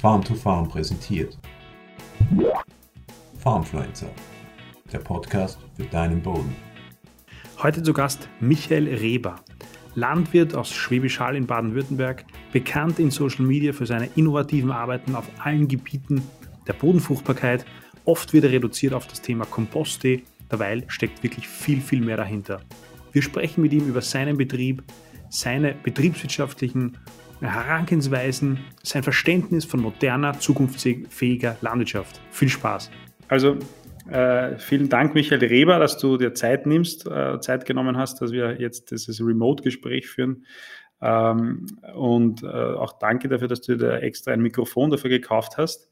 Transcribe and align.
Farm 0.00 0.22
to 0.22 0.36
Farm 0.36 0.68
präsentiert. 0.68 1.36
Farmfluencer, 3.40 4.08
der 4.92 5.00
Podcast 5.00 5.58
für 5.76 5.86
deinen 5.86 6.22
Boden. 6.22 6.54
Heute 7.60 7.82
zu 7.82 7.92
Gast 7.92 8.28
Michael 8.38 8.86
Reber, 8.86 9.40
Landwirt 9.96 10.54
aus 10.54 10.72
Schwäbisch 10.72 11.18
Hall 11.18 11.34
in 11.34 11.48
Baden-Württemberg, 11.48 12.24
bekannt 12.52 13.00
in 13.00 13.10
Social 13.10 13.44
Media 13.44 13.72
für 13.72 13.86
seine 13.86 14.08
innovativen 14.14 14.70
Arbeiten 14.70 15.16
auf 15.16 15.28
allen 15.40 15.66
Gebieten 15.66 16.22
der 16.68 16.74
Bodenfruchtbarkeit. 16.74 17.66
Oft 18.04 18.32
wird 18.32 18.44
er 18.44 18.52
reduziert 18.52 18.94
auf 18.94 19.08
das 19.08 19.20
Thema 19.20 19.46
Komposte, 19.46 20.22
dabei 20.48 20.84
steckt 20.86 21.24
wirklich 21.24 21.48
viel, 21.48 21.80
viel 21.80 22.02
mehr 22.02 22.16
dahinter. 22.16 22.60
Wir 23.10 23.22
sprechen 23.22 23.62
mit 23.62 23.72
ihm 23.72 23.88
über 23.88 24.00
seinen 24.00 24.36
Betrieb, 24.36 24.84
seine 25.28 25.74
betriebswirtschaftlichen 25.74 26.96
Herangehensweisen, 27.40 28.58
sein 28.82 29.02
Verständnis 29.02 29.64
von 29.64 29.80
moderner, 29.80 30.38
zukunftsfähiger 30.38 31.56
Landwirtschaft. 31.60 32.20
Viel 32.30 32.48
Spaß. 32.48 32.90
Also 33.28 33.58
äh, 34.10 34.58
vielen 34.58 34.88
Dank, 34.88 35.14
Michael 35.14 35.44
Reber, 35.44 35.78
dass 35.78 35.98
du 35.98 36.16
dir 36.16 36.34
Zeit 36.34 36.66
nimmst, 36.66 37.06
äh, 37.06 37.40
Zeit 37.40 37.66
genommen 37.66 37.96
hast, 37.96 38.20
dass 38.20 38.32
wir 38.32 38.60
jetzt 38.60 38.90
dieses 38.90 39.20
Remote-Gespräch 39.20 40.08
führen. 40.08 40.46
Ähm, 41.00 41.66
und 41.94 42.42
äh, 42.42 42.46
auch 42.46 42.98
danke 42.98 43.28
dafür, 43.28 43.48
dass 43.48 43.60
du 43.60 43.76
dir 43.76 44.02
extra 44.02 44.32
ein 44.32 44.40
Mikrofon 44.40 44.90
dafür 44.90 45.10
gekauft 45.10 45.58
hast. 45.58 45.90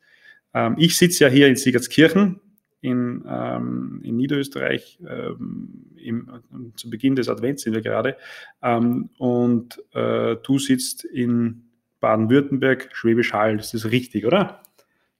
Ähm, 0.55 0.77
ich 0.79 0.97
sitze 0.97 1.25
ja 1.25 1.31
hier 1.31 1.47
in 1.47 1.57
Siegertskirchen 1.57 2.41
in, 2.81 3.25
ähm, 3.29 4.01
in 4.05 4.17
Niederösterreich. 4.17 4.99
Ähm, 5.09 5.87
Im, 5.97 6.29
zu 6.77 6.91
Beginn 6.91 7.17
des 7.17 7.29
Advents 7.29 7.63
sind 7.63 7.75
wir 7.75 7.83
gerade. 7.83 8.17
Ähm, 8.63 9.11
und 9.19 9.83
äh, 9.95 10.37
du 10.43 10.59
sitzt 10.59 11.05
in 11.05 11.65
Baden-Württemberg, 12.01 12.89
Schwäbisch 12.93 13.33
Hall. 13.33 13.57
Das 13.57 13.75
ist 13.75 13.91
richtig, 13.91 14.27
oder? 14.27 14.63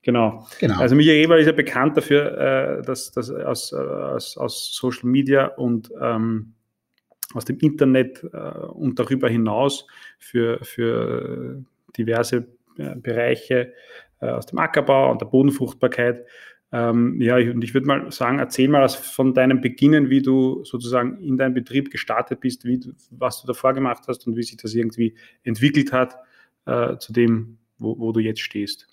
Genau. 0.03 0.47
genau. 0.59 0.79
Also 0.79 0.95
Michael 0.95 1.23
Eberl 1.23 1.39
ist 1.39 1.47
ja 1.47 1.51
bekannt 1.51 1.97
dafür, 1.97 2.37
äh, 2.37 2.81
dass, 2.83 3.11
dass 3.11 3.29
aus, 3.29 3.73
aus, 3.73 4.37
aus 4.37 4.73
Social 4.73 5.09
Media 5.09 5.47
und 5.47 5.91
ähm, 5.99 6.53
aus 7.33 7.45
dem 7.45 7.57
Internet 7.59 8.23
äh, 8.31 8.37
und 8.37 8.99
darüber 8.99 9.27
hinaus 9.27 9.85
für, 10.17 10.63
für 10.63 11.61
diverse 11.97 12.47
äh, 12.77 12.95
Bereiche 12.95 13.73
äh, 14.21 14.29
aus 14.29 14.45
dem 14.45 14.59
Ackerbau 14.59 15.11
und 15.11 15.21
der 15.21 15.25
Bodenfruchtbarkeit 15.25 16.25
ähm, 16.71 17.21
ja, 17.21 17.35
und 17.37 17.63
ich 17.63 17.73
würde 17.73 17.87
mal 17.87 18.11
sagen, 18.11 18.39
erzähl 18.39 18.67
mal 18.67 18.87
von 18.89 19.33
deinem 19.33 19.61
Beginnen, 19.61 20.09
wie 20.09 20.21
du 20.21 20.63
sozusagen 20.65 21.17
in 21.21 21.37
deinem 21.37 21.53
Betrieb 21.53 21.91
gestartet 21.91 22.41
bist, 22.41 22.65
wie 22.65 22.79
was 23.09 23.41
du 23.41 23.47
davor 23.47 23.73
gemacht 23.73 24.03
hast 24.07 24.27
und 24.27 24.35
wie 24.35 24.43
sich 24.43 24.57
das 24.57 24.73
irgendwie 24.73 25.15
entwickelt 25.43 25.93
hat 25.93 26.17
äh, 26.65 26.97
zu 26.97 27.13
dem, 27.13 27.57
wo, 27.77 27.97
wo 27.97 28.11
du 28.11 28.19
jetzt 28.19 28.41
stehst. 28.41 28.87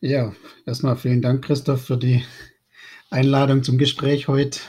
Ja, 0.00 0.34
erstmal 0.66 0.96
vielen 0.96 1.22
Dank, 1.22 1.44
Christoph, 1.44 1.86
für 1.86 1.98
die 1.98 2.24
Einladung 3.10 3.62
zum 3.62 3.78
Gespräch 3.78 4.28
heute. 4.28 4.60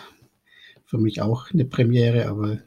Für 0.85 0.97
mich 0.97 1.22
auch 1.22 1.52
eine 1.52 1.66
Premiere, 1.66 2.27
aber 2.27 2.59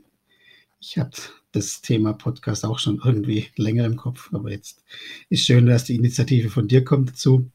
ich 0.80 0.98
habe 0.98 1.10
das 1.52 1.82
Thema 1.82 2.12
Podcast 2.12 2.64
auch 2.64 2.78
schon 2.78 3.00
irgendwie 3.04 3.46
länger 3.56 3.84
im 3.84 3.96
Kopf. 3.96 4.30
Aber 4.32 4.50
jetzt 4.50 4.84
ist 5.28 5.44
schön, 5.44 5.66
dass 5.66 5.84
die 5.84 5.96
Initiative 5.96 6.50
von 6.50 6.68
dir 6.68 6.84
kommt 6.84 7.10
dazu. 7.10 7.50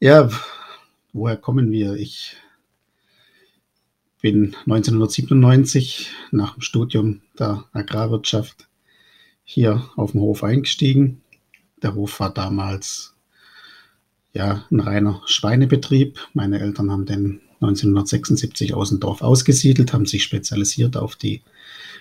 Ja, 0.00 0.30
woher 1.12 1.36
kommen 1.36 1.72
wir? 1.72 1.94
Ich 1.94 2.36
bin 4.22 4.54
1997 4.66 6.10
nach 6.30 6.54
dem 6.54 6.60
Studium 6.60 7.22
der 7.36 7.64
Agrarwirtschaft 7.72 8.68
hier 9.42 9.90
auf 9.96 10.12
dem 10.12 10.20
Hof 10.20 10.44
eingestiegen. 10.44 11.22
Der 11.82 11.96
Hof 11.96 12.20
war 12.20 12.32
damals 12.32 13.16
ja 14.32 14.64
ein 14.70 14.78
reiner 14.78 15.20
Schweinebetrieb. 15.26 16.20
Meine 16.32 16.60
Eltern 16.60 16.92
haben 16.92 17.04
den 17.04 17.40
1976 17.54 18.74
aus 18.74 18.90
dem 18.90 19.00
Dorf 19.00 19.20
ausgesiedelt, 19.20 19.92
haben 19.92 20.06
sich 20.06 20.22
spezialisiert 20.22 20.96
auf 20.96 21.16
die 21.16 21.42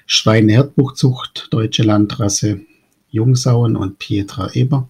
Schweineherdbuchzucht, 0.05 1.47
deutsche 1.49 1.81
Landrasse 1.81 2.61
Jungsauen 3.09 3.75
und 3.75 3.97
Pietra 3.97 4.51
Eber. 4.53 4.87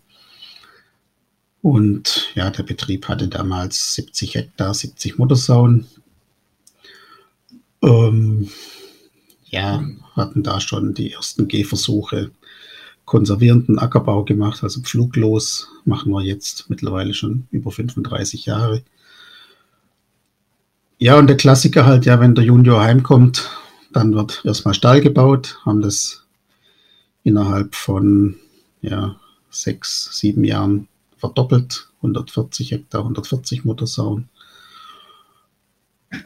Und 1.68 2.32
ja, 2.34 2.50
der 2.50 2.64
Betrieb 2.64 3.10
hatte 3.10 3.28
damals 3.28 3.94
70 3.96 4.36
Hektar, 4.36 4.74
70 4.74 5.18
Muttersauen. 5.18 5.86
Ähm, 7.82 8.50
ja, 9.48 9.86
hatten 10.16 10.44
da 10.44 10.62
schon 10.62 10.94
die 10.94 11.12
ersten 11.12 11.50
Gehversuche, 11.50 12.32
konservierenden 13.04 13.80
Ackerbau 13.80 14.24
gemacht, 14.24 14.64
also 14.64 14.80
pfluglos, 14.80 15.68
machen 15.84 16.14
wir 16.14 16.24
jetzt 16.24 16.70
mittlerweile 16.70 17.14
schon 17.14 17.48
über 17.52 17.70
35 17.70 18.46
Jahre. 18.46 18.82
Ja, 21.00 21.20
und 21.20 21.28
der 21.28 21.36
Klassiker 21.36 21.86
halt, 21.86 22.06
ja, 22.06 22.22
wenn 22.22 22.34
der 22.34 22.46
Junior 22.46 22.82
heimkommt, 22.82 23.50
dann 23.92 24.16
wird 24.16 24.42
erstmal 24.46 24.74
Stall 24.74 25.02
gebaut, 25.02 25.60
haben 25.66 25.82
das 25.82 26.24
innerhalb 27.26 27.76
von 27.76 28.38
ja, 28.82 29.20
sechs, 29.50 30.18
sieben 30.18 30.46
Jahren 30.46 30.88
verdoppelt, 31.18 31.90
140 31.98 32.72
Hektar, 32.72 33.02
140 33.02 33.66
Muttersauen. 33.66 34.30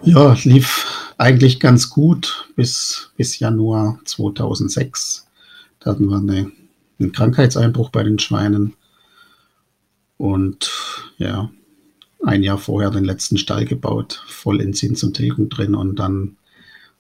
Ja, 0.03 0.35
lief 0.43 1.13
eigentlich 1.17 1.59
ganz 1.59 1.89
gut 1.89 2.49
bis, 2.55 3.11
bis 3.17 3.39
Januar 3.39 3.99
2006. 4.05 5.27
Da 5.79 5.91
hatten 5.91 6.07
wir 6.07 6.17
eine, 6.17 6.51
einen 6.99 7.11
Krankheitseinbruch 7.11 7.89
bei 7.89 8.03
den 8.03 8.19
Schweinen. 8.19 8.73
Und 10.17 10.71
ja, 11.17 11.49
ein 12.23 12.43
Jahr 12.43 12.59
vorher 12.59 12.91
den 12.91 13.05
letzten 13.05 13.37
Stall 13.37 13.65
gebaut, 13.65 14.23
voll 14.27 14.61
in 14.61 14.73
Zins 14.73 15.03
und 15.03 15.15
Tilgung 15.15 15.49
drin 15.49 15.73
und 15.73 15.95
dann 15.97 16.37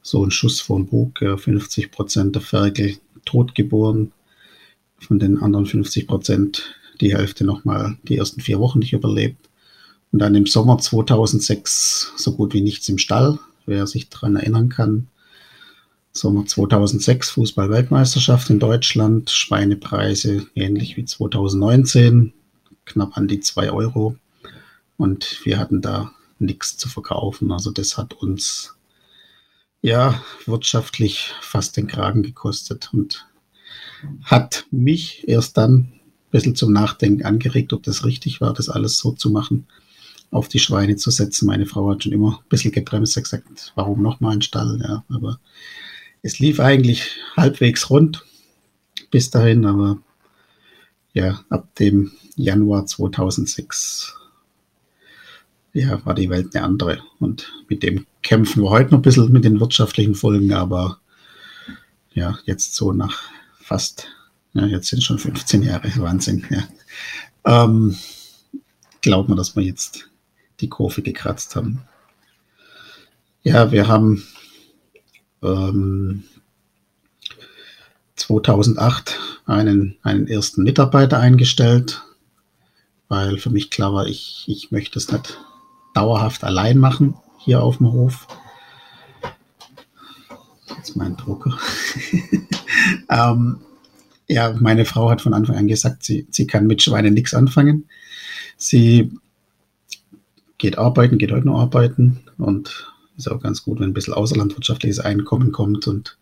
so 0.01 0.25
ein 0.25 0.31
Schuss 0.31 0.59
vom 0.59 0.87
Bug, 0.87 1.19
50 1.19 1.91
Prozent 1.91 2.35
der 2.35 2.41
Ferkel 2.41 2.97
totgeboren, 3.25 4.11
von 4.97 5.19
den 5.19 5.37
anderen 5.37 5.67
50 5.67 6.07
Prozent 6.07 6.75
die 7.01 7.15
Hälfte 7.15 7.43
nochmal 7.43 7.97
die 8.03 8.17
ersten 8.17 8.41
vier 8.41 8.59
Wochen 8.59 8.79
nicht 8.79 8.93
überlebt. 8.93 9.49
Und 10.11 10.19
dann 10.19 10.35
im 10.35 10.45
Sommer 10.45 10.77
2006 10.77 12.13
so 12.17 12.33
gut 12.33 12.53
wie 12.53 12.61
nichts 12.61 12.87
im 12.89 12.97
Stall, 12.97 13.39
wer 13.65 13.87
sich 13.87 14.09
daran 14.09 14.35
erinnern 14.35 14.69
kann. 14.69 15.07
Sommer 16.13 16.45
2006 16.45 17.29
Fußball-Weltmeisterschaft 17.31 18.49
in 18.49 18.59
Deutschland, 18.59 19.29
Schweinepreise 19.29 20.47
ähnlich 20.55 20.97
wie 20.97 21.05
2019, 21.05 22.33
knapp 22.85 23.17
an 23.17 23.27
die 23.27 23.39
2 23.39 23.71
Euro. 23.71 24.17
Und 24.97 25.39
wir 25.45 25.57
hatten 25.57 25.81
da 25.81 26.11
nichts 26.39 26.77
zu 26.77 26.89
verkaufen. 26.89 27.51
Also 27.51 27.71
das 27.71 27.97
hat 27.97 28.13
uns 28.13 28.75
ja 29.81 30.21
wirtschaftlich 30.45 31.33
fast 31.39 31.77
den 31.77 31.87
Kragen 31.87 32.23
gekostet 32.23 32.89
und 32.93 33.25
hat 34.23 34.65
mich 34.71 35.27
erst 35.27 35.57
dann 35.57 35.93
bisschen 36.31 36.55
zum 36.55 36.73
Nachdenken 36.73 37.23
angeregt, 37.25 37.73
ob 37.73 37.83
das 37.83 38.05
richtig 38.05 38.41
war, 38.41 38.53
das 38.53 38.69
alles 38.69 38.97
so 38.97 39.11
zu 39.11 39.29
machen, 39.29 39.67
auf 40.31 40.47
die 40.47 40.59
Schweine 40.59 40.95
zu 40.95 41.11
setzen. 41.11 41.45
Meine 41.45 41.65
Frau 41.65 41.89
hat 41.91 42.03
schon 42.03 42.13
immer 42.13 42.39
ein 42.41 42.49
bisschen 42.49 42.71
gebremst, 42.71 43.15
hat 43.15 43.23
gesagt, 43.23 43.73
warum 43.75 44.01
nochmal 44.01 44.35
ein 44.35 44.41
Stall? 44.41 44.79
Ja, 44.81 45.03
aber 45.09 45.39
es 46.21 46.39
lief 46.39 46.59
eigentlich 46.59 47.17
halbwegs 47.35 47.89
rund 47.89 48.25
bis 49.11 49.29
dahin, 49.29 49.65
aber 49.65 49.99
ja, 51.13 51.43
ab 51.49 51.75
dem 51.75 52.11
Januar 52.35 52.85
2006 52.85 54.15
ja, 55.73 56.03
war 56.05 56.15
die 56.15 56.29
Welt 56.29 56.55
eine 56.55 56.65
andere. 56.65 56.99
Und 57.19 57.51
mit 57.67 57.83
dem 57.83 58.05
kämpfen 58.21 58.63
wir 58.63 58.69
heute 58.69 58.91
noch 58.91 58.99
ein 58.99 59.03
bisschen 59.03 59.31
mit 59.31 59.45
den 59.45 59.59
wirtschaftlichen 59.59 60.15
Folgen, 60.15 60.53
aber 60.53 60.99
ja, 62.13 62.37
jetzt 62.45 62.75
so 62.75 62.91
nach 62.91 63.23
fast 63.59 64.07
ja, 64.53 64.65
jetzt 64.65 64.87
sind 64.87 65.03
schon 65.03 65.19
15 65.19 65.63
Jahre, 65.63 65.91
Wahnsinn. 65.97 66.45
Ja. 66.49 66.63
Ähm, 67.63 67.97
glaubt 69.01 69.29
man, 69.29 69.37
dass 69.37 69.55
wir 69.55 69.63
jetzt 69.63 70.09
die 70.59 70.69
Kurve 70.69 71.01
gekratzt 71.01 71.55
haben. 71.55 71.81
Ja, 73.43 73.71
wir 73.71 73.87
haben 73.87 74.23
ähm, 75.41 76.23
2008 78.15 79.19
einen, 79.45 79.97
einen 80.03 80.27
ersten 80.27 80.63
Mitarbeiter 80.63 81.19
eingestellt, 81.19 82.03
weil 83.07 83.39
für 83.39 83.49
mich 83.49 83.71
klar 83.71 83.93
war, 83.93 84.05
ich, 84.05 84.45
ich 84.47 84.71
möchte 84.71 84.99
es 84.99 85.11
nicht 85.11 85.39
dauerhaft 85.95 86.43
allein 86.43 86.77
machen 86.77 87.15
hier 87.39 87.63
auf 87.63 87.77
dem 87.77 87.91
Hof. 87.91 88.27
Jetzt 90.77 90.95
mein 90.95 91.17
Drucker. 91.17 91.57
ähm, 93.09 93.61
ja, 94.31 94.55
meine 94.59 94.85
Frau 94.85 95.09
hat 95.09 95.21
von 95.21 95.33
Anfang 95.33 95.57
an 95.57 95.67
gesagt, 95.67 96.03
sie, 96.03 96.27
sie 96.29 96.47
kann 96.47 96.67
mit 96.67 96.81
Schweinen 96.81 97.13
nichts 97.13 97.33
anfangen. 97.33 97.89
Sie 98.57 99.11
geht 100.57 100.77
arbeiten, 100.77 101.17
geht 101.17 101.31
heute 101.31 101.47
noch 101.47 101.59
arbeiten 101.59 102.21
und 102.37 102.87
ist 103.17 103.29
auch 103.29 103.41
ganz 103.41 103.63
gut, 103.63 103.79
wenn 103.79 103.89
ein 103.89 103.93
bisschen 103.93 104.13
außerlandwirtschaftliches 104.13 104.99
Einkommen 104.99 105.51
kommt 105.51 105.87
und 105.87 106.17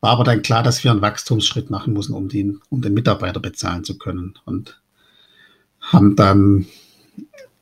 war 0.00 0.12
aber 0.12 0.24
dann 0.24 0.42
klar, 0.42 0.62
dass 0.62 0.84
wir 0.84 0.90
einen 0.90 1.02
Wachstumsschritt 1.02 1.70
machen 1.70 1.92
müssen, 1.92 2.14
um 2.14 2.28
den, 2.28 2.60
um 2.70 2.80
den 2.80 2.94
Mitarbeiter 2.94 3.40
bezahlen 3.40 3.84
zu 3.84 3.98
können. 3.98 4.34
Und 4.44 4.80
haben 5.80 6.14
dann 6.14 6.66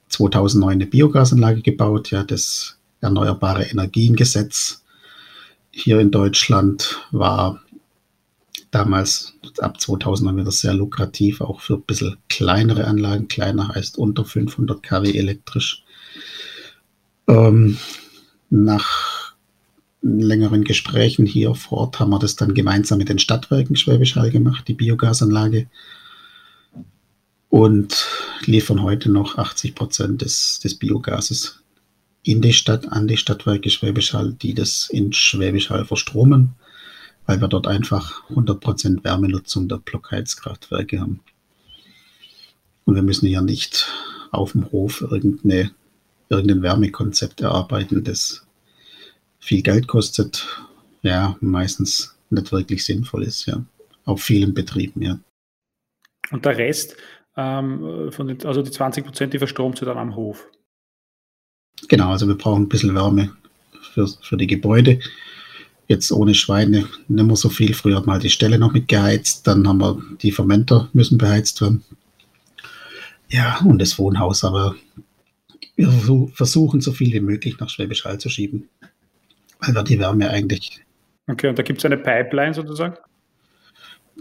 2009 0.09 0.73
eine 0.73 0.87
Biogasanlage 0.87 1.63
gebaut, 1.63 2.11
ja, 2.11 2.23
das 2.23 2.79
Erneuerbare 3.01 3.65
Energiengesetz 3.65 4.85
hier 5.71 6.01
in 6.01 6.11
Deutschland 6.11 6.99
war 7.11 7.61
damals 8.71 9.35
ab 9.59 9.81
2000 9.81 10.37
wieder 10.37 10.51
sehr 10.51 10.75
lukrativ, 10.75 11.41
auch 11.41 11.61
für 11.61 11.75
ein 11.75 11.83
bisschen 11.83 12.17
kleinere 12.29 12.87
Anlagen. 12.87 13.29
Kleiner 13.29 13.69
heißt 13.69 13.99
unter 13.99 14.25
500 14.25 14.83
kW 14.83 15.17
elektrisch. 15.17 15.85
Ähm, 17.29 17.79
nach 18.51 19.35
längeren 20.03 20.65
Gesprächen 20.65 21.27
hier 21.27 21.55
vor 21.55 21.79
Ort 21.79 22.01
haben 22.01 22.11
wir 22.11 22.19
das 22.19 22.37
dann 22.37 22.55
gemeinsam 22.55 22.99
mit 22.99 23.09
den 23.09 23.19
Stadtwerken 23.19 23.77
Schwäbisch 23.77 24.17
Hall 24.17 24.31
gemacht, 24.31 24.69
die 24.69 24.75
Biogasanlage. 24.75 25.69
Und 27.49 28.07
liefern 28.45 28.83
heute 28.83 29.11
noch 29.11 29.39
80 29.39 29.75
Prozent 29.75 30.23
des, 30.23 30.61
des 30.61 30.75
Biogases 30.75 31.61
in 32.23 32.43
die 32.43 32.53
Stadt, 32.53 32.93
an 32.93 33.09
die 33.09 33.17
Stadtwerke 33.17 33.71
Schwäbisch 33.71 34.13
Hall, 34.13 34.33
die 34.35 34.53
das 34.53 34.89
in 34.91 35.13
Schwäbisch 35.13 35.71
Hall 35.71 35.85
verstromen, 35.85 36.55
weil 37.27 37.41
wir 37.41 37.49
dort 37.49 37.67
einfach 37.67 38.29
100 38.31 38.61
Prozent 38.61 39.05
Wärmenutzung 39.05 39.69
der 39.69 39.79
Blockheizkraftwerke 39.79 41.01
haben. 41.01 41.21
Und 42.85 42.95
wir 42.95 43.03
müssen 43.03 43.27
ja 43.27 43.43
nicht 43.43 43.89
auf 44.31 44.53
dem 44.53 44.71
Hof 44.71 45.03
irgendeine, 45.03 45.73
irgendein 46.29 46.63
Wärmekonzept 46.63 47.41
erarbeiten, 47.41 48.05
das 48.05 48.47
viel 49.39 49.63
Geld 49.63 49.89
kostet, 49.89 50.47
ja, 51.03 51.37
meistens 51.41 52.17
nicht 52.31 52.53
wirklich 52.53 52.85
sinnvoll 52.85 53.25
ist, 53.25 53.47
ja. 53.47 53.65
Auf 54.05 54.23
vielen 54.23 54.55
Betrieben, 54.55 55.03
ja. 55.03 55.19
Und 56.31 56.45
der 56.45 56.57
Rest, 56.57 56.97
ähm, 57.37 58.11
von 58.11 58.29
den, 58.29 58.45
also 58.45 58.63
die 58.63 58.71
20 58.71 59.05
Prozent, 59.05 59.35
die 59.35 59.39
verstromt 59.39 59.79
sie 59.79 59.85
dann 59.85 59.99
am 59.99 60.17
Hof? 60.17 60.49
Genau, 61.89 62.11
also 62.11 62.27
wir 62.27 62.37
brauchen 62.37 62.63
ein 62.63 62.69
bisschen 62.69 62.95
Wärme 62.95 63.37
für, 63.93 64.07
für 64.07 64.37
die 64.37 64.47
Gebäude. 64.47 65.01
Jetzt 65.89 66.11
ohne 66.11 66.35
Schweine 66.35 66.89
nicht 67.09 67.27
mehr 67.27 67.37
so 67.37 67.49
viel. 67.49 67.75
Früher 67.75 67.97
hat 67.97 68.07
mal 68.07 68.19
die 68.19 68.31
Stelle 68.31 68.59
noch 68.59 68.73
mit 68.73 68.89
geheizt, 68.89 69.47
dann 69.47 69.67
haben 69.69 69.79
wir 69.79 70.03
die 70.21 70.33
Fermenter 70.33 70.89
müssen 70.93 71.19
beheizt 71.19 71.61
werden. 71.61 71.85
Ja, 73.29 73.59
und 73.65 73.81
das 73.81 73.99
Wohnhaus, 73.99 74.45
aber 74.45 74.75
wir 75.77 76.29
versuchen 76.33 76.81
so 76.81 76.93
viel 76.93 77.13
wie 77.13 77.21
möglich 77.21 77.59
nach 77.59 77.69
Schwäbisch 77.69 78.05
Hall 78.05 78.19
zu 78.19 78.29
schieben, 78.29 78.69
weil 79.61 79.75
wir 79.75 79.83
die 79.83 79.99
Wärme 79.99 80.31
eigentlich. 80.31 80.81
Okay, 81.29 81.49
und 81.49 81.59
da 81.59 81.63
gibt 81.63 81.79
es 81.79 81.85
eine 81.85 81.99
Pipeline 81.99 82.55
sozusagen? 82.55 82.97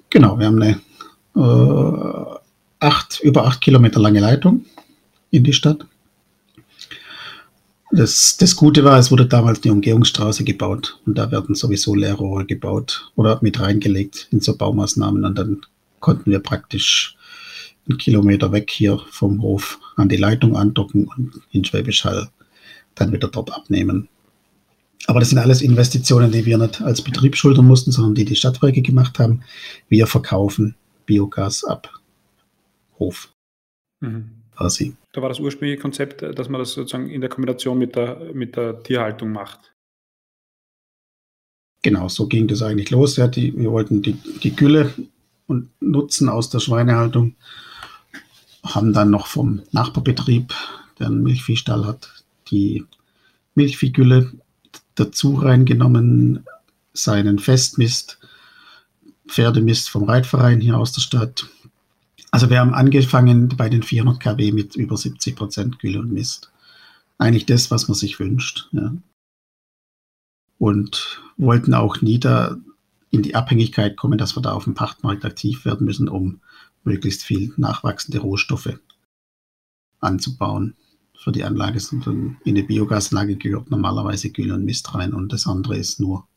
Genau, 0.10 0.38
wir 0.40 0.48
haben 0.48 0.62
eine 0.62 0.82
äh, 1.36 2.40
acht, 2.80 3.20
über 3.22 3.46
acht 3.46 3.62
Kilometer 3.62 4.00
lange 4.00 4.20
Leitung 4.20 4.66
in 5.32 5.44
die 5.44 5.54
Stadt. 5.54 5.86
Das, 7.96 8.36
das 8.36 8.58
Gute 8.58 8.84
war, 8.84 9.00
es 9.00 9.10
wurde 9.10 9.26
damals 9.26 9.64
eine 9.64 9.72
Umgehungsstraße 9.72 10.44
gebaut 10.44 11.00
und 11.06 11.18
da 11.18 11.32
werden 11.32 11.56
sowieso 11.56 11.96
Leerrohre 11.96 12.46
gebaut 12.46 13.10
oder 13.16 13.40
mit 13.42 13.62
reingelegt 13.62 14.28
in 14.32 14.42
so 14.42 14.58
Baumaßnahmen 14.58 15.24
und 15.24 15.38
dann 15.38 15.62
konnten 16.02 16.30
wir 16.30 16.40
praktisch 16.40 17.16
einen 17.88 17.98
Kilometer 17.98 18.52
weg 18.52 18.70
hier 18.70 19.00
vom 19.12 19.42
Hof 19.42 19.80
an 19.96 20.10
die 20.10 20.18
Leitung 20.18 20.58
andocken 20.58 21.08
und 21.08 21.40
in 21.52 21.64
Schwäbisch 21.64 22.04
Hall 22.04 22.30
dann 22.96 23.14
wieder 23.14 23.30
dort 23.30 23.54
abnehmen. 23.54 24.10
Aber 25.08 25.22
das 25.22 25.30
sind 25.30 25.38
alles 25.38 25.62
Investitionen, 25.62 26.32
die 26.32 26.46
wir 26.46 26.58
nicht 26.58 26.82
als 26.82 27.02
Betrieb 27.02 27.38
schultern 27.38 27.66
mussten, 27.66 27.92
sondern 27.92 28.16
die 28.16 28.26
die 28.26 28.36
Stadtwerke 28.36 28.82
gemacht 28.82 29.20
haben. 29.20 29.42
Wir 29.88 30.06
verkaufen 30.06 30.76
Biogas 31.06 31.64
ab 31.64 31.90
Hof. 33.00 33.32
Mhm. 34.02 34.45
Quasi. 34.56 34.96
Da 35.12 35.22
war 35.22 35.30
das 35.30 35.40
ursprüngliche 35.40 35.82
Konzept, 35.82 36.22
äh, 36.22 36.34
dass 36.34 36.50
man 36.50 36.60
das 36.60 36.74
sozusagen 36.74 37.10
in 37.10 37.22
der 37.22 37.30
Kombination 37.30 37.78
mit 37.78 37.96
der, 37.96 38.32
mit 38.34 38.56
der 38.56 38.82
Tierhaltung 38.84 39.32
macht. 39.32 39.74
Genau, 41.82 42.10
so 42.10 42.28
ging 42.28 42.48
das 42.48 42.62
eigentlich 42.62 42.90
los. 42.90 43.16
Ja, 43.18 43.28
die, 43.28 43.56
wir 43.58 43.72
wollten 43.72 44.02
die, 44.02 44.14
die 44.14 44.56
Gülle 44.56 44.94
und 45.48 45.70
Nutzen 45.82 46.30
aus 46.30 46.50
der 46.50 46.60
Schweinehaltung, 46.60 47.36
haben 48.64 48.94
dann 48.94 49.12
noch 49.12 49.28
vom 49.28 49.62
Nachbarbetrieb, 49.72 50.54
der 50.98 51.08
einen 51.08 51.22
Milchviehstall 51.22 51.86
hat, 51.86 52.24
die 52.50 52.84
Milchviehgülle 53.54 54.32
dazu 54.96 55.36
reingenommen, 55.36 56.46
seinen 56.94 57.40
Festmist, 57.40 58.18
Pferdemist 59.28 59.90
vom 59.90 60.04
Reitverein 60.04 60.62
hier 60.62 60.78
aus 60.78 60.94
der 60.94 61.02
Stadt, 61.02 61.48
also 62.36 62.50
wir 62.50 62.60
haben 62.60 62.74
angefangen 62.74 63.48
bei 63.56 63.70
den 63.70 63.82
400 63.82 64.22
kW 64.22 64.52
mit 64.52 64.76
über 64.76 64.98
70 64.98 65.38
Prozent 65.38 65.80
Gülle 65.80 66.02
und 66.02 66.12
Mist. 66.12 66.52
Eigentlich 67.18 67.46
das, 67.46 67.72
was 67.72 67.88
man 67.88 67.96
sich 67.96 68.20
wünscht. 68.20 68.68
Ja. 68.74 68.94
Und 70.58 71.22
wollten 71.38 71.74
auch 71.74 72.02
nie 72.02 72.20
da 72.20 72.58
in 73.10 73.22
die 73.22 73.36
Abhängigkeit 73.36 73.96
kommen, 73.96 74.18
dass 74.18 74.36
wir 74.36 74.42
da 74.42 74.52
auf 74.52 74.66
dem 74.66 74.74
Pachtmarkt 74.74 75.24
aktiv 75.24 75.64
werden 75.64 75.86
müssen, 75.86 76.10
um 76.10 76.42
möglichst 76.84 77.24
viel 77.24 77.54
nachwachsende 77.56 78.20
Rohstoffe 78.20 78.80
anzubauen 80.02 80.76
für 81.18 81.32
die 81.32 81.46
Anlage. 81.46 81.80
In 82.04 82.36
eine 82.46 82.64
Biogasanlage 82.64 83.38
gehört 83.38 83.72
normalerweise 83.72 84.30
Gülle 84.30 84.56
und 84.56 84.66
Mist 84.66 84.94
rein 84.94 85.14
und 85.14 85.32
das 85.32 85.48
andere 85.48 85.78
ist 85.78 86.02
nur, 86.02 86.28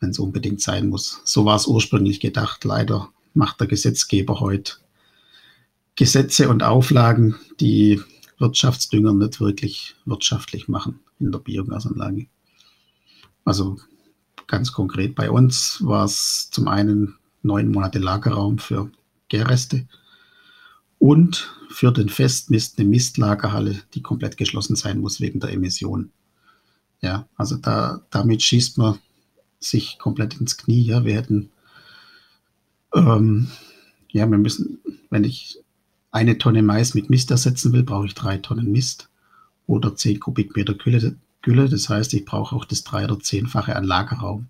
wenn 0.00 0.10
es 0.10 0.18
unbedingt 0.18 0.60
sein 0.60 0.88
muss. 0.88 1.20
So 1.24 1.44
war 1.44 1.54
es 1.54 1.68
ursprünglich 1.68 2.18
gedacht. 2.18 2.64
Leider 2.64 3.10
macht 3.32 3.60
der 3.60 3.68
Gesetzgeber 3.68 4.40
heute 4.40 4.82
Gesetze 5.96 6.48
und 6.48 6.62
Auflagen, 6.62 7.36
die 7.60 8.00
Wirtschaftsdünger 8.38 9.14
nicht 9.14 9.40
wirklich 9.40 9.94
wirtschaftlich 10.04 10.68
machen 10.68 11.00
in 11.20 11.30
der 11.30 11.38
Biogasanlage. 11.38 12.26
Also 13.44 13.78
ganz 14.46 14.72
konkret 14.72 15.14
bei 15.14 15.30
uns 15.30 15.78
war 15.84 16.04
es 16.04 16.50
zum 16.50 16.68
einen 16.68 17.16
neun 17.42 17.70
Monate 17.70 17.98
Lagerraum 17.98 18.58
für 18.58 18.90
Gärreste 19.28 19.86
und 20.98 21.52
für 21.68 21.92
den 21.92 22.08
Festmist 22.08 22.78
eine 22.78 22.88
Mistlagerhalle, 22.88 23.82
die 23.94 24.02
komplett 24.02 24.36
geschlossen 24.36 24.76
sein 24.76 25.00
muss 25.00 25.20
wegen 25.20 25.40
der 25.40 25.52
Emission. 25.52 26.10
Ja, 27.00 27.28
also 27.36 27.56
da, 27.56 28.02
damit 28.10 28.42
schießt 28.42 28.78
man 28.78 28.98
sich 29.58 29.98
komplett 29.98 30.40
ins 30.40 30.56
Knie. 30.56 30.82
Ja, 30.82 31.04
wir 31.04 31.14
hätten, 31.14 31.50
ähm, 32.94 33.48
ja, 34.10 34.26
wir 34.30 34.38
müssen, 34.38 34.78
wenn 35.10 35.24
ich 35.24 35.58
eine 36.14 36.38
Tonne 36.38 36.62
Mais 36.62 36.94
mit 36.94 37.10
Mist 37.10 37.32
ersetzen 37.32 37.72
will, 37.72 37.82
brauche 37.82 38.06
ich 38.06 38.14
drei 38.14 38.38
Tonnen 38.38 38.70
Mist 38.70 39.10
oder 39.66 39.96
zehn 39.96 40.20
Kubikmeter 40.20 40.74
Gülle. 40.74 41.16
Gülle. 41.42 41.68
Das 41.68 41.88
heißt, 41.88 42.14
ich 42.14 42.24
brauche 42.24 42.54
auch 42.54 42.64
das 42.64 42.84
drei- 42.84 43.04
oder 43.04 43.18
zehnfache 43.18 43.74
an 43.74 43.82
Lagerraum. 43.82 44.46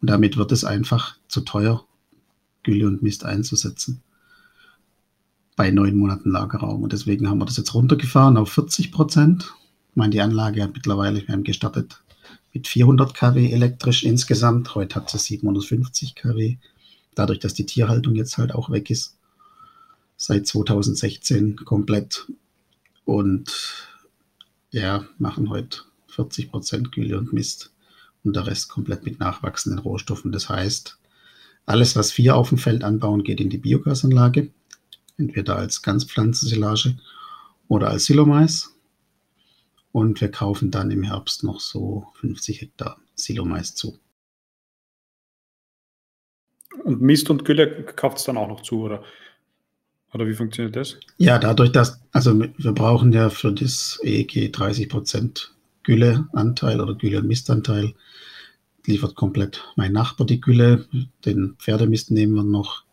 Und 0.00 0.10
damit 0.10 0.36
wird 0.36 0.50
es 0.50 0.64
einfach 0.64 1.16
zu 1.28 1.42
teuer, 1.42 1.86
Gülle 2.64 2.88
und 2.88 3.00
Mist 3.00 3.24
einzusetzen. 3.24 4.02
Bei 5.54 5.70
neun 5.70 5.96
Monaten 5.96 6.30
Lagerraum. 6.30 6.82
Und 6.82 6.92
deswegen 6.92 7.28
haben 7.28 7.38
wir 7.38 7.46
das 7.46 7.58
jetzt 7.58 7.72
runtergefahren 7.72 8.36
auf 8.36 8.50
40 8.50 8.90
Prozent. 8.90 9.54
Ich 9.90 9.96
meine, 9.96 10.10
die 10.10 10.20
Anlage 10.20 10.64
hat 10.64 10.74
mittlerweile, 10.74 11.24
wir 11.24 11.32
haben 11.32 11.44
gestartet 11.44 12.02
mit 12.52 12.66
400 12.66 13.14
kW 13.14 13.52
elektrisch 13.52 14.02
insgesamt. 14.02 14.74
Heute 14.74 14.96
hat 14.96 15.10
sie 15.10 15.18
750 15.18 16.16
kW. 16.16 16.56
Dadurch, 17.14 17.38
dass 17.38 17.54
die 17.54 17.66
Tierhaltung 17.66 18.16
jetzt 18.16 18.36
halt 18.36 18.52
auch 18.52 18.68
weg 18.68 18.90
ist 18.90 19.15
seit 20.16 20.46
2016 20.46 21.56
komplett 21.56 22.30
und 23.04 23.96
ja, 24.70 25.06
machen 25.18 25.50
heute 25.50 25.80
40 26.08 26.50
Prozent 26.50 26.92
Gülle 26.92 27.18
und 27.18 27.32
Mist 27.32 27.72
und 28.24 28.34
der 28.34 28.46
Rest 28.46 28.68
komplett 28.68 29.04
mit 29.04 29.20
nachwachsenden 29.20 29.78
Rohstoffen. 29.78 30.32
Das 30.32 30.48
heißt, 30.48 30.98
alles, 31.66 31.96
was 31.96 32.16
wir 32.18 32.36
auf 32.36 32.48
dem 32.48 32.58
Feld 32.58 32.84
anbauen, 32.84 33.22
geht 33.22 33.40
in 33.40 33.50
die 33.50 33.58
Biogasanlage, 33.58 34.50
entweder 35.18 35.56
als 35.56 35.82
Ganzpflanzensilage 35.82 36.96
oder 37.68 37.88
als 37.88 38.06
Silomais. 38.06 38.72
Und 39.92 40.20
wir 40.20 40.30
kaufen 40.30 40.70
dann 40.70 40.90
im 40.90 41.02
Herbst 41.02 41.42
noch 41.42 41.60
so 41.60 42.06
50 42.20 42.60
Hektar 42.60 42.98
Silomais 43.14 43.74
zu. 43.74 43.98
Und 46.84 47.00
Mist 47.00 47.30
und 47.30 47.44
Gülle 47.44 47.84
kauft 47.84 48.18
es 48.18 48.24
dann 48.24 48.36
auch 48.36 48.48
noch 48.48 48.60
zu, 48.60 48.82
oder? 48.82 49.02
Oder 50.12 50.26
wie 50.26 50.34
funktioniert 50.34 50.76
das? 50.76 50.96
Ja, 51.18 51.38
dadurch, 51.38 51.72
dass, 51.72 52.00
also 52.12 52.38
wir 52.38 52.72
brauchen 52.72 53.12
ja 53.12 53.28
für 53.28 53.52
das 53.52 53.98
EEG 54.02 54.52
30 54.52 54.88
Prozent 54.88 55.52
Gülleanteil 55.82 56.80
oder 56.80 56.94
Gülle- 56.94 57.20
und 57.20 57.28
Mistanteil. 57.28 57.94
Liefert 58.84 59.14
komplett 59.14 59.64
mein 59.76 59.92
Nachbar 59.92 60.26
die 60.26 60.40
Gülle. 60.40 60.86
Den 61.24 61.56
Pferdemist 61.58 62.10
nehmen 62.10 62.34
wir 62.34 62.44
noch. 62.44 62.84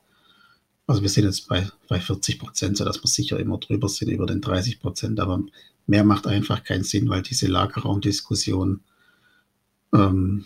Also 0.88 1.02
wir 1.02 1.10
sind 1.10 1.26
jetzt 1.26 1.48
bei, 1.48 1.68
bei 1.88 2.00
40 2.00 2.40
Prozent, 2.40 2.78
sodass 2.78 3.02
wir 3.04 3.08
sicher 3.08 3.40
immer 3.40 3.58
drüber 3.58 3.90
sind, 3.90 4.10
über 4.10 4.26
den 4.26 4.42
30 4.42 4.80
Prozent. 4.80 5.20
Aber 5.20 5.42
mehr 5.88 6.04
macht 6.04 6.28
einfach 6.28 6.64
keinen 6.64 6.84
Sinn, 6.84 7.10
weil 7.10 7.22
diese 7.22 7.48
Lagerraumdiskussion, 7.48 8.82
ähm, 9.94 10.46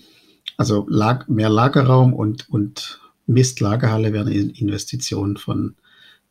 also 0.57 0.85
Lag, 0.89 1.27
mehr 1.27 1.49
Lagerraum 1.49 2.13
und, 2.13 2.49
und 2.49 2.99
Mistlagerhalle 3.25 4.13
wäre 4.13 4.25
eine 4.27 4.35
Investition 4.35 5.37
von 5.37 5.75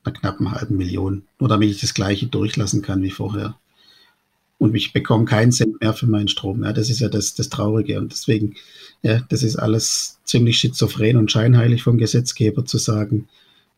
einer 0.07 0.17
knappen 0.17 0.53
halben 0.53 0.77
Million, 0.77 1.25
nur 1.39 1.49
damit 1.49 1.71
ich 1.71 1.81
das 1.81 1.95
gleiche 1.95 2.27
durchlassen 2.27 2.83
kann 2.83 3.03
wie 3.03 3.11
vorher. 3.11 3.57
Und 4.59 4.75
ich 4.75 4.93
bekomme 4.93 5.27
keinen 5.27 5.53
Cent 5.53 5.81
mehr 5.81 5.93
für 5.93 6.07
meinen 6.07 6.29
Strom. 6.29 6.65
Ja, 6.65 6.73
das 6.73 6.89
ist 6.89 7.01
ja 7.01 7.09
das, 7.09 7.35
das 7.35 7.51
Traurige. 7.51 7.99
Und 7.99 8.13
deswegen, 8.13 8.55
ja, 9.03 9.21
das 9.29 9.43
ist 9.43 9.57
alles 9.57 10.19
ziemlich 10.25 10.59
schizophren 10.59 11.17
und 11.19 11.31
scheinheilig 11.31 11.83
vom 11.83 11.99
Gesetzgeber 11.99 12.65
zu 12.65 12.79
sagen, 12.79 13.29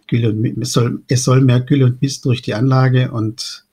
Gülle 0.06 0.30
und, 0.30 0.62
es, 0.62 0.73
soll, 0.73 1.02
es 1.08 1.25
soll 1.25 1.40
mehr 1.40 1.61
Gülle 1.61 1.87
und 1.87 2.00
Mist 2.00 2.25
durch 2.25 2.42
die 2.42 2.54
Anlage 2.54 3.11
und 3.11 3.66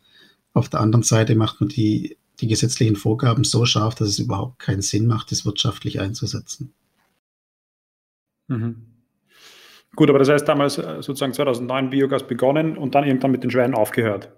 auf 0.54 0.70
der 0.70 0.82
anderen 0.82 1.04
Seite 1.04 1.36
macht 1.36 1.62
man 1.62 1.70
die, 1.70 2.18
die 2.40 2.48
gesetzlichen 2.48 2.96
Vorgaben 2.96 3.44
so 3.44 3.66
scharf, 3.66 3.96
dass 3.96 4.10
es 4.10 4.20
überhaupt 4.20 4.60
keinen 4.60 4.82
Sinn 4.82 5.08
macht, 5.08 5.32
das 5.32 5.46
wirtschaftlich 5.46 6.00
einzusetzen. 6.00 6.74
Mhm. 8.48 8.95
Gut, 9.96 10.10
aber 10.10 10.20
das 10.20 10.30
heißt 10.30 10.48
damals 10.48 10.78
äh, 10.78 11.02
sozusagen 11.02 11.34
2009 11.34 11.90
Biogas 11.90 12.28
begonnen 12.28 12.78
und 12.78 12.96
dann 12.96 13.06
irgendwann 13.06 13.32
mit 13.32 13.44
den 13.44 13.52
Schweinen 13.52 13.76
aufgehört. 13.76 14.30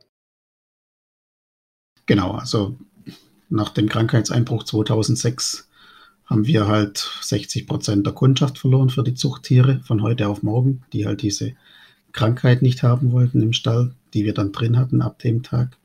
Genau, 2.06 2.32
also 2.32 2.78
nach 3.50 3.70
dem 3.70 3.90
Krankheitseinbruch 3.90 4.64
2006 4.64 5.70
haben 6.26 6.46
wir 6.46 6.68
halt 6.68 7.10
60 7.22 7.68
Prozent 7.68 8.06
der 8.06 8.14
Kundschaft 8.14 8.58
verloren 8.58 8.90
für 8.90 9.04
die 9.04 9.14
Zuchttiere 9.14 9.82
von 9.84 10.02
heute 10.02 10.28
auf 10.28 10.44
morgen, 10.44 10.84
die 10.94 11.06
halt 11.06 11.22
diese 11.22 11.54
Krankheit 12.12 12.62
nicht 12.62 12.84
haben 12.84 13.12
wollten 13.12 13.42
im 13.42 13.54
Stall, 13.54 13.94
die 14.14 14.26
wir 14.26 14.34
dann 14.34 14.52
drin 14.52 14.78
hatten 14.78 15.02
ab 15.02 15.20
dem 15.20 15.44
Tag. 15.44 15.78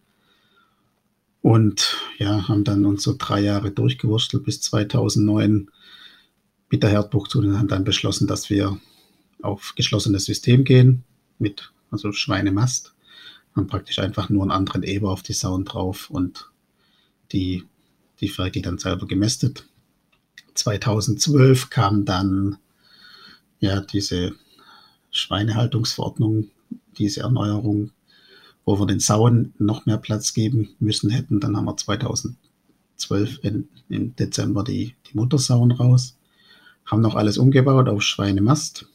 Und 1.40 1.96
ja, 2.18 2.48
haben 2.48 2.64
dann 2.64 2.84
uns 2.86 3.02
so 3.02 3.14
drei 3.16 3.40
Jahre 3.40 3.70
durchgewurstelt 3.70 4.44
bis 4.44 4.60
2009 4.60 5.70
mit 6.70 6.82
der 6.82 6.90
Herdbuchzone 6.90 7.48
und 7.48 7.58
haben 7.58 7.68
dann 7.68 7.84
beschlossen, 7.84 8.26
dass 8.26 8.48
wir 8.48 8.78
auf 9.42 9.74
geschlossenes 9.76 10.24
System 10.24 10.64
gehen 10.64 11.04
mit 11.38 11.72
also 11.90 12.12
Schweinemast. 12.12 12.94
Haben 13.54 13.66
praktisch 13.66 13.98
einfach 13.98 14.30
nur 14.30 14.42
einen 14.42 14.50
anderen 14.50 14.82
Eber 14.82 15.10
auf 15.10 15.22
die 15.22 15.34
Sauen 15.34 15.64
drauf 15.64 16.08
und 16.10 16.50
die, 17.32 17.64
die 18.20 18.28
Ferkel 18.28 18.62
dann 18.62 18.78
selber 18.78 19.06
gemästet. 19.06 19.66
2012 20.54 21.70
kam 21.70 22.04
dann 22.04 22.56
ja 23.60 23.80
diese 23.80 24.34
Schweinehaltungsverordnung, 25.10 26.48
diese 26.98 27.20
Erneuerung, 27.20 27.90
wo 28.64 28.78
wir 28.78 28.86
den 28.86 29.00
Sauen 29.00 29.54
noch 29.58 29.86
mehr 29.86 29.98
Platz 29.98 30.32
geben 30.32 30.70
müssen 30.78 31.10
hätten. 31.10 31.40
Dann 31.40 31.56
haben 31.56 31.66
wir 31.66 31.76
2012 31.76 32.36
in, 33.42 33.68
im 33.88 34.16
Dezember 34.16 34.64
die, 34.64 34.94
die 35.06 35.16
Muttersauen 35.16 35.72
raus, 35.72 36.16
haben 36.86 37.02
noch 37.02 37.14
alles 37.14 37.38
umgebaut 37.38 37.88
auf 37.88 38.02
Schweinemast. 38.02 38.86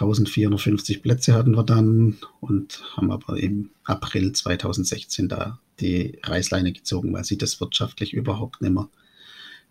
1450 0.00 1.02
Plätze 1.02 1.34
hatten 1.34 1.56
wir 1.56 1.64
dann 1.64 2.16
und 2.40 2.82
haben 2.96 3.10
aber 3.10 3.38
im 3.38 3.70
April 3.84 4.32
2016 4.32 5.28
da 5.28 5.58
die 5.78 6.18
Reißleine 6.22 6.72
gezogen, 6.72 7.12
weil 7.12 7.24
sie 7.24 7.38
das 7.38 7.60
wirtschaftlich 7.60 8.12
überhaupt 8.12 8.62
nicht 8.62 8.72
mehr 8.72 8.88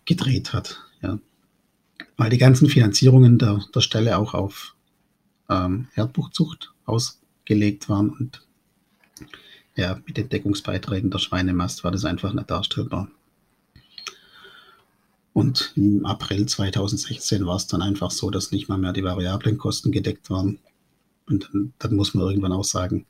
gedreht 0.05 0.53
hat. 0.53 0.79
Ja 1.01 1.19
weil 2.19 2.29
die 2.29 2.38
ganzen 2.38 2.67
Finanzierungen 2.67 3.38
der, 3.38 3.62
der 3.74 3.79
Stelle 3.79 4.17
auch 4.17 4.33
auf 4.33 4.75
ähm, 5.50 5.88
Herdbuchzucht 5.93 6.74
ausgelegt 6.86 7.88
waren 7.88 8.09
und 8.09 8.45
ja, 9.75 10.01
mit 10.05 10.17
den 10.17 10.27
Deckungsbeiträgen 10.27 11.12
der 11.12 11.19
Schweinemast 11.19 11.86
war 11.86 11.91
das 11.91 12.03
einfach 12.03 12.33
nicht 12.33 12.51
darstellbar. 12.51 13.09
Und 15.39 15.74
im 15.75 16.05
April 16.05 16.46
2016 16.46 17.46
war 17.46 17.55
es 17.55 17.67
dann 17.67 17.81
einfach 17.81 18.12
so, 18.12 18.29
dass 18.29 18.51
nicht 18.51 18.69
mal 18.69 18.77
mehr 18.77 18.93
die 18.93 19.03
variablen 19.03 19.58
Kosten 19.58 19.91
gedeckt 19.91 20.29
waren. 20.29 20.60
Und 21.27 21.50
dann, 21.51 21.74
dann 21.79 21.96
muss 21.96 22.13
man 22.13 22.25
irgendwann 22.27 22.51
auch 22.51 22.63
sagen, 22.63 23.05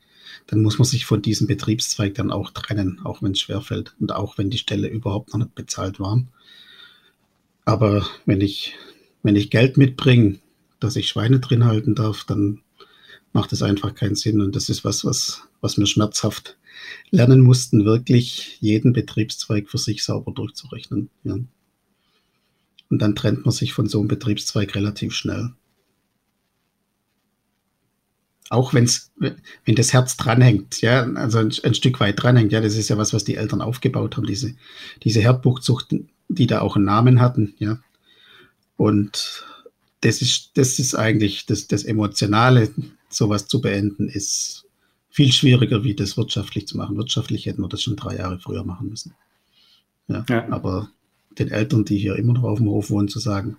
dann 0.47 0.61
muss 0.61 0.77
man 0.77 0.85
sich 0.85 1.05
von 1.05 1.21
diesem 1.21 1.47
Betriebszweig 1.47 2.13
dann 2.15 2.31
auch 2.31 2.51
trennen, 2.51 2.99
auch 3.03 3.21
wenn 3.21 3.31
es 3.31 3.39
schwerfällt 3.39 3.95
und 3.99 4.11
auch 4.11 4.37
wenn 4.37 4.49
die 4.49 4.57
Stelle 4.57 4.87
überhaupt 4.87 5.31
noch 5.33 5.39
nicht 5.39 5.55
bezahlt 5.55 5.99
war. 5.99 6.23
Aber 7.65 8.05
wenn 8.25 8.41
ich 8.41 8.75
wenn 9.23 9.35
ich 9.35 9.49
Geld 9.49 9.77
mitbringe, 9.77 10.39
dass 10.79 10.95
ich 10.95 11.09
Schweine 11.09 11.39
drin 11.39 11.65
halten 11.65 11.95
darf, 11.95 12.23
dann 12.23 12.61
macht 13.33 13.51
es 13.53 13.61
einfach 13.61 13.93
keinen 13.93 14.15
Sinn. 14.15 14.41
Und 14.41 14.55
das 14.55 14.69
ist 14.69 14.83
was, 14.83 15.03
was, 15.05 15.43
was 15.61 15.77
wir 15.77 15.85
schmerzhaft 15.85 16.57
lernen 17.11 17.41
mussten, 17.41 17.85
wirklich 17.85 18.57
jeden 18.61 18.93
Betriebszweig 18.93 19.69
für 19.69 19.77
sich 19.77 20.03
sauber 20.03 20.31
durchzurechnen. 20.31 21.09
Ja. 21.23 21.37
Und 22.89 23.01
dann 23.01 23.15
trennt 23.15 23.45
man 23.45 23.51
sich 23.51 23.73
von 23.73 23.87
so 23.87 23.99
einem 23.99 24.07
Betriebszweig 24.07 24.75
relativ 24.75 25.13
schnell. 25.13 25.51
Auch 28.49 28.73
wenn's, 28.73 29.11
wenn 29.17 29.75
das 29.75 29.93
Herz 29.93 30.17
dranhängt, 30.17 30.81
ja, 30.81 31.03
also 31.03 31.37
ein, 31.37 31.53
ein, 31.63 31.75
Stück 31.75 31.99
weit 31.99 32.21
dranhängt, 32.21 32.51
ja, 32.51 32.61
das 32.61 32.75
ist 32.75 32.89
ja 32.89 32.97
was, 32.97 33.13
was 33.13 33.23
die 33.23 33.35
Eltern 33.35 33.61
aufgebaut 33.61 34.17
haben, 34.17 34.25
diese, 34.25 34.55
diese 35.03 35.21
Herdbuchzuchten, 35.21 36.09
die 36.29 36.47
da 36.47 36.61
auch 36.61 36.75
einen 36.75 36.85
Namen 36.85 37.21
hatten, 37.21 37.53
ja. 37.59 37.79
Und 38.75 39.45
das 40.01 40.21
ist, 40.21 40.51
das 40.55 40.79
ist 40.79 40.95
eigentlich 40.95 41.45
das, 41.45 41.67
das 41.67 41.83
Emotionale, 41.83 42.71
sowas 43.09 43.47
zu 43.47 43.61
beenden, 43.61 44.07
ist 44.07 44.65
viel 45.09 45.31
schwieriger, 45.31 45.83
wie 45.83 45.95
das 45.95 46.17
wirtschaftlich 46.17 46.67
zu 46.67 46.77
machen. 46.77 46.97
Wirtschaftlich 46.97 47.45
hätten 47.45 47.61
wir 47.61 47.67
das 47.67 47.81
schon 47.81 47.95
drei 47.95 48.15
Jahre 48.17 48.39
früher 48.39 48.63
machen 48.63 48.89
müssen. 48.89 49.13
Ja, 50.07 50.25
ja. 50.29 50.49
Aber 50.49 50.89
den 51.39 51.51
Eltern, 51.51 51.85
die 51.85 51.97
hier 51.97 52.15
immer 52.15 52.33
noch 52.33 52.43
auf 52.43 52.59
dem 52.59 52.69
Hof 52.69 52.89
wohnen, 52.89 53.07
zu 53.07 53.19
sagen, 53.19 53.57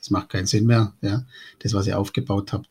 es 0.00 0.10
macht 0.10 0.30
keinen 0.30 0.46
Sinn 0.46 0.66
mehr, 0.66 0.94
ja, 1.02 1.24
das, 1.60 1.74
was 1.74 1.86
ihr 1.86 1.98
aufgebaut 1.98 2.52
habt, 2.52 2.68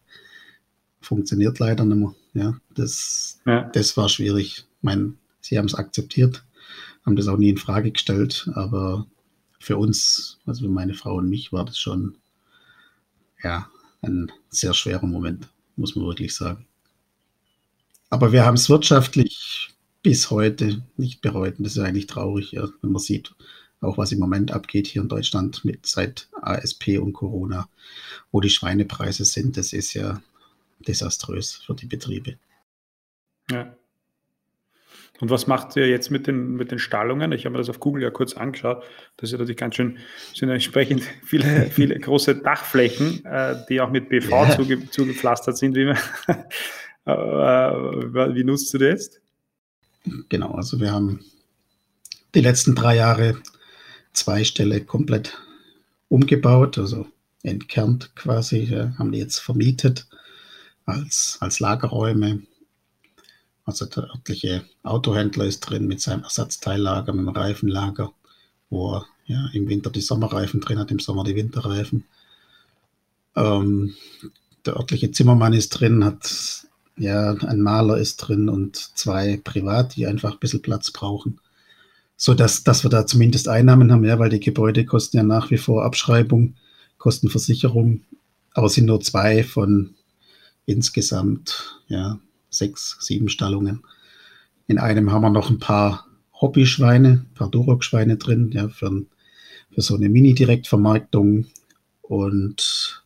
funktioniert 1.02 1.60
leider 1.60 1.86
nicht 1.86 1.98
mehr. 1.98 2.16
Ja, 2.34 2.60
das, 2.76 3.40
ja. 3.46 3.64
das 3.74 3.98
war 3.98 4.10
schwierig. 4.10 4.66
Ich 4.78 4.84
meine, 4.84 5.14
sie 5.42 5.58
haben 5.58 5.66
es 5.66 5.76
akzeptiert, 5.76 6.44
haben 7.06 7.16
das 7.16 7.28
auch 7.28 7.38
nie 7.38 7.50
in 7.50 7.58
Frage 7.58 7.92
gestellt, 7.92 8.50
aber 8.54 9.08
für 9.60 9.78
uns, 9.78 10.40
also 10.46 10.66
für 10.66 10.72
meine 10.72 10.94
Frau 10.94 11.16
und 11.16 11.30
mich, 11.30 11.52
war 11.52 11.66
das 11.66 11.78
schon 11.78 12.16
ja, 13.44 13.70
ein 14.02 14.32
sehr 14.50 14.74
schwerer 14.74 15.06
Moment, 15.06 15.48
muss 15.76 15.96
man 15.96 16.06
wirklich 16.06 16.36
sagen. 16.36 16.66
Aber 18.10 18.32
wir 18.32 18.46
haben 18.46 18.56
es 18.56 18.70
wirtschaftlich 18.70 19.70
bis 20.02 20.32
heute 20.32 20.84
nicht 20.98 21.22
bereut. 21.22 21.58
Und 21.58 21.66
das 21.66 21.76
ist 21.76 21.84
eigentlich 21.84 22.08
traurig, 22.08 22.54
ja, 22.54 22.68
wenn 22.82 22.92
man 22.92 23.02
sieht, 23.02 23.36
auch 23.82 23.98
was 23.98 24.12
im 24.12 24.20
Moment 24.20 24.52
abgeht 24.52 24.88
hier 24.88 25.02
in 25.02 25.08
Deutschland 25.08 25.64
mit 25.64 25.86
seit 25.86 26.28
ASP 26.42 27.00
und 27.00 27.14
Corona, 27.14 27.70
wo 28.32 28.42
die 28.42 28.50
Schweinepreise 28.50 29.26
sind. 29.26 29.58
Das 29.58 29.74
ist 29.74 29.94
ja 29.94 30.22
desaströs 30.80 31.56
für 31.66 31.76
die 31.76 31.86
Betriebe. 31.86 32.38
Ja. 33.50 33.76
Und 35.22 35.30
was 35.30 35.48
macht 35.48 35.76
ihr 35.76 35.90
jetzt 35.90 36.12
mit 36.12 36.28
den, 36.28 36.56
mit 36.56 36.72
den 36.72 36.80
Stallungen? 36.80 37.34
Ich 37.34 37.46
habe 37.46 37.52
mir 37.54 37.58
das 37.58 37.70
auf 37.70 37.82
Google 37.82 38.04
ja 38.04 38.10
kurz 38.10 38.34
angeschaut. 38.34 38.84
Das 39.18 39.30
ist 39.30 39.34
natürlich 39.34 39.58
ganz 39.58 39.76
schön, 39.76 39.98
sind 40.34 40.50
entsprechend 40.50 41.04
viele, 41.26 41.70
viele 41.70 42.00
große 42.00 42.36
Dachflächen, 42.36 43.26
äh, 43.26 43.56
die 43.68 43.82
auch 43.82 43.92
mit 43.92 44.10
BV 44.10 44.30
ja. 44.30 44.56
zuge, 44.56 44.90
zugepflastert 44.90 45.58
sind. 45.58 45.76
Wie, 45.76 45.82
äh, 47.06 47.12
wie 47.12 48.44
nutzt 48.46 48.74
du 48.74 48.78
das 48.78 48.88
jetzt? 48.88 49.22
Genau, 50.30 50.54
also 50.54 50.80
wir 50.80 50.92
haben 50.92 51.26
die 52.34 52.42
letzten 52.42 52.76
drei 52.76 52.96
Jahre 52.96 53.42
zwei 54.14 54.44
Ställe 54.44 54.84
komplett 54.84 55.38
umgebaut, 56.08 56.78
also 56.78 57.08
entkernt 57.44 58.16
quasi, 58.16 58.60
ja, 58.64 58.94
haben 58.98 59.12
die 59.12 59.20
jetzt 59.20 59.40
vermietet 59.40 60.08
als, 60.86 61.38
als 61.40 61.60
Lagerräume 61.60 62.42
also 63.70 63.86
der 63.86 64.10
örtliche 64.10 64.64
Autohändler 64.82 65.46
ist 65.46 65.60
drin 65.60 65.86
mit 65.86 66.02
seinem 66.02 66.24
Ersatzteillager, 66.24 67.14
mit 67.14 67.28
dem 67.28 67.30
Reifenlager, 67.30 68.12
wo 68.72 68.96
er 68.96 69.06
ja, 69.28 69.48
im 69.54 69.70
Winter 69.70 69.92
die 69.92 70.02
Sommerreifen 70.02 70.60
drin 70.60 70.80
hat, 70.80 70.90
im 70.90 70.98
Sommer 70.98 71.24
die 71.24 71.36
Winterreifen. 71.36 72.04
Ähm, 73.36 73.94
der 74.66 74.76
örtliche 74.76 75.12
Zimmermann 75.12 75.54
ist 75.54 75.70
drin, 75.70 76.04
hat 76.04 76.66
ja, 76.98 77.34
ein 77.34 77.62
Maler 77.62 78.00
ist 78.00 78.18
drin 78.18 78.50
und 78.50 78.76
zwei 78.76 79.40
privat, 79.44 79.96
die 79.96 80.08
einfach 80.08 80.32
ein 80.32 80.40
bisschen 80.40 80.64
Platz 80.64 80.90
brauchen. 80.90 81.40
So 82.22 82.34
dass, 82.34 82.66
dass 82.66 82.84
wir 82.84 82.90
da 82.90 83.06
zumindest 83.06 83.48
Einnahmen 83.48 83.94
haben, 83.94 84.04
ja, 84.04 84.20
weil 84.20 84.30
die 84.30 84.42
Gebäude 84.42 84.84
kosten 84.84 85.16
ja 85.16 85.24
nach 85.24 85.52
wie 85.52 85.58
vor 85.58 85.86
Abschreibung, 85.86 86.56
kosten 86.98 87.30
Versicherung, 87.30 88.02
aber 88.54 88.68
sind 88.68 88.88
nur 88.88 89.00
zwei 89.00 89.42
von 89.42 89.96
insgesamt, 90.66 91.82
ja, 91.88 92.20
sechs, 92.50 92.98
sieben 93.00 93.30
Stallungen. 93.30 93.84
In 94.68 94.80
einem 94.80 95.14
haben 95.14 95.22
wir 95.22 95.30
noch 95.30 95.50
ein 95.50 95.60
paar 95.60 96.08
Hobbyschweine, 96.34 97.26
ein 97.26 97.34
paar 97.36 97.50
Duroc-Schweine 97.50 98.18
drin, 98.18 98.52
ja, 98.52 98.68
für, 98.68 99.06
für 99.72 99.82
so 99.82 99.96
eine 99.96 100.10
Mini-Direktvermarktung. 100.10 101.46
Und 102.02 103.02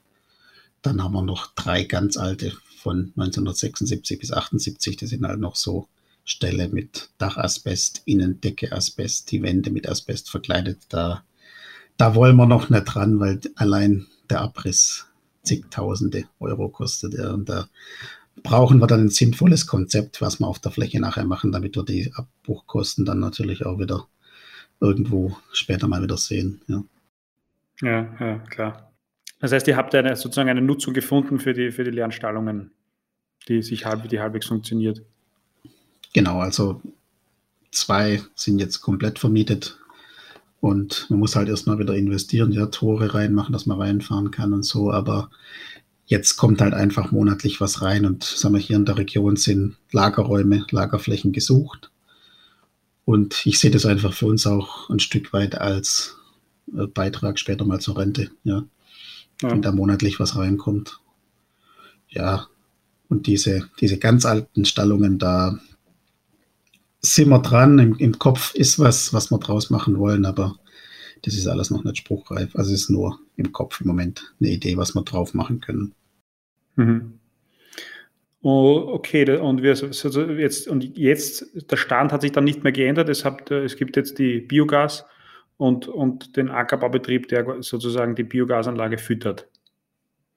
dann 0.81 1.03
haben 1.03 1.13
wir 1.13 1.21
noch 1.21 1.53
drei 1.53 1.83
ganz 1.83 2.17
alte 2.17 2.51
von 2.81 3.13
1976 3.15 4.17
bis 4.17 4.33
78. 4.33 4.97
Das 4.97 5.11
sind 5.11 5.23
halt 5.23 5.39
noch 5.39 5.55
so 5.55 5.87
Ställe 6.25 6.69
mit 6.69 7.09
Dachasbest, 7.17 8.01
Innendecke-Asbest, 8.05 9.31
die 9.31 9.41
Wände 9.41 9.71
mit 9.71 9.87
Asbest 9.89 10.29
verkleidet. 10.29 10.79
Da, 10.89 11.23
da 11.97 12.15
wollen 12.15 12.35
wir 12.37 12.45
noch 12.45 12.69
nicht 12.69 12.85
dran, 12.85 13.19
weil 13.19 13.41
allein 13.55 14.07
der 14.29 14.41
Abriss 14.41 15.07
zigtausende 15.43 16.25
Euro 16.39 16.69
kostet. 16.69 17.15
Ja, 17.15 17.33
und 17.33 17.49
da 17.49 17.67
brauchen 18.41 18.79
wir 18.79 18.87
dann 18.87 19.01
ein 19.01 19.09
sinnvolles 19.09 19.67
Konzept, 19.67 20.21
was 20.21 20.39
wir 20.39 20.47
auf 20.47 20.59
der 20.59 20.71
Fläche 20.71 20.99
nachher 20.99 21.25
machen, 21.25 21.51
damit 21.51 21.75
wir 21.75 21.83
die 21.83 22.11
Abbruchkosten 22.15 23.05
dann 23.05 23.19
natürlich 23.19 23.65
auch 23.65 23.79
wieder 23.79 24.07
irgendwo 24.79 25.37
später 25.51 25.87
mal 25.87 26.01
wieder 26.01 26.17
sehen. 26.17 26.61
Ja, 26.67 26.83
ja, 27.81 28.15
ja 28.19 28.37
klar. 28.49 28.93
Das 29.39 29.51
heißt, 29.51 29.67
ihr 29.67 29.75
habt 29.75 29.93
eine, 29.93 30.15
sozusagen 30.15 30.49
eine 30.49 30.61
Nutzung 30.61 30.93
gefunden 30.93 31.37
für 31.37 31.53
die, 31.53 31.71
für 31.71 31.83
die 31.83 31.91
Lernstallungen, 31.91 32.71
die 33.49 33.61
sich 33.61 33.85
halb, 33.85 34.07
die 34.07 34.19
halbwegs 34.21 34.47
funktioniert. 34.47 35.03
Genau, 36.13 36.39
also 36.39 36.81
zwei 37.71 38.21
sind 38.35 38.59
jetzt 38.59 38.81
komplett 38.81 39.19
vermietet 39.19 39.79
und 40.61 41.07
man 41.09 41.19
muss 41.19 41.35
halt 41.35 41.49
erstmal 41.49 41.79
wieder 41.79 41.95
investieren, 41.95 42.51
ja, 42.51 42.67
Tore 42.67 43.13
reinmachen, 43.13 43.51
dass 43.51 43.65
man 43.65 43.79
reinfahren 43.79 44.31
kann 44.31 44.53
und 44.53 44.63
so, 44.63 44.91
aber 44.91 45.29
Jetzt 46.05 46.35
kommt 46.35 46.61
halt 46.61 46.73
einfach 46.73 47.11
monatlich 47.11 47.61
was 47.61 47.81
rein 47.81 48.05
und 48.05 48.23
sagen 48.23 48.55
wir, 48.55 48.61
hier 48.61 48.75
in 48.75 48.85
der 48.85 48.97
Region 48.97 49.37
sind 49.37 49.77
Lagerräume, 49.91 50.65
Lagerflächen 50.69 51.31
gesucht. 51.31 51.91
Und 53.05 53.45
ich 53.45 53.59
sehe 53.59 53.71
das 53.71 53.85
einfach 53.85 54.13
für 54.13 54.25
uns 54.27 54.45
auch 54.45 54.89
ein 54.89 54.99
Stück 54.99 55.31
weit 55.33 55.55
als 55.55 56.17
äh, 56.77 56.87
Beitrag 56.87 57.39
später 57.39 57.65
mal 57.65 57.79
zur 57.79 57.97
Rente, 57.97 58.31
ja. 58.43 58.63
ja. 59.41 59.51
Wenn 59.51 59.61
da 59.61 59.71
monatlich 59.71 60.19
was 60.19 60.35
reinkommt. 60.35 60.99
Ja. 62.09 62.47
Und 63.07 63.27
diese, 63.27 63.69
diese 63.79 63.97
ganz 63.97 64.25
alten 64.25 64.65
Stallungen, 64.65 65.19
da 65.19 65.59
sind 67.03 67.29
wir 67.29 67.39
dran. 67.39 67.77
Im, 67.79 67.95
Im 67.97 68.17
Kopf 68.17 68.55
ist 68.55 68.79
was, 68.79 69.13
was 69.13 69.29
wir 69.29 69.37
draus 69.37 69.69
machen 69.69 69.99
wollen, 69.99 70.25
aber 70.25 70.55
das 71.21 71.35
ist 71.35 71.47
alles 71.47 71.69
noch 71.69 71.83
nicht 71.83 71.97
spruchreif. 71.97 72.55
Also 72.55 72.73
es 72.73 72.83
ist 72.83 72.89
nur 72.89 73.19
im 73.35 73.51
Kopf 73.51 73.81
im 73.81 73.87
Moment 73.87 74.33
eine 74.39 74.49
Idee, 74.49 74.77
was 74.77 74.95
wir 74.95 75.03
drauf 75.03 75.33
machen 75.33 75.61
können. 75.61 75.93
Mhm. 76.75 77.19
Oh, 78.41 78.89
okay, 78.93 79.37
und, 79.37 79.63
wir, 79.63 79.71
also 79.71 80.21
jetzt, 80.33 80.67
und 80.67 80.97
jetzt, 80.97 81.45
der 81.71 81.77
Stand 81.77 82.11
hat 82.11 82.21
sich 82.21 82.33
dann 82.33 82.43
nicht 82.43 82.63
mehr 82.63 82.73
geändert. 82.73 83.07
Es, 83.07 83.23
hat, 83.23 83.49
es 83.51 83.77
gibt 83.77 83.95
jetzt 83.95 84.19
die 84.19 84.41
Biogas 84.41 85.05
und, 85.55 85.87
und 85.87 86.35
den 86.35 86.49
Ackerbaubetrieb, 86.49 87.29
der 87.29 87.61
sozusagen 87.61 88.15
die 88.15 88.23
Biogasanlage 88.23 88.97
füttert. 88.97 89.47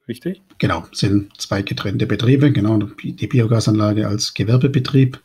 Richtig? 0.07 0.41
Genau, 0.57 0.85
sind 0.93 1.39
zwei 1.41 1.61
getrennte 1.63 2.07
Betriebe. 2.07 2.53
Genau, 2.53 2.77
die 2.77 3.27
Biogasanlage 3.27 4.07
als 4.07 4.33
Gewerbebetrieb 4.33 5.19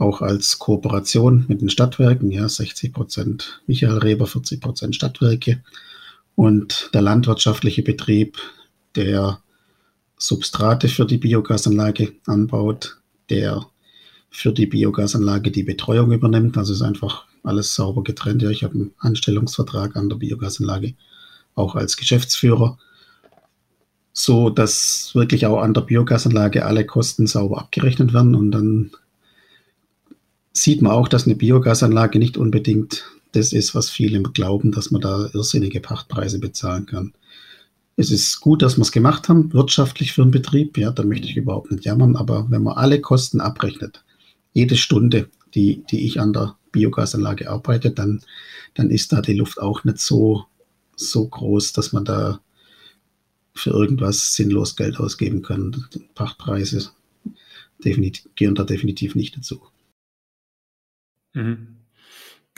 auch 0.00 0.22
als 0.22 0.58
Kooperation 0.58 1.44
mit 1.48 1.60
den 1.60 1.68
Stadtwerken, 1.68 2.30
ja, 2.30 2.48
60 2.48 2.92
Prozent 2.92 3.60
Michael 3.66 3.98
Reber, 3.98 4.26
40 4.26 4.60
Prozent 4.60 4.96
Stadtwerke 4.96 5.62
und 6.36 6.90
der 6.94 7.02
landwirtschaftliche 7.02 7.82
Betrieb, 7.82 8.38
der 8.96 9.40
Substrate 10.16 10.88
für 10.88 11.04
die 11.04 11.18
Biogasanlage 11.18 12.12
anbaut, 12.26 12.98
der 13.28 13.66
für 14.30 14.52
die 14.52 14.66
Biogasanlage 14.66 15.50
die 15.50 15.64
Betreuung 15.64 16.12
übernimmt. 16.12 16.56
Also 16.56 16.72
ist 16.72 16.82
einfach 16.82 17.24
alles 17.42 17.74
sauber 17.74 18.02
getrennt. 18.02 18.42
Ja, 18.42 18.48
ich 18.48 18.64
habe 18.64 18.74
einen 18.74 18.92
Anstellungsvertrag 18.98 19.96
an 19.96 20.08
der 20.08 20.16
Biogasanlage, 20.16 20.94
auch 21.54 21.74
als 21.74 21.98
Geschäftsführer, 21.98 22.78
so 24.14 24.48
dass 24.48 25.10
wirklich 25.14 25.44
auch 25.44 25.60
an 25.60 25.74
der 25.74 25.82
Biogasanlage 25.82 26.64
alle 26.64 26.86
Kosten 26.86 27.26
sauber 27.26 27.58
abgerechnet 27.58 28.14
werden 28.14 28.34
und 28.34 28.50
dann 28.50 28.92
sieht 30.60 30.82
man 30.82 30.92
auch, 30.92 31.08
dass 31.08 31.24
eine 31.26 31.36
Biogasanlage 31.36 32.18
nicht 32.18 32.36
unbedingt 32.36 33.04
das 33.32 33.52
ist, 33.52 33.74
was 33.74 33.88
viele 33.88 34.20
glauben, 34.22 34.72
dass 34.72 34.90
man 34.90 35.00
da 35.00 35.30
irrsinnige 35.32 35.80
Pachtpreise 35.80 36.38
bezahlen 36.38 36.84
kann. 36.84 37.14
Es 37.96 38.10
ist 38.10 38.40
gut, 38.40 38.60
dass 38.60 38.76
wir 38.76 38.82
es 38.82 38.92
gemacht 38.92 39.28
haben, 39.28 39.52
wirtschaftlich 39.54 40.12
für 40.12 40.22
einen 40.22 40.30
Betrieb, 40.30 40.76
ja, 40.76 40.90
da 40.90 41.02
möchte 41.02 41.26
ich 41.28 41.36
überhaupt 41.36 41.70
nicht 41.70 41.84
jammern, 41.84 42.16
aber 42.16 42.46
wenn 42.50 42.62
man 42.62 42.76
alle 42.76 43.00
Kosten 43.00 43.40
abrechnet, 43.40 44.04
jede 44.52 44.76
Stunde, 44.76 45.30
die, 45.54 45.82
die 45.90 46.04
ich 46.06 46.20
an 46.20 46.32
der 46.32 46.56
Biogasanlage 46.72 47.50
arbeite, 47.50 47.90
dann, 47.90 48.20
dann 48.74 48.90
ist 48.90 49.12
da 49.12 49.22
die 49.22 49.34
Luft 49.34 49.60
auch 49.60 49.84
nicht 49.84 49.98
so, 49.98 50.44
so 50.94 51.26
groß, 51.26 51.72
dass 51.72 51.92
man 51.92 52.04
da 52.04 52.40
für 53.54 53.70
irgendwas 53.70 54.34
sinnlos 54.34 54.76
Geld 54.76 54.98
ausgeben 54.98 55.42
kann. 55.42 55.86
Pachtpreise 56.14 56.90
definitiv, 57.82 58.28
gehören 58.34 58.54
da 58.54 58.64
definitiv 58.64 59.14
nicht 59.14 59.36
dazu. 59.36 59.60
Mhm. 61.34 61.76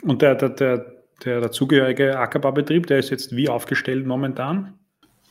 Und 0.03 0.21
der, 0.21 0.35
der, 0.35 0.49
der, 0.49 0.85
der 1.23 1.41
dazugehörige 1.41 2.17
Ackerbaubetrieb, 2.19 2.87
der 2.87 2.99
ist 2.99 3.09
jetzt 3.09 3.35
wie 3.35 3.49
aufgestellt 3.49 4.05
momentan? 4.05 4.73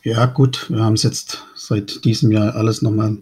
Ja, 0.02 0.26
gut, 0.26 0.70
wir 0.70 0.82
haben 0.82 0.94
es 0.94 1.02
jetzt 1.02 1.44
seit 1.54 2.04
diesem 2.04 2.32
Jahr 2.32 2.56
alles 2.56 2.82
nochmal 2.82 3.18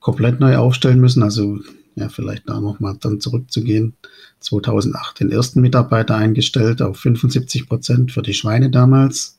komplett 0.00 0.40
neu 0.40 0.56
aufstellen 0.56 1.00
müssen. 1.00 1.22
Also, 1.22 1.58
ja, 1.94 2.08
vielleicht 2.08 2.48
da 2.48 2.60
nochmal 2.60 2.96
dann 3.00 3.20
zurückzugehen. 3.20 3.94
2008 4.40 5.20
den 5.20 5.30
ersten 5.30 5.60
Mitarbeiter 5.60 6.16
eingestellt 6.16 6.80
auf 6.82 6.98
75 6.98 7.68
Prozent 7.68 8.12
für 8.12 8.22
die 8.22 8.34
Schweine 8.34 8.70
damals. 8.70 9.38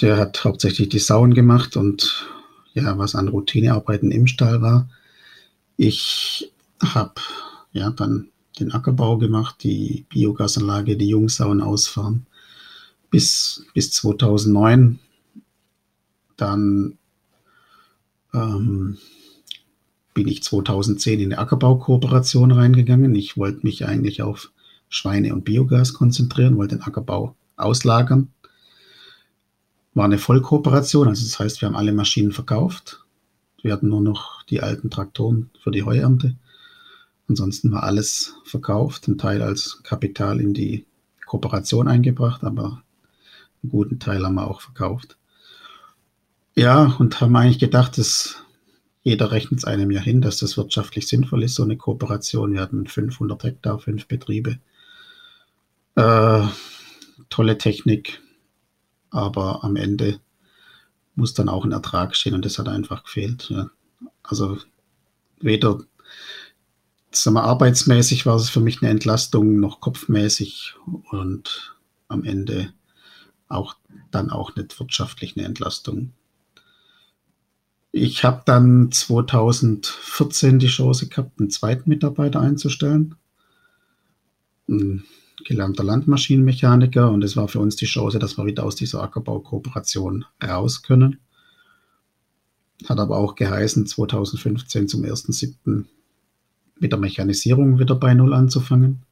Der 0.00 0.16
hat 0.16 0.44
hauptsächlich 0.44 0.88
die 0.88 0.98
Sauen 0.98 1.34
gemacht 1.34 1.76
und 1.76 2.26
ja, 2.72 2.96
was 2.98 3.14
an 3.14 3.28
Routinearbeiten 3.28 4.10
im 4.12 4.26
Stall 4.26 4.62
war. 4.62 4.88
Ich 5.76 6.52
habe 6.82 7.14
ja, 7.72 7.90
dann 7.90 8.30
den 8.58 8.72
Ackerbau 8.72 9.18
gemacht, 9.18 9.62
die 9.62 10.06
Biogasanlage, 10.08 10.96
die 10.96 11.08
Jungsauen 11.08 11.60
ausfahren. 11.60 12.26
Bis, 13.10 13.64
bis 13.74 13.92
2009. 13.92 14.98
Dann 16.36 16.98
ähm, 18.32 18.98
bin 20.14 20.28
ich 20.28 20.42
2010 20.42 21.20
in 21.20 21.32
eine 21.32 21.40
Ackerbaukooperation 21.40 22.52
reingegangen. 22.52 23.14
Ich 23.14 23.36
wollte 23.36 23.60
mich 23.62 23.86
eigentlich 23.86 24.22
auf 24.22 24.50
Schweine 24.88 25.32
und 25.32 25.44
Biogas 25.44 25.94
konzentrieren, 25.94 26.56
wollte 26.56 26.76
den 26.76 26.82
Ackerbau 26.82 27.36
auslagern. 27.56 28.32
War 29.94 30.04
eine 30.04 30.18
Vollkooperation, 30.18 31.08
also 31.08 31.24
das 31.24 31.38
heißt, 31.38 31.60
wir 31.60 31.68
haben 31.68 31.76
alle 31.76 31.92
Maschinen 31.92 32.32
verkauft. 32.32 33.04
Wir 33.62 33.72
hatten 33.72 33.88
nur 33.88 34.00
noch 34.00 34.42
die 34.44 34.60
alten 34.60 34.90
Traktoren 34.90 35.50
für 35.62 35.70
die 35.70 35.82
Heuernte. 35.82 36.36
Ansonsten 37.30 37.70
war 37.70 37.84
alles 37.84 38.34
verkauft, 38.42 39.06
ein 39.06 39.16
Teil 39.16 39.40
als 39.40 39.84
Kapital 39.84 40.40
in 40.40 40.52
die 40.52 40.84
Kooperation 41.26 41.86
eingebracht, 41.86 42.42
aber 42.42 42.82
einen 43.62 43.70
guten 43.70 44.00
Teil 44.00 44.24
haben 44.24 44.34
wir 44.34 44.50
auch 44.50 44.60
verkauft. 44.60 45.16
Ja, 46.56 46.96
und 46.98 47.20
haben 47.20 47.36
eigentlich 47.36 47.60
gedacht, 47.60 47.98
dass 47.98 48.42
jeder 49.04 49.30
rechnet 49.30 49.60
es 49.60 49.64
einem 49.64 49.92
ja 49.92 50.00
hin, 50.00 50.20
dass 50.20 50.38
das 50.38 50.56
wirtschaftlich 50.56 51.06
sinnvoll 51.06 51.44
ist, 51.44 51.54
so 51.54 51.62
eine 51.62 51.76
Kooperation. 51.76 52.52
Wir 52.52 52.60
hatten 52.62 52.88
500 52.88 53.44
Hektar, 53.44 53.78
fünf 53.78 54.08
Betriebe. 54.08 54.58
Äh, 55.94 56.42
tolle 57.28 57.58
Technik, 57.58 58.20
aber 59.10 59.62
am 59.62 59.76
Ende 59.76 60.18
muss 61.14 61.32
dann 61.32 61.48
auch 61.48 61.64
ein 61.64 61.70
Ertrag 61.70 62.16
stehen 62.16 62.34
und 62.34 62.44
das 62.44 62.58
hat 62.58 62.68
einfach 62.68 63.04
gefehlt. 63.04 63.50
Ja. 63.50 63.70
Also 64.24 64.58
weder 65.38 65.78
sagen 67.12 67.34
wir, 67.34 67.44
arbeitsmäßig 67.44 68.26
war 68.26 68.36
es 68.36 68.50
für 68.50 68.60
mich 68.60 68.82
eine 68.82 68.90
Entlastung, 68.90 69.58
noch 69.58 69.80
kopfmäßig 69.80 70.74
und 71.10 71.76
am 72.08 72.24
Ende 72.24 72.72
auch 73.48 73.76
dann 74.10 74.30
auch 74.30 74.54
nicht 74.56 74.78
wirtschaftlich 74.78 75.36
eine 75.36 75.46
Entlastung. 75.46 76.12
Ich 77.92 78.24
habe 78.24 78.42
dann 78.44 78.92
2014 78.92 80.60
die 80.60 80.68
Chance 80.68 81.08
gehabt, 81.08 81.40
einen 81.40 81.50
zweiten 81.50 81.90
Mitarbeiter 81.90 82.40
einzustellen. 82.40 83.16
Ein 84.68 85.04
gelernter 85.44 85.82
Landmaschinenmechaniker 85.82 87.10
und 87.10 87.24
es 87.24 87.36
war 87.36 87.48
für 87.48 87.58
uns 87.58 87.74
die 87.74 87.86
Chance, 87.86 88.20
dass 88.20 88.38
wir 88.38 88.46
wieder 88.46 88.64
aus 88.64 88.76
dieser 88.76 89.02
Ackerbaukooperation 89.02 90.24
raus 90.42 90.82
können. 90.82 91.18
Hat 92.88 93.00
aber 93.00 93.16
auch 93.16 93.34
geheißen, 93.34 93.86
2015 93.86 94.86
zum 94.86 95.02
1.7 95.02 95.86
mit 96.80 96.92
der 96.92 96.98
Mechanisierung 96.98 97.78
wieder 97.78 97.94
bei 97.94 98.14
Null 98.14 98.34
anzufangen. 98.34 99.02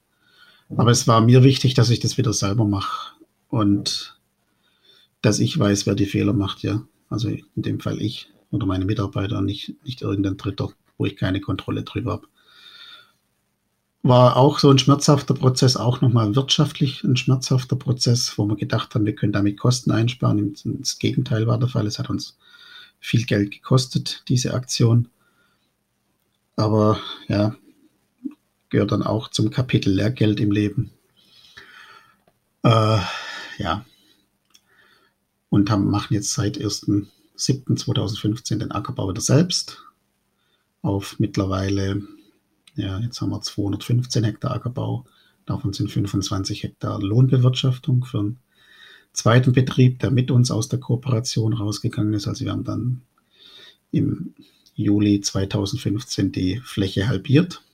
Aber 0.76 0.90
es 0.90 1.06
war 1.06 1.20
mir 1.20 1.42
wichtig, 1.44 1.74
dass 1.74 1.90
ich 1.90 2.00
das 2.00 2.18
wieder 2.18 2.32
selber 2.32 2.64
mache 2.64 3.12
und 3.48 4.18
dass 5.22 5.38
ich 5.38 5.58
weiß, 5.58 5.86
wer 5.86 5.94
die 5.94 6.06
Fehler 6.06 6.32
macht, 6.32 6.62
ja. 6.62 6.82
Also 7.08 7.28
in 7.28 7.42
dem 7.56 7.80
Fall 7.80 8.00
ich 8.02 8.30
oder 8.50 8.66
meine 8.66 8.84
Mitarbeiter, 8.84 9.40
nicht, 9.40 9.74
nicht 9.84 10.02
irgendein 10.02 10.36
Dritter, 10.36 10.70
wo 10.96 11.06
ich 11.06 11.16
keine 11.16 11.40
Kontrolle 11.40 11.82
drüber 11.82 12.12
habe. 12.12 12.26
War 14.02 14.36
auch 14.36 14.58
so 14.58 14.70
ein 14.70 14.78
schmerzhafter 14.78 15.34
Prozess, 15.34 15.76
auch 15.76 16.00
nochmal 16.00 16.34
wirtschaftlich 16.36 17.02
ein 17.04 17.16
schmerzhafter 17.16 17.76
Prozess, 17.76 18.34
wo 18.36 18.46
wir 18.46 18.56
gedacht 18.56 18.94
haben, 18.94 19.04
wir 19.04 19.14
können 19.14 19.32
damit 19.32 19.58
Kosten 19.58 19.90
einsparen. 19.90 20.54
Das 20.64 20.98
Gegenteil 20.98 21.46
war 21.46 21.58
der 21.58 21.68
Fall. 21.68 21.86
Es 21.86 21.98
hat 21.98 22.08
uns 22.08 22.38
viel 23.00 23.24
Geld 23.24 23.50
gekostet, 23.50 24.22
diese 24.28 24.54
Aktion. 24.54 25.08
Aber 26.58 27.00
ja, 27.28 27.54
gehört 28.68 28.90
dann 28.90 29.04
auch 29.04 29.28
zum 29.28 29.50
Kapitel 29.50 29.94
Lehrgeld 29.94 30.40
im 30.40 30.50
Leben. 30.50 30.90
Äh, 32.64 32.98
ja. 33.58 33.86
Und 35.50 35.70
haben, 35.70 35.88
machen 35.88 36.14
jetzt 36.14 36.32
seit 36.34 36.58
1.7.2015 36.58 38.56
den 38.58 38.72
Ackerbau 38.72 39.08
wieder 39.08 39.20
selbst. 39.20 39.84
auf 40.82 41.20
mittlerweile, 41.20 42.02
ja, 42.74 42.98
jetzt 42.98 43.20
haben 43.20 43.30
wir 43.30 43.40
215 43.40 44.24
Hektar 44.24 44.50
Ackerbau. 44.50 45.04
Davon 45.46 45.72
sind 45.72 45.92
25 45.92 46.64
Hektar 46.64 47.00
Lohnbewirtschaftung 47.00 48.04
für 48.04 48.18
einen 48.18 48.40
zweiten 49.12 49.52
Betrieb, 49.52 50.00
der 50.00 50.10
mit 50.10 50.32
uns 50.32 50.50
aus 50.50 50.68
der 50.68 50.80
Kooperation 50.80 51.52
rausgegangen 51.52 52.14
ist. 52.14 52.26
Also 52.26 52.44
wir 52.44 52.50
haben 52.50 52.64
dann 52.64 53.02
im 53.92 54.34
Juli 54.78 55.20
2015 55.20 56.30
die 56.30 56.60
Fläche 56.60 57.08
halbiert 57.08 57.64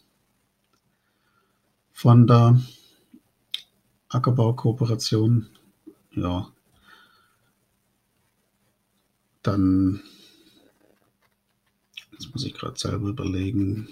von 1.92 2.26
der 2.26 2.58
Ackerbaukooperation. 4.08 5.46
Ja, 6.12 6.50
dann, 9.42 10.00
jetzt 12.12 12.32
muss 12.32 12.46
ich 12.46 12.54
gerade 12.54 12.78
selber 12.78 13.08
überlegen. 13.08 13.86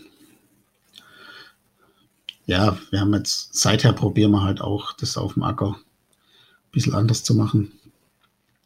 Ja, 2.47 2.79
wir 2.91 3.01
haben 3.01 3.13
jetzt, 3.13 3.55
seither 3.55 3.93
probieren 3.93 4.31
wir 4.31 4.43
halt 4.43 4.63
auch, 4.63 4.95
das 4.95 5.19
auf 5.19 5.35
dem 5.35 5.43
Acker 5.43 5.77
ein 5.77 6.71
bisschen 6.73 6.95
anders 6.95 7.25
zu 7.25 7.35
machen. 7.35 7.73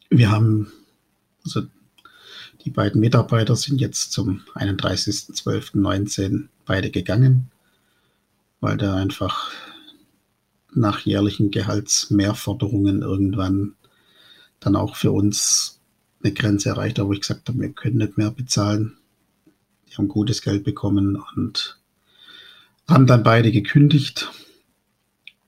Wir 0.09 0.31
haben, 0.31 0.71
also 1.43 1.63
die 2.65 2.69
beiden 2.69 2.99
Mitarbeiter 3.01 3.55
sind 3.55 3.79
jetzt 3.79 4.11
zum 4.11 4.41
31.12.19 4.55 6.47
beide 6.65 6.91
gegangen, 6.91 7.51
weil 8.59 8.77
da 8.77 8.95
einfach 8.95 9.51
nach 10.73 10.99
jährlichen 11.01 11.51
Gehaltsmehrforderungen 11.51 13.01
irgendwann 13.01 13.75
dann 14.59 14.75
auch 14.75 14.95
für 14.95 15.11
uns 15.11 15.79
eine 16.23 16.33
Grenze 16.33 16.69
erreicht, 16.69 16.99
wo 16.99 17.13
ich 17.13 17.21
gesagt 17.21 17.47
habe, 17.47 17.59
wir 17.59 17.71
können 17.71 17.97
nicht 17.97 18.17
mehr 18.17 18.31
bezahlen. 18.31 18.97
Die 19.87 19.95
haben 19.95 20.07
gutes 20.07 20.41
Geld 20.41 20.63
bekommen 20.63 21.21
und 21.35 21.79
haben 22.87 23.07
dann 23.07 23.23
beide 23.23 23.51
gekündigt 23.51 24.31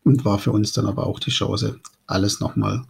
und 0.04 0.26
war 0.26 0.39
für 0.39 0.52
uns 0.52 0.74
dann 0.74 0.86
aber 0.86 1.08
auch 1.08 1.19
die 1.19 1.32
Chance, 1.32 1.80
alles 2.08 2.39
nochmal 2.39 2.86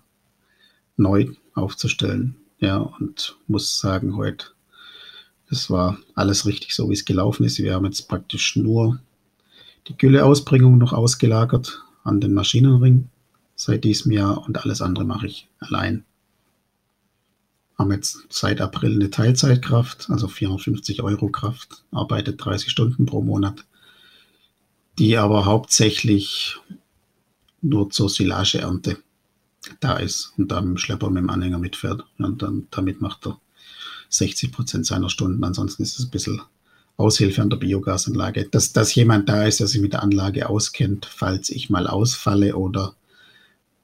neu 0.97 1.27
aufzustellen. 1.53 2.35
Ja, 2.59 2.77
und 2.77 3.37
muss 3.47 3.79
sagen, 3.79 4.17
heute, 4.17 4.47
es 5.49 5.69
war 5.69 5.97
alles 6.13 6.45
richtig 6.45 6.75
so, 6.75 6.89
wie 6.89 6.93
es 6.93 7.05
gelaufen 7.05 7.45
ist. 7.45 7.57
Wir 7.57 7.73
haben 7.73 7.85
jetzt 7.85 8.07
praktisch 8.07 8.55
nur 8.55 8.99
die 9.87 9.97
Gülleausbringung 9.97 10.77
noch 10.77 10.93
ausgelagert 10.93 11.81
an 12.03 12.19
den 12.19 12.33
Maschinenring 12.33 13.09
seit 13.55 13.83
diesem 13.83 14.11
Jahr 14.11 14.45
und 14.45 14.57
alles 14.57 14.81
andere 14.81 15.05
mache 15.05 15.27
ich 15.27 15.47
allein. 15.59 16.03
Haben 17.77 17.91
jetzt 17.93 18.25
seit 18.29 18.59
April 18.59 18.93
eine 18.93 19.09
Teilzeitkraft, 19.09 20.09
also 20.09 20.27
450 20.27 21.01
Euro 21.01 21.29
Kraft, 21.29 21.83
arbeitet 21.91 22.43
30 22.43 22.69
Stunden 22.69 23.05
pro 23.05 23.21
Monat, 23.21 23.65
die 24.97 25.17
aber 25.17 25.45
hauptsächlich 25.45 26.57
nur 27.61 27.89
zur 27.89 28.09
Silageernte 28.09 28.97
da 29.79 29.97
ist 29.97 30.33
und 30.37 30.51
da 30.51 30.61
mit 30.61 30.71
dem 30.71 30.77
Schlepper 30.77 31.09
mit 31.09 31.23
dem 31.23 31.29
Anhänger 31.29 31.59
mitfährt. 31.59 32.05
Und 32.17 32.41
dann 32.41 32.67
damit 32.71 33.01
macht 33.01 33.27
er 33.27 33.39
60 34.09 34.51
Prozent 34.51 34.85
seiner 34.85 35.09
Stunden. 35.09 35.43
Ansonsten 35.43 35.83
ist 35.83 35.99
es 35.99 36.05
ein 36.05 36.11
bisschen 36.11 36.41
Aushilfe 36.97 37.41
an 37.41 37.49
der 37.49 37.57
Biogasanlage. 37.57 38.47
Dass, 38.49 38.73
dass 38.73 38.95
jemand 38.95 39.29
da 39.29 39.45
ist, 39.45 39.59
der 39.59 39.67
sich 39.67 39.81
mit 39.81 39.93
der 39.93 40.03
Anlage 40.03 40.49
auskennt, 40.49 41.05
falls 41.05 41.49
ich 41.49 41.69
mal 41.69 41.87
ausfalle 41.87 42.55
oder 42.55 42.95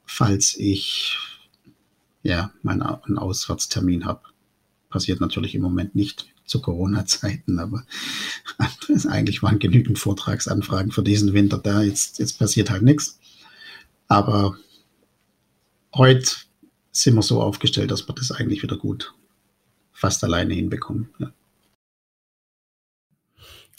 falls 0.06 0.56
ich 0.58 1.18
ja 2.24 2.52
meinen 2.64 2.82
einen 2.82 3.18
Auswärtstermin 3.18 4.06
habe. 4.06 4.22
Passiert 4.90 5.22
natürlich 5.22 5.56
im 5.56 5.62
Moment 5.62 5.96
nicht 5.96 6.28
zu 6.46 6.62
Corona-Zeiten, 6.62 7.60
aber 7.60 7.86
eigentlich 9.08 9.44
waren 9.44 9.60
genügend 9.60 10.00
Vortragsanfragen 10.00 10.92
für 10.92 11.04
diesen 11.04 11.34
Winter 11.34 11.58
da. 11.58 11.82
Jetzt, 11.82 12.20
jetzt 12.20 12.38
passiert 12.40 12.70
halt 12.70 12.84
nichts. 12.84 13.20
Aber 14.08 14.58
heute 15.96 16.30
sind 16.92 17.16
wir 17.16 17.22
so 17.22 17.42
aufgestellt, 17.42 17.92
dass 17.92 18.08
wir 18.08 18.16
das 18.16 18.32
eigentlich 18.32 18.64
wieder 18.64 18.78
gut 18.78 19.14
fast 19.92 20.24
alleine 20.24 20.54
hinbekommen. 20.54 21.10
Ja. 21.20 21.32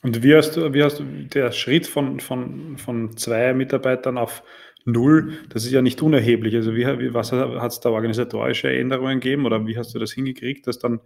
Und 0.03 0.23
wie 0.23 0.35
hast 0.35 0.57
du, 0.57 0.73
wie 0.73 0.83
hast 0.83 0.99
du 0.99 1.05
der 1.05 1.53
Schritt 1.53 1.87
von, 1.87 2.21
von, 2.21 2.79
von 2.79 3.17
zwei 3.17 3.55
Mitarbeitern 3.55 4.19
auf 4.19 4.43
null, 4.85 5.33
das 5.49 5.65
ist 5.65 5.73
ja 5.73 5.83
nicht 5.83 6.01
unerheblich. 6.01 6.55
Also 6.55 6.75
wie, 6.75 7.13
was 7.13 7.33
hat 7.33 7.73
es 7.73 7.81
da 7.81 7.91
organisatorische 7.91 8.71
Änderungen 8.71 9.21
gegeben 9.21 9.45
oder 9.45 9.67
wie 9.67 9.77
hast 9.77 9.95
du 9.95 9.99
das 9.99 10.13
hingekriegt, 10.13 10.67
dass 10.67 10.79
dann 10.79 11.01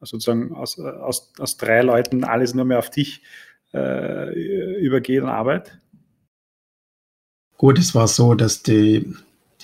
sozusagen 0.00 0.54
aus, 0.54 0.78
aus, 0.78 1.32
aus 1.38 1.56
drei 1.56 1.82
Leuten 1.82 2.24
alles 2.24 2.54
nur 2.54 2.64
mehr 2.64 2.78
auf 2.78 2.90
dich 2.90 3.22
äh, 3.72 4.78
übergeht 4.78 5.22
an 5.22 5.28
Arbeit? 5.28 5.78
Gut, 7.56 7.78
es 7.78 7.94
war 7.94 8.08
so, 8.08 8.34
dass 8.34 8.62
die 8.62 9.14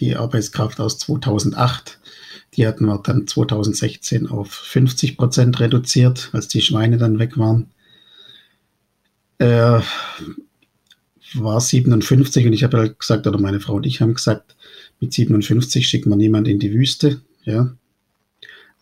die 0.01 0.17
Arbeitskraft 0.17 0.81
aus 0.81 0.99
2008. 0.99 2.01
Die 2.55 2.67
hatten 2.67 2.87
wir 2.87 2.99
dann 2.99 3.27
2016 3.27 4.27
auf 4.27 4.51
50 4.51 5.17
Prozent 5.17 5.61
reduziert, 5.61 6.31
als 6.33 6.49
die 6.49 6.63
Schweine 6.63 6.99
dann 6.99 7.19
weg 7.19 7.39
waren. 7.39 7.71
Äh, 9.39 9.81
war 11.35 11.61
57 11.61 12.47
und 12.47 12.53
ich 12.53 12.65
habe 12.65 12.79
halt 12.79 12.99
gesagt, 12.99 13.27
oder 13.27 13.39
meine 13.39 13.61
Frau 13.61 13.75
und 13.75 13.87
ich 13.87 14.01
haben 14.01 14.15
gesagt, 14.15 14.57
mit 14.99 15.13
57 15.13 15.87
schickt 15.87 16.07
man 16.07 16.19
niemand 16.19 16.49
in 16.49 16.59
die 16.59 16.73
Wüste. 16.73 17.21
Ja. 17.45 17.75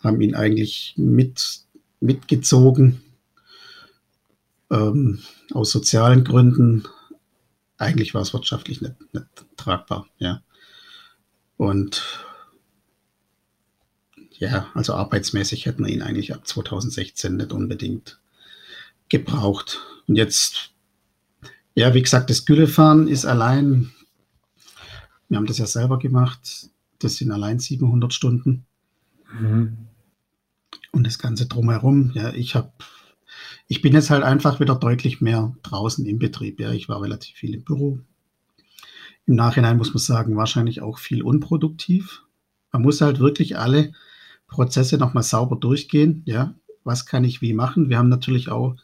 Haben 0.01 0.21
ihn 0.21 0.35
eigentlich 0.35 0.95
mit, 0.97 1.61
mitgezogen. 2.01 3.03
Ähm, 4.71 5.21
aus 5.53 5.71
sozialen 5.71 6.25
Gründen. 6.25 6.85
Eigentlich 7.77 8.15
war 8.15 8.23
es 8.23 8.33
wirtschaftlich 8.33 8.81
nicht, 8.81 8.95
nicht 9.13 9.27
tragbar. 9.57 10.07
Ja. 10.19 10.43
Und 11.59 12.25
ja, 14.39 14.69
also 14.73 14.95
arbeitsmäßig 14.95 15.67
hätten 15.67 15.85
wir 15.85 15.93
ihn 15.93 16.03
eigentlich 16.03 16.33
ab 16.33 16.47
2016 16.47 17.37
nicht 17.37 17.53
unbedingt 17.53 18.21
gebraucht. 19.09 19.81
Und 20.07 20.17
jetzt, 20.17 20.71
ja, 21.75 21.93
wie 21.93 22.03
gesagt, 22.03 22.31
das 22.31 22.47
Güllefahren 22.47 23.09
ist 23.09 23.27
allein, 23.27 23.91
wir 25.29 25.37
haben 25.37 25.47
das 25.47 25.59
ja 25.59 25.67
selber 25.67 25.99
gemacht, 25.99 26.71
das 27.01 27.17
sind 27.17 27.33
allein 27.33 27.59
700 27.59 28.15
Stunden. 28.15 28.65
Mhm. 29.39 29.77
Und 30.93 31.07
das 31.07 31.19
Ganze 31.19 31.47
drumherum, 31.47 32.13
ja, 32.15 32.33
ich 32.33 32.55
habe, 32.55 32.73
ich 33.67 33.83
bin 33.83 33.93
jetzt 33.93 34.11
halt 34.11 34.23
einfach 34.23 34.61
wieder 34.61 34.77
deutlich 34.77 35.21
mehr 35.21 35.55
draußen 35.65 36.07
im 36.07 36.21
Betrieb. 36.21 36.61
Ja, 36.61 36.73
ich 36.73 36.89
war 36.89 37.03
relativ 37.03 37.37
viel 37.37 37.55
im 37.55 37.65
Büro, 37.65 37.99
im 39.29 39.35
Nachhinein 39.35 39.77
muss 39.77 39.91
man 39.91 39.99
sagen, 39.99 40.37
wahrscheinlich 40.37 40.81
auch 40.81 40.99
viel 40.99 41.23
unproduktiv. 41.23 42.23
Man 42.73 42.81
muss 42.81 43.03
halt 43.03 43.21
wirklich 43.21 43.59
alle 43.59 43.93
Prozesse 44.47 44.97
nochmal 44.97 45.23
sauber 45.23 45.57
durchgehen. 45.57 46.23
Ja, 46.25 46.55
was 46.83 47.05
kann 47.05 47.25
ich 47.25 47.43
wie 47.43 47.53
machen? 47.53 47.91
Wir 47.91 47.99
haben 47.99 48.09
natürlich 48.09 48.49
auch 48.49 48.75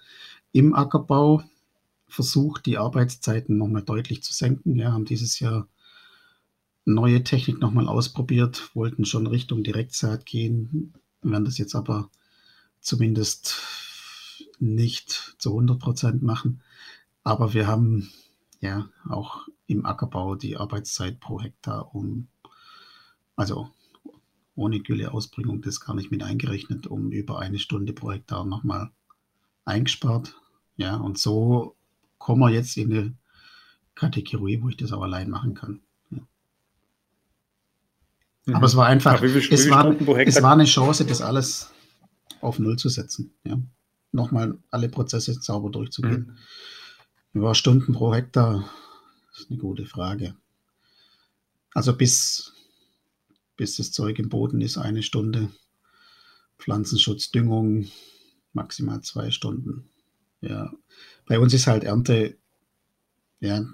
im 0.52 0.74
Ackerbau 0.74 1.42
versucht, 2.08 2.66
die 2.66 2.76
Arbeitszeiten 2.76 3.56
nochmal 3.56 3.82
deutlich 3.82 4.22
zu 4.22 4.34
senken. 4.34 4.76
Ja, 4.76 4.92
haben 4.92 5.06
dieses 5.06 5.40
Jahr 5.40 5.66
neue 6.84 7.24
Technik 7.24 7.60
nochmal 7.60 7.88
ausprobiert, 7.88 8.70
wollten 8.74 9.06
schon 9.06 9.26
Richtung 9.26 9.64
Direktsaat 9.64 10.26
gehen, 10.26 10.92
werden 11.22 11.46
das 11.46 11.56
jetzt 11.56 11.74
aber 11.74 12.10
zumindest 12.80 13.62
nicht 14.58 15.36
zu 15.38 15.52
100 15.52 15.78
Prozent 15.78 16.22
machen. 16.22 16.60
Aber 17.22 17.54
wir 17.54 17.66
haben 17.66 18.10
ja 18.60 18.90
auch 19.08 19.48
im 19.66 19.86
Ackerbau 19.86 20.34
die 20.34 20.56
Arbeitszeit 20.56 21.20
pro 21.20 21.40
Hektar 21.40 21.94
um, 21.94 22.28
also 23.36 23.70
ohne 24.56 24.80
Gülleausbringung 24.80 25.62
das 25.62 25.80
gar 25.80 25.94
nicht 25.94 26.10
mit 26.10 26.22
eingerechnet, 26.22 26.86
um 26.86 27.10
über 27.10 27.40
eine 27.40 27.58
Stunde 27.58 27.92
pro 27.92 28.12
Hektar 28.12 28.44
nochmal 28.44 28.90
eingespart. 29.64 30.34
Ja, 30.76 30.96
und 30.96 31.18
so 31.18 31.76
kommen 32.18 32.40
wir 32.40 32.50
jetzt 32.50 32.76
in 32.76 32.92
eine 32.92 33.14
Kategorie, 33.94 34.60
wo 34.62 34.68
ich 34.68 34.76
das 34.76 34.92
auch 34.92 35.02
allein 35.02 35.30
machen 35.30 35.54
kann. 35.54 35.80
Ja. 36.10 36.18
Mhm. 38.46 38.54
Aber 38.54 38.66
es 38.66 38.76
war 38.76 38.86
einfach, 38.86 39.20
viel, 39.20 39.36
es, 39.36 39.70
war, 39.70 40.00
es 40.20 40.42
war 40.42 40.52
eine 40.52 40.64
Chance, 40.64 41.04
das 41.04 41.20
alles 41.20 41.72
auf 42.40 42.58
Null 42.58 42.76
zu 42.76 42.88
setzen. 42.88 43.32
Ja. 43.44 43.58
Nochmal 44.12 44.58
alle 44.70 44.88
Prozesse 44.88 45.34
sauber 45.34 45.70
durchzugehen. 45.70 46.26
Mhm. 46.26 46.36
Über 47.32 47.54
Stunden 47.54 47.92
pro 47.94 48.14
Hektar 48.14 48.68
das 49.34 49.42
ist 49.42 49.50
eine 49.50 49.58
gute 49.58 49.84
Frage. 49.84 50.36
Also 51.72 51.96
bis, 51.96 52.52
bis 53.56 53.76
das 53.76 53.90
Zeug 53.90 54.20
im 54.20 54.28
Boden 54.28 54.60
ist, 54.60 54.78
eine 54.78 55.02
Stunde. 55.02 55.50
Pflanzenschutz, 56.58 57.32
Düngung, 57.32 57.88
maximal 58.52 59.00
zwei 59.02 59.32
Stunden. 59.32 59.90
Ja, 60.40 60.72
bei 61.26 61.40
uns 61.40 61.52
ist 61.52 61.66
halt 61.66 61.82
Ernte, 61.82 62.38
ja, 63.40 63.66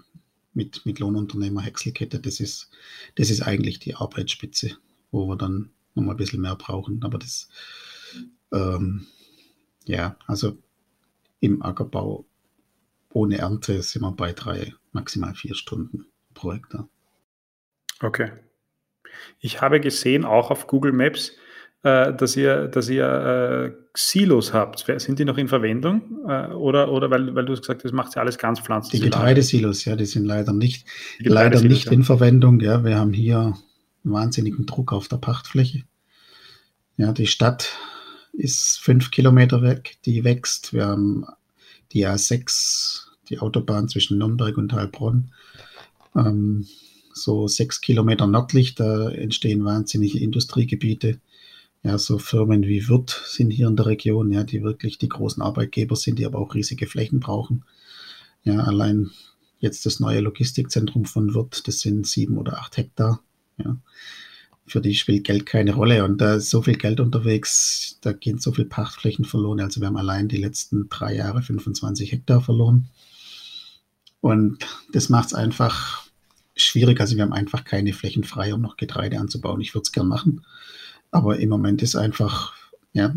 mit, 0.55 0.87
mit 0.87 0.99
Lohnunternehmer 0.99 1.61
Häckselkette, 1.61 2.21
das 2.21 2.41
ist, 2.41 2.71
das 3.17 3.29
ist 3.29 3.43
eigentlich 3.43 3.81
die 3.81 3.95
Arbeitsspitze, 3.95 4.79
wo 5.11 5.29
wir 5.29 5.37
dann 5.37 5.71
nochmal 5.95 6.15
ein 6.15 6.19
bisschen 6.19 6.41
mehr 6.41 6.57
brauchen. 6.57 7.03
Aber 7.03 7.19
das, 7.19 7.49
ähm, 8.51 9.07
ja, 9.85 10.17
also 10.27 10.57
im 11.41 11.63
Ackerbau 11.63 12.25
ohne 13.13 13.39
Ernte 13.39 13.83
sind 13.83 14.03
wir 14.03 14.13
bei 14.13 14.33
drei, 14.33 14.73
maximal 14.93 15.35
vier 15.35 15.55
Stunden 15.55 16.07
pro 16.35 16.53
Hektar. 16.53 16.89
Okay. 18.01 18.33
Ich 19.41 19.61
habe 19.61 19.81
gesehen, 19.81 20.25
auch 20.25 20.51
auf 20.51 20.67
Google 20.67 20.93
Maps, 20.93 21.33
äh, 21.83 22.13
dass 22.15 22.37
ihr, 22.37 22.69
dass 22.69 22.89
ihr 22.89 23.07
äh, 23.07 23.73
Silos 23.95 24.53
habt. 24.53 24.85
Sind 25.01 25.19
die 25.19 25.25
noch 25.25 25.39
in 25.39 25.49
Verwendung? 25.49 26.25
Äh, 26.27 26.49
oder, 26.49 26.93
oder 26.93 27.11
weil, 27.11 27.35
weil 27.35 27.45
du 27.45 27.55
gesagt 27.55 27.81
hast, 27.81 27.85
das 27.85 27.93
macht 27.93 28.15
ja 28.15 28.23
alles 28.23 28.39
ganz 28.39 28.61
pflanzlich. 28.61 29.01
Die 29.01 29.11
Getreidesilos, 29.11 29.85
ja, 29.85 29.97
die 29.97 30.07
sind 30.07 30.25
leider 30.25 30.53
nicht, 30.53 30.87
leider 31.19 31.61
nicht 31.63 31.87
ja. 31.87 31.93
in 31.93 32.05
Verwendung. 32.05 32.61
Ja, 32.61 32.85
wir 32.85 32.97
haben 32.99 33.13
hier 33.13 33.55
wahnsinnigen 34.05 34.67
Druck 34.67 34.93
auf 34.93 35.09
der 35.09 35.17
Pachtfläche. 35.17 35.85
Ja, 36.97 37.13
die 37.13 37.27
Stadt 37.27 37.77
ist 38.33 38.79
fünf 38.81 39.11
Kilometer 39.11 39.63
weg, 39.63 39.97
die 40.05 40.23
wächst. 40.23 40.73
Wir 40.73 40.87
haben 40.87 41.27
die 41.93 42.07
A6, 42.07 43.07
die 43.29 43.39
Autobahn 43.39 43.89
zwischen 43.89 44.19
Nürnberg 44.19 44.57
und 44.57 44.73
Heilbronn. 44.73 45.33
Ähm, 46.15 46.67
so 47.13 47.49
sechs 47.49 47.81
Kilometer 47.81 48.27
nördlich, 48.27 48.75
da 48.75 49.11
entstehen 49.11 49.65
wahnsinnige 49.65 50.19
Industriegebiete. 50.19 51.21
Ja, 51.83 51.97
so 51.97 52.19
Firmen 52.19 52.65
wie 52.65 52.89
Wirth 52.89 53.23
sind 53.27 53.51
hier 53.51 53.69
in 53.69 53.77
der 53.77 53.87
Region, 53.87 54.31
ja, 54.33 54.45
die 54.45 54.63
wirklich 54.63 54.99
die 54.99 55.09
großen 55.09 55.43
Arbeitgeber 55.43 55.97
sind, 55.97 56.19
die 56.19 56.27
aber 56.27 56.39
auch 56.39 56.55
riesige 56.55 56.87
Flächen 56.87 57.21
brauchen. 57.21 57.65
Ja, 58.43 58.61
allein 58.61 59.11
jetzt 59.61 59.87
das 59.87 60.01
neue 60.01 60.21
Logistikzentrum 60.21 61.07
von 61.07 61.35
Wirth, 61.35 61.67
das 61.67 61.81
sind 61.81 62.07
sieben 62.07 62.37
oder 62.37 62.59
acht 62.59 62.77
Hektar. 62.77 63.23
Ja. 63.57 63.77
Für 64.71 64.81
die 64.81 64.95
spielt 64.95 65.25
Geld 65.25 65.47
keine 65.47 65.75
Rolle 65.75 66.05
und 66.05 66.21
da 66.21 66.37
ist 66.37 66.49
so 66.49 66.63
viel 66.63 66.77
Geld 66.77 67.01
unterwegs, 67.01 67.99
da 68.03 68.13
gehen 68.13 68.39
so 68.39 68.53
viele 68.53 68.69
Pachtflächen 68.69 69.25
verloren. 69.25 69.61
Also 69.61 69.81
wir 69.81 69.89
haben 69.89 69.97
allein 69.97 70.29
die 70.29 70.37
letzten 70.37 70.89
drei 70.89 71.17
Jahre 71.17 71.43
25 71.43 72.13
Hektar 72.13 72.41
verloren. 72.41 72.89
Und 74.21 74.65
das 74.93 75.09
macht 75.09 75.29
es 75.29 75.35
einfach 75.35 76.05
schwierig. 76.55 77.01
Also 77.01 77.17
wir 77.17 77.25
haben 77.25 77.33
einfach 77.33 77.65
keine 77.65 77.93
Flächen 77.93 78.23
frei, 78.23 78.55
um 78.55 78.61
noch 78.61 78.77
Getreide 78.77 79.19
anzubauen. 79.19 79.61
Ich 79.61 79.75
würde 79.75 79.83
es 79.83 79.93
gern 79.93 80.07
machen. 80.07 80.45
Aber 81.11 81.39
im 81.41 81.49
Moment 81.49 81.83
ist 81.83 81.97
einfach, 81.97 82.55
ja, 82.93 83.13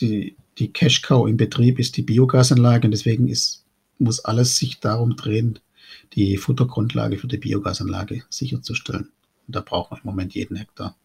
die, 0.00 0.36
die 0.56 0.72
Cash 0.72 1.02
Cow 1.02 1.28
im 1.28 1.36
Betrieb 1.36 1.78
ist 1.78 1.98
die 1.98 2.02
Biogasanlage 2.02 2.86
und 2.86 2.92
deswegen 2.92 3.28
ist, 3.28 3.64
muss 3.98 4.20
alles 4.20 4.56
sich 4.56 4.80
darum 4.80 5.16
drehen, 5.16 5.58
die 6.14 6.38
Futtergrundlage 6.38 7.18
für 7.18 7.28
die 7.28 7.36
Biogasanlage 7.36 8.22
sicherzustellen. 8.30 9.10
Und 9.48 9.56
da 9.56 9.60
braucht 9.60 9.90
man 9.90 10.00
im 10.00 10.06
Moment 10.06 10.34
jeden 10.34 10.56
Hektar. 10.56 10.96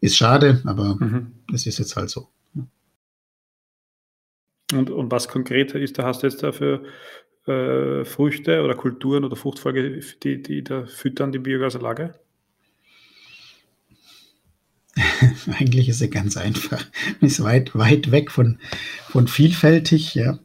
Ist 0.00 0.16
schade, 0.16 0.60
aber 0.66 0.96
mhm. 0.96 1.32
das 1.50 1.66
ist 1.66 1.78
jetzt 1.78 1.96
halt 1.96 2.10
so. 2.10 2.28
Und, 4.72 4.90
und 4.90 5.10
was 5.10 5.28
konkret 5.28 5.72
ist, 5.72 5.98
da 5.98 6.04
hast 6.04 6.22
du 6.22 6.26
jetzt 6.26 6.42
dafür 6.42 6.84
äh, 7.46 8.04
Früchte 8.04 8.62
oder 8.62 8.74
Kulturen 8.74 9.24
oder 9.24 9.36
Fruchtfolge, 9.36 10.00
die, 10.22 10.42
die 10.42 10.64
da 10.64 10.84
füttern 10.86 11.32
die 11.32 11.38
Biogasanlage? 11.38 12.14
Eigentlich 15.46 15.88
ist 15.88 16.00
sie 16.00 16.10
ganz 16.10 16.36
einfach. 16.36 16.84
Ist 17.20 17.42
weit, 17.42 17.74
weit 17.74 18.10
weg 18.10 18.30
von, 18.30 18.58
von 19.08 19.28
vielfältig. 19.28 20.14
Ja. 20.14 20.38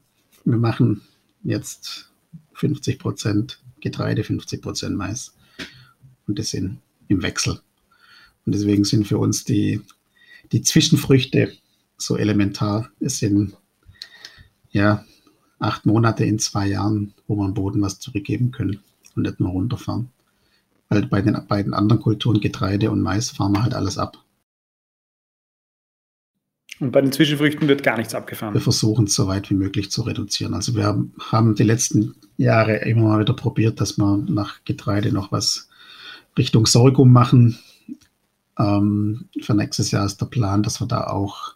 Wir 0.46 0.58
machen 0.58 1.02
jetzt 1.44 2.12
50 2.54 3.00
Prozent 3.00 3.62
Getreide, 3.82 4.24
50 4.24 4.62
Prozent 4.62 4.96
Mais. 4.96 5.36
Und 6.28 6.40
das 6.40 6.50
sind 6.50 6.80
im 7.10 7.22
Wechsel. 7.22 7.60
Und 8.46 8.56
deswegen 8.56 8.86
sind 8.86 9.06
für 9.08 9.18
uns 9.18 9.44
die, 9.44 9.82
die 10.54 10.62
Zwischenfrüchte 10.62 11.52
so 11.98 12.16
elementar. 12.16 12.90
Es 13.02 13.20
sind 13.20 13.58
ja 14.72 15.04
acht 15.60 15.86
Monate 15.86 16.24
in 16.24 16.40
zwei 16.40 16.68
Jahren, 16.68 17.14
wo 17.28 17.36
wir 17.36 17.44
am 17.44 17.54
Boden 17.54 17.82
was 17.82 18.00
zurückgeben 18.00 18.52
können 18.52 18.80
und 19.16 19.24
nicht 19.24 19.40
nur 19.40 19.52
runterfahren. 19.52 20.10
Weil 20.88 21.06
bei 21.06 21.22
den 21.22 21.38
beiden 21.48 21.74
anderen 21.74 22.02
Kulturen, 22.02 22.40
Getreide 22.40 22.90
und 22.90 23.02
Mais, 23.02 23.30
fahren 23.30 23.52
wir 23.52 23.64
halt 23.64 23.74
alles 23.74 23.98
ab. 23.98 24.24
Und 26.80 26.92
bei 26.92 27.02
den 27.02 27.12
Zwischenfrüchten 27.12 27.68
wird 27.68 27.84
gar 27.84 27.98
nichts 27.98 28.16
abgefahren. 28.16 28.54
Wir 28.54 28.62
versuchen 28.62 29.06
es 29.06 29.14
so 29.14 29.28
weit 29.28 29.50
wie 29.50 29.56
möglich 29.56 29.92
zu 29.92 30.02
reduzieren. 30.04 30.54
Also 30.54 30.76
wir 30.76 30.86
haben, 30.86 31.14
haben 31.20 31.56
die 31.56 31.64
letzten 31.64 32.16
Jahre 32.38 32.78
immer 32.78 33.04
mal 33.04 33.20
wieder 33.20 33.34
probiert, 33.34 33.82
dass 33.82 33.98
wir 33.98 34.18
nach 34.18 34.64
Getreide 34.64 35.12
noch 35.12 35.32
was 35.32 35.69
Richtung 36.38 36.66
Sorghum 36.66 37.12
machen. 37.12 37.58
Ähm, 38.58 39.30
für 39.42 39.54
nächstes 39.54 39.92
Jahr 39.92 40.06
ist 40.06 40.20
der 40.22 40.28
Plan, 40.28 40.64
dass 40.64 40.82
wir 40.82 40.88
da 40.88 41.08
auch 41.08 41.56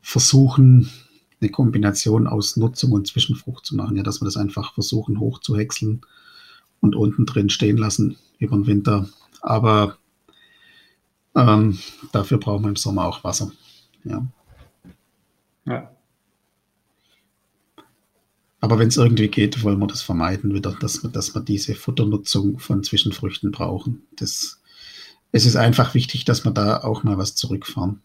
versuchen, 0.00 0.90
eine 1.40 1.50
Kombination 1.50 2.26
aus 2.26 2.56
Nutzung 2.56 2.92
und 2.92 3.06
Zwischenfrucht 3.06 3.66
zu 3.66 3.76
machen. 3.76 3.96
Ja, 3.96 4.02
dass 4.02 4.20
wir 4.20 4.26
das 4.26 4.36
einfach 4.36 4.74
versuchen 4.74 5.20
hochzuhäckseln 5.20 6.02
und 6.80 6.96
unten 6.96 7.26
drin 7.26 7.50
stehen 7.50 7.76
lassen 7.76 8.16
über 8.38 8.56
den 8.56 8.66
Winter. 8.66 9.08
Aber 9.40 9.96
ähm, 11.34 11.78
dafür 12.12 12.38
brauchen 12.38 12.64
wir 12.64 12.68
im 12.68 12.76
Sommer 12.76 13.06
auch 13.06 13.24
Wasser. 13.24 13.50
Ja. 14.04 14.26
ja. 15.64 15.90
Aber 18.64 18.78
wenn 18.78 18.88
es 18.88 18.96
irgendwie 18.96 19.28
geht, 19.28 19.62
wollen 19.62 19.78
wir 19.78 19.86
das 19.86 20.00
vermeiden 20.00 20.54
wieder, 20.54 20.74
dass 20.80 21.02
wir, 21.02 21.10
dass 21.10 21.34
wir 21.34 21.42
diese 21.42 21.74
Futternutzung 21.74 22.58
von 22.58 22.82
Zwischenfrüchten 22.82 23.52
brauchen. 23.52 24.06
Das, 24.16 24.62
es 25.32 25.44
ist 25.44 25.56
einfach 25.56 25.92
wichtig, 25.92 26.24
dass 26.24 26.46
wir 26.46 26.50
da 26.50 26.78
auch 26.78 27.04
mal 27.04 27.18
was 27.18 27.34
zurückfahren. 27.34 28.00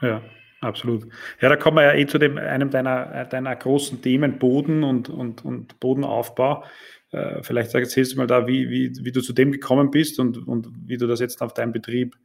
Ja, 0.00 0.22
absolut. 0.62 1.08
Ja, 1.42 1.50
da 1.50 1.56
kommen 1.56 1.76
wir 1.76 1.82
ja 1.82 1.92
eh 1.92 2.06
zu 2.06 2.16
dem, 2.16 2.38
einem 2.38 2.70
deiner, 2.70 3.26
deiner 3.26 3.54
großen 3.54 4.00
Themen, 4.00 4.38
Boden 4.38 4.82
und, 4.82 5.10
und, 5.10 5.44
und 5.44 5.78
Bodenaufbau. 5.78 6.64
Äh, 7.10 7.42
vielleicht 7.42 7.74
erzählst 7.74 8.14
du 8.14 8.16
mal 8.16 8.26
da, 8.26 8.46
wie, 8.46 8.70
wie, 8.70 8.94
wie 9.04 9.12
du 9.12 9.20
zu 9.20 9.34
dem 9.34 9.52
gekommen 9.52 9.90
bist 9.90 10.18
und, 10.18 10.48
und 10.48 10.68
wie 10.86 10.96
du 10.96 11.06
das 11.06 11.20
jetzt 11.20 11.42
auf 11.42 11.52
deinem 11.52 11.72
Betrieb 11.72 12.16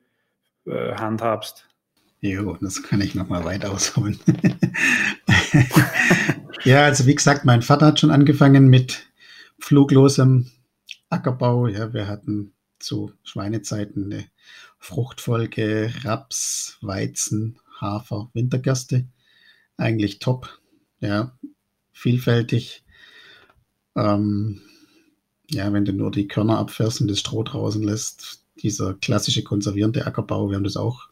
äh, 0.68 0.94
handhabst. 0.94 1.68
Jo, 2.22 2.58
das 2.62 2.82
kann 2.82 3.02
ich 3.02 3.14
nochmal 3.14 3.44
weit 3.44 3.66
ausholen. 3.66 4.18
ja, 6.64 6.86
also 6.86 7.06
wie 7.06 7.16
gesagt, 7.16 7.46
mein 7.46 7.62
Vater 7.62 7.88
hat 7.88 8.00
schon 8.00 8.12
angefangen 8.12 8.68
mit 8.68 9.08
fluglosem 9.60 10.50
Ackerbau. 11.10 11.68
Ja, 11.68 11.94
wir 11.94 12.08
hatten 12.08 12.54
zu 12.80 13.12
Schweinezeiten 13.24 14.06
eine 14.06 14.26
Fruchtfolge 14.78 15.92
Raps, 16.04 16.78
Weizen, 16.82 17.60
Hafer, 17.80 18.30
Wintergerste. 18.34 19.08
Eigentlich 19.78 20.20
top. 20.20 20.60
Ja, 21.00 21.38
vielfältig. 21.92 22.84
Ähm, 23.96 24.62
ja, 25.50 25.72
wenn 25.72 25.86
du 25.86 25.94
nur 25.94 26.12
die 26.12 26.28
Körner 26.28 26.58
abfährst 26.58 27.02
und 27.02 27.08
das 27.08 27.20
Stroh 27.20 27.44
draußen 27.44 27.84
lässt, 27.84 28.44
dieser 28.62 28.96
klassische 28.96 29.44
konservierende 29.44 30.06
Ackerbau, 30.06 30.50
wir 30.50 30.56
haben 30.56 30.64
das 30.64 30.78
auch 30.78 31.10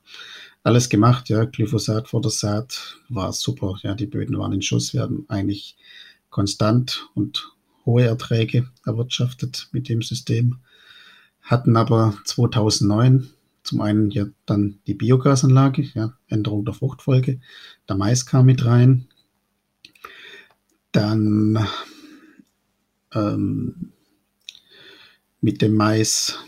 alles 0.65 0.89
gemacht, 0.89 1.29
ja, 1.29 1.45
Glyphosat 1.45 2.07
vor 2.07 2.21
der 2.21 2.31
Saat 2.31 2.97
war 3.07 3.31
super, 3.33 3.77
ja, 3.83 3.93
die 3.93 4.07
Böden 4.07 4.39
waren 4.39 4.51
in 4.51 4.63
Schuss, 4.63 4.93
wir 4.93 5.01
haben 5.01 5.25
eigentlich 5.27 5.77
konstant 6.31 7.07
und 7.13 7.51
hohe 7.85 8.05
Erträge 8.05 8.67
erwirtschaftet 8.83 9.69
mit 9.73 9.89
dem 9.89 10.01
System, 10.01 10.57
hatten 11.41 11.77
aber 11.77 12.17
2009 12.25 13.29
zum 13.61 13.81
einen 13.81 14.09
ja 14.09 14.25
dann 14.47 14.79
die 14.87 14.95
Biogasanlage, 14.95 15.83
ja, 15.93 16.17
Änderung 16.29 16.65
der 16.65 16.73
Fruchtfolge, 16.73 17.39
der 17.87 17.95
Mais 17.95 18.25
kam 18.25 18.47
mit 18.47 18.65
rein, 18.65 19.07
dann 20.91 21.63
ähm, 23.13 23.91
mit 25.41 25.61
dem 25.61 25.75
Mais 25.75 26.39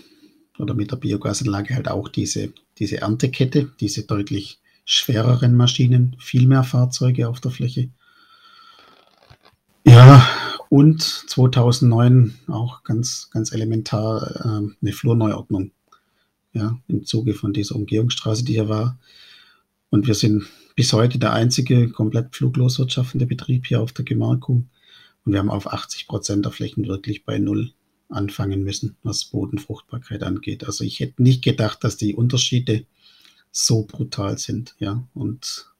oder 0.58 0.74
mit 0.74 0.90
der 0.90 0.98
Biogasanlage 0.98 1.76
halt 1.76 1.88
auch 1.88 2.10
diese, 2.10 2.52
diese 2.80 3.02
Erntekette, 3.02 3.72
diese 3.80 4.04
deutlich 4.04 4.60
schwereren 4.86 5.56
Maschinen, 5.56 6.16
viel 6.20 6.48
mehr 6.48 6.64
Fahrzeuge 6.64 7.28
auf 7.28 7.42
der 7.42 7.52
Fläche. 7.52 7.90
Ja, 9.86 10.28
und 10.70 11.02
2009 11.02 12.36
auch 12.48 12.84
ganz, 12.84 13.30
ganz 13.32 13.52
elementar 13.52 14.46
äh, 14.46 14.76
eine 14.82 14.94
Flurneuordnung. 14.94 15.72
Ja, 16.54 16.80
im 16.88 17.06
Zuge 17.06 17.34
von 17.34 17.54
dieser 17.54 17.76
Umgehungsstraße, 17.76 18.44
die 18.44 18.54
hier 18.54 18.70
war. 18.70 18.98
Und 19.90 20.08
wir 20.08 20.16
sind 20.16 20.48
bis 20.76 20.92
heute 20.94 21.20
der 21.20 21.34
einzige 21.34 21.90
komplett 21.90 22.36
fluglos 22.36 22.80
wirtschaftende 22.80 23.26
Betrieb 23.26 23.68
hier 23.68 23.82
auf 23.82 23.94
der 23.94 24.06
Gemarkung. 24.06 24.70
Und 25.24 25.34
wir 25.34 25.40
haben 25.40 25.50
auf 25.50 25.72
80 25.72 26.08
Prozent 26.08 26.46
der 26.46 26.52
Flächen 26.52 26.88
wirklich 26.88 27.26
bei 27.26 27.38
Null 27.38 27.72
anfangen 28.10 28.64
müssen, 28.64 28.96
was 29.04 29.26
Bodenfruchtbarkeit 29.26 30.24
angeht. 30.24 30.66
Also 30.66 30.84
ich 30.84 31.00
hätte 31.00 31.22
nicht 31.22 31.44
gedacht, 31.44 31.84
dass 31.84 31.98
die 31.98 32.16
Unterschiede 32.16 32.86
so 33.52 33.84
brutal 33.84 34.38
sind, 34.38 34.76
ja. 34.80 35.08
Und 35.14 35.74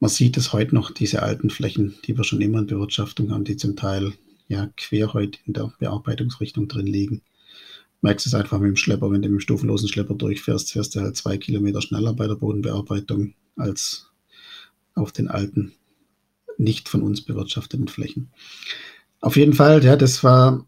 man 0.00 0.10
sieht 0.10 0.36
es 0.36 0.52
heute 0.52 0.74
noch, 0.74 0.90
diese 0.90 1.22
alten 1.22 1.50
Flächen, 1.50 1.94
die 2.04 2.16
wir 2.16 2.24
schon 2.24 2.40
immer 2.40 2.58
in 2.58 2.66
Bewirtschaftung 2.66 3.30
haben, 3.30 3.44
die 3.44 3.56
zum 3.56 3.76
Teil 3.76 4.12
ja 4.48 4.68
quer 4.76 5.12
heute 5.12 5.38
in 5.46 5.54
der 5.54 5.72
Bearbeitungsrichtung 5.78 6.68
drin 6.68 6.86
liegen. 6.86 7.22
Merkst 8.00 8.26
es 8.26 8.34
einfach 8.34 8.58
mit 8.58 8.68
dem 8.68 8.76
Schlepper, 8.76 9.10
wenn 9.10 9.22
du 9.22 9.28
mit 9.28 9.38
dem 9.38 9.40
stufenlosen 9.40 9.88
Schlepper 9.88 10.14
durchfährst, 10.14 10.72
fährst 10.72 10.94
du 10.94 11.00
halt 11.00 11.16
zwei 11.16 11.38
Kilometer 11.38 11.80
schneller 11.80 12.12
bei 12.12 12.26
der 12.26 12.34
Bodenbearbeitung 12.34 13.34
als 13.56 14.10
auf 14.94 15.12
den 15.12 15.28
alten, 15.28 15.72
nicht 16.58 16.88
von 16.88 17.02
uns 17.02 17.22
bewirtschafteten 17.22 17.88
Flächen. 17.88 18.30
Auf 19.20 19.36
jeden 19.36 19.52
Fall, 19.52 19.84
ja, 19.84 19.96
das 19.96 20.24
war, 20.24 20.66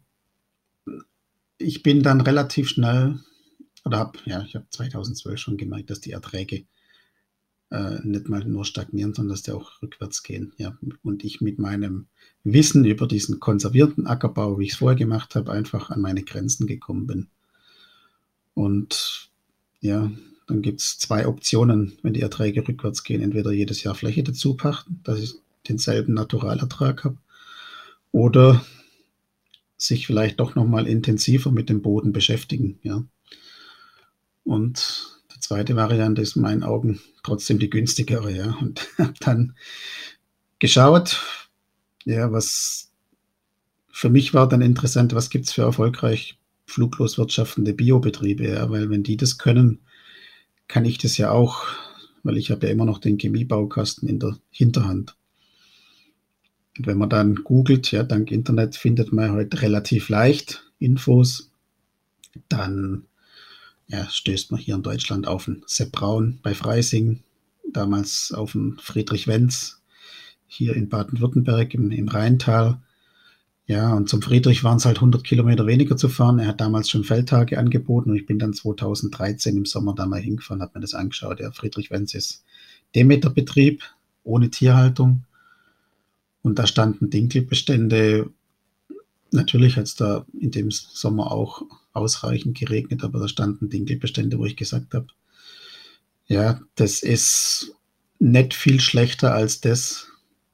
ich 1.58 1.82
bin 1.82 2.02
dann 2.02 2.20
relativ 2.20 2.68
schnell, 2.68 3.20
oder 3.84 3.98
habe, 3.98 4.18
ja, 4.24 4.42
ich 4.42 4.54
habe 4.54 4.66
2012 4.70 5.38
schon 5.38 5.56
gemerkt, 5.56 5.90
dass 5.90 6.00
die 6.00 6.12
Erträge 6.12 6.64
äh, 7.70 7.98
nicht 8.02 8.28
mal 8.28 8.44
nur 8.44 8.64
stagnieren, 8.64 9.14
sondern 9.14 9.34
dass 9.34 9.42
die 9.42 9.52
auch 9.52 9.82
rückwärts 9.82 10.22
gehen. 10.22 10.52
Ja. 10.56 10.76
Und 11.02 11.24
ich 11.24 11.40
mit 11.40 11.58
meinem 11.58 12.06
Wissen 12.44 12.84
über 12.84 13.06
diesen 13.06 13.40
konservierten 13.40 14.06
Ackerbau, 14.06 14.58
wie 14.58 14.64
ich 14.64 14.72
es 14.72 14.78
vorher 14.78 14.96
gemacht 14.96 15.34
habe, 15.34 15.52
einfach 15.52 15.90
an 15.90 16.00
meine 16.00 16.22
Grenzen 16.22 16.66
gekommen 16.66 17.06
bin. 17.06 17.28
Und 18.54 19.30
ja, 19.80 20.10
dann 20.46 20.62
gibt 20.62 20.80
es 20.80 20.98
zwei 20.98 21.26
Optionen, 21.26 21.98
wenn 22.02 22.14
die 22.14 22.20
Erträge 22.20 22.66
rückwärts 22.66 23.02
gehen. 23.02 23.22
Entweder 23.22 23.52
jedes 23.52 23.82
Jahr 23.82 23.94
Fläche 23.94 24.22
dazu 24.22 24.54
pachten, 24.54 25.00
dass 25.02 25.18
ich 25.18 25.34
denselben 25.68 26.14
Naturalertrag 26.14 27.04
habe, 27.04 27.18
oder 28.12 28.64
sich 29.76 30.06
vielleicht 30.06 30.40
doch 30.40 30.54
nochmal 30.54 30.86
intensiver 30.86 31.50
mit 31.50 31.68
dem 31.68 31.82
Boden 31.82 32.12
beschäftigen. 32.12 32.78
Ja. 32.82 33.04
Und 34.44 35.22
die 35.34 35.40
zweite 35.40 35.76
Variante 35.76 36.22
ist 36.22 36.36
in 36.36 36.42
meinen 36.42 36.62
Augen 36.62 37.00
trotzdem 37.22 37.58
die 37.58 37.70
günstigere. 37.70 38.32
Ja. 38.32 38.56
Und 38.60 38.86
habe 38.98 39.14
dann 39.20 39.54
geschaut, 40.58 41.20
ja, 42.04 42.32
was 42.32 42.92
für 43.90 44.10
mich 44.10 44.34
war 44.34 44.48
dann 44.48 44.62
interessant, 44.62 45.14
was 45.14 45.30
gibt 45.30 45.46
es 45.46 45.52
für 45.52 45.62
erfolgreich 45.62 46.38
fluglos 46.66 47.18
wirtschaftende 47.18 47.74
Biobetriebe, 47.74 48.48
ja, 48.48 48.70
weil 48.70 48.90
wenn 48.90 49.02
die 49.02 49.16
das 49.16 49.38
können, 49.38 49.80
kann 50.66 50.84
ich 50.84 50.98
das 50.98 51.16
ja 51.16 51.30
auch, 51.30 51.64
weil 52.22 52.36
ich 52.36 52.50
habe 52.50 52.66
ja 52.66 52.72
immer 52.72 52.86
noch 52.86 52.98
den 52.98 53.18
Chemiebaukasten 53.18 54.08
in 54.08 54.18
der 54.18 54.38
Hinterhand. 54.50 55.16
Und 56.78 56.86
wenn 56.86 56.98
man 56.98 57.08
dann 57.08 57.36
googelt, 57.36 57.90
ja, 57.92 58.02
dank 58.02 58.30
Internet 58.30 58.76
findet 58.76 59.12
man 59.12 59.32
heute 59.32 59.62
relativ 59.62 60.08
leicht 60.08 60.64
Infos, 60.78 61.50
dann 62.48 63.04
ja, 63.86 64.08
stößt 64.08 64.50
man 64.50 64.60
hier 64.60 64.74
in 64.74 64.82
Deutschland 64.82 65.26
auf 65.26 65.46
einen 65.46 65.62
Sepp 65.66 65.92
Braun 65.92 66.40
bei 66.42 66.54
Freising, 66.54 67.20
damals 67.72 68.32
auf 68.32 68.54
einen 68.54 68.78
Friedrich 68.78 69.26
Wenz 69.26 69.80
hier 70.46 70.74
in 70.74 70.88
Baden-Württemberg 70.88 71.74
im, 71.74 71.90
im 71.90 72.08
Rheintal. 72.08 72.80
Ja, 73.66 73.94
und 73.94 74.08
zum 74.08 74.20
Friedrich 74.20 74.62
waren 74.62 74.76
es 74.76 74.84
halt 74.84 74.98
100 74.98 75.24
Kilometer 75.24 75.66
weniger 75.66 75.96
zu 75.96 76.08
fahren. 76.08 76.38
Er 76.38 76.48
hat 76.48 76.60
damals 76.60 76.90
schon 76.90 77.04
Feldtage 77.04 77.58
angeboten 77.58 78.10
und 78.10 78.16
ich 78.16 78.26
bin 78.26 78.38
dann 78.38 78.52
2013 78.52 79.56
im 79.56 79.64
Sommer 79.64 79.94
da 79.94 80.06
mal 80.06 80.20
hingefahren, 80.20 80.60
habe 80.60 80.72
mir 80.74 80.82
das 80.82 80.94
angeschaut. 80.94 81.38
Der 81.38 81.52
Friedrich 81.52 81.90
Wenz 81.90 82.14
ist 82.14 82.44
Demeterbetrieb 82.94 83.82
ohne 84.22 84.50
Tierhaltung. 84.50 85.24
Und 86.44 86.58
da 86.58 86.66
standen 86.66 87.10
Dinkelbestände. 87.10 88.30
Natürlich 89.32 89.76
hat 89.76 89.84
es 89.84 89.96
da 89.96 90.26
in 90.38 90.52
dem 90.52 90.70
Sommer 90.70 91.32
auch 91.32 91.62
ausreichend 91.94 92.56
geregnet, 92.56 93.02
aber 93.02 93.18
da 93.18 93.28
standen 93.28 93.70
Dinkelbestände, 93.70 94.38
wo 94.38 94.44
ich 94.44 94.54
gesagt 94.54 94.94
habe, 94.94 95.06
ja, 96.26 96.60
das 96.74 97.02
ist 97.02 97.74
nicht 98.18 98.54
viel 98.54 98.80
schlechter 98.80 99.34
als 99.34 99.60
das, 99.60 100.08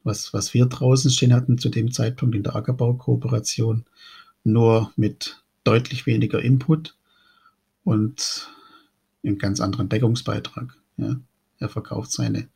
was, 0.05 0.33
was 0.33 0.55
wir 0.55 0.67
draußen 0.67 1.11
stehen 1.11 1.35
hatten 1.35 1.59
zu 1.59 1.69
dem 1.69 1.93
Zeitpunkt 1.93 2.37
in 2.37 2.45
der 2.45 2.55
Ackerbaukooperation, 2.55 3.85
nur 4.45 4.93
mit 4.97 5.43
deutlich 5.65 6.07
weniger 6.07 6.41
Input 6.41 6.97
und 7.85 8.49
einem 9.25 9.39
ganz 9.39 9.61
anderen 9.61 9.89
Deckungsbeitrag. 9.89 10.75
Ja. 10.97 11.17
Er 11.59 11.69
verkauft 11.69 12.13
seine 12.13 12.49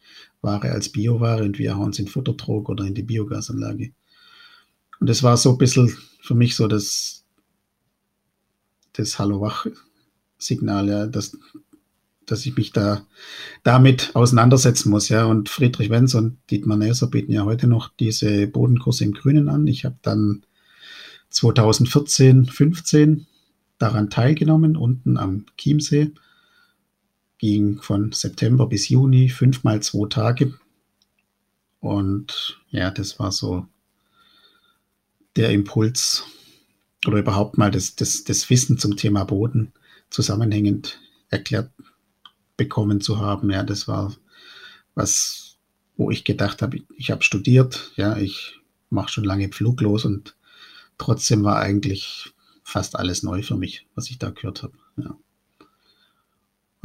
Ware 0.44 0.70
als 0.70 0.90
Bioware 0.90 1.42
und 1.42 1.58
wir 1.58 1.76
hauen 1.76 1.90
es 1.90 1.98
in 1.98 2.06
Futtertrog 2.06 2.68
oder 2.68 2.84
in 2.84 2.94
die 2.94 3.02
Biogasanlage. 3.02 3.92
Und 5.00 5.10
das 5.10 5.22
war 5.22 5.36
so 5.36 5.50
ein 5.52 5.58
bisschen 5.58 5.96
für 6.20 6.34
mich 6.34 6.54
so 6.54 6.68
das, 6.68 7.24
das 8.92 9.18
Hallo-Wach-Signal, 9.18 10.88
ja, 10.88 11.06
dass, 11.06 11.36
dass 12.26 12.46
ich 12.46 12.56
mich 12.56 12.72
da 12.72 13.04
damit 13.64 14.14
auseinandersetzen 14.14 14.90
muss. 14.90 15.08
Ja. 15.08 15.24
Und 15.24 15.48
Friedrich 15.48 15.90
Wenz 15.90 16.14
und 16.14 16.38
Dietmar 16.50 16.76
Näser 16.76 17.08
bieten 17.08 17.32
ja 17.32 17.44
heute 17.44 17.66
noch 17.66 17.88
diese 17.88 18.46
Bodenkurse 18.46 19.04
im 19.04 19.12
Grünen 19.12 19.48
an. 19.48 19.66
Ich 19.66 19.84
habe 19.84 19.96
dann 20.02 20.46
2014, 21.30 22.46
15 22.46 23.26
daran 23.78 24.08
teilgenommen, 24.08 24.76
unten 24.76 25.16
am 25.16 25.46
Chiemsee 25.58 26.12
ging 27.44 27.82
von 27.82 28.10
September 28.10 28.66
bis 28.66 28.88
Juni, 28.88 29.28
fünfmal 29.28 29.82
zwei 29.82 30.08
Tage. 30.08 30.54
Und 31.78 32.58
ja, 32.70 32.90
das 32.90 33.18
war 33.18 33.32
so 33.32 33.66
der 35.36 35.50
Impuls 35.50 36.24
oder 37.06 37.18
überhaupt 37.18 37.58
mal 37.58 37.70
das, 37.70 37.96
das, 37.96 38.24
das 38.24 38.48
Wissen 38.48 38.78
zum 38.78 38.96
Thema 38.96 39.24
Boden 39.24 39.74
zusammenhängend 40.08 40.98
erklärt 41.28 41.70
bekommen 42.56 43.02
zu 43.02 43.18
haben. 43.18 43.50
Ja, 43.50 43.62
das 43.62 43.88
war 43.88 44.16
was, 44.94 45.58
wo 45.98 46.10
ich 46.10 46.24
gedacht 46.24 46.62
habe, 46.62 46.78
ich, 46.78 46.84
ich 46.96 47.10
habe 47.10 47.22
studiert, 47.22 47.92
ja, 47.96 48.16
ich 48.16 48.58
mache 48.88 49.10
schon 49.10 49.24
lange 49.24 49.52
Fluglos 49.52 50.06
und 50.06 50.34
trotzdem 50.96 51.44
war 51.44 51.58
eigentlich 51.58 52.32
fast 52.62 52.96
alles 52.96 53.22
neu 53.22 53.42
für 53.42 53.56
mich, 53.56 53.86
was 53.94 54.08
ich 54.08 54.18
da 54.18 54.30
gehört 54.30 54.62
habe. 54.62 54.78
Ja. 54.96 55.14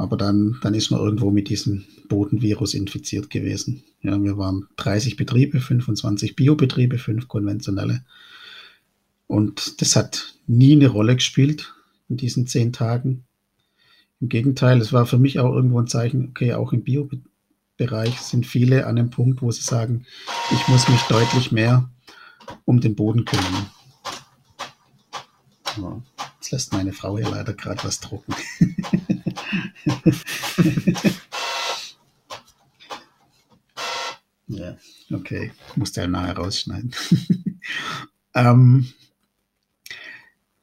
Aber 0.00 0.16
dann, 0.16 0.56
dann 0.62 0.72
ist 0.72 0.90
man 0.90 0.98
irgendwo 0.98 1.30
mit 1.30 1.50
diesem 1.50 1.84
Bodenvirus 2.08 2.72
infiziert 2.72 3.28
gewesen. 3.28 3.82
Ja, 4.00 4.18
wir 4.22 4.38
waren 4.38 4.66
30 4.76 5.16
Betriebe, 5.16 5.60
25 5.60 6.36
Biobetriebe, 6.36 6.96
5 6.96 7.28
konventionelle. 7.28 8.02
Und 9.26 9.82
das 9.82 9.96
hat 9.96 10.36
nie 10.46 10.72
eine 10.72 10.88
Rolle 10.88 11.16
gespielt 11.16 11.74
in 12.08 12.16
diesen 12.16 12.46
zehn 12.46 12.72
Tagen. 12.72 13.24
Im 14.22 14.30
Gegenteil, 14.30 14.80
es 14.80 14.94
war 14.94 15.04
für 15.04 15.18
mich 15.18 15.38
auch 15.38 15.54
irgendwo 15.54 15.78
ein 15.78 15.86
Zeichen, 15.86 16.30
okay, 16.30 16.54
auch 16.54 16.72
im 16.72 16.82
Biobereich 16.82 18.22
sind 18.22 18.46
viele 18.46 18.86
an 18.86 18.96
dem 18.96 19.10
Punkt, 19.10 19.42
wo 19.42 19.50
sie 19.50 19.60
sagen, 19.60 20.06
ich 20.50 20.66
muss 20.68 20.88
mich 20.88 21.02
deutlich 21.10 21.52
mehr 21.52 21.90
um 22.64 22.80
den 22.80 22.94
Boden 22.94 23.26
kümmern. 23.26 23.66
Ja, 25.76 26.02
jetzt 26.36 26.52
lässt 26.52 26.72
meine 26.72 26.94
Frau 26.94 27.18
hier 27.18 27.28
leider 27.28 27.52
gerade 27.52 27.84
was 27.84 28.00
drucken. 28.00 28.34
ja, 34.48 34.76
okay. 35.12 35.52
Musste 35.76 36.00
ja 36.02 36.06
nachher 36.06 36.36
rausschneiden. 36.36 36.92
ähm, 38.34 38.92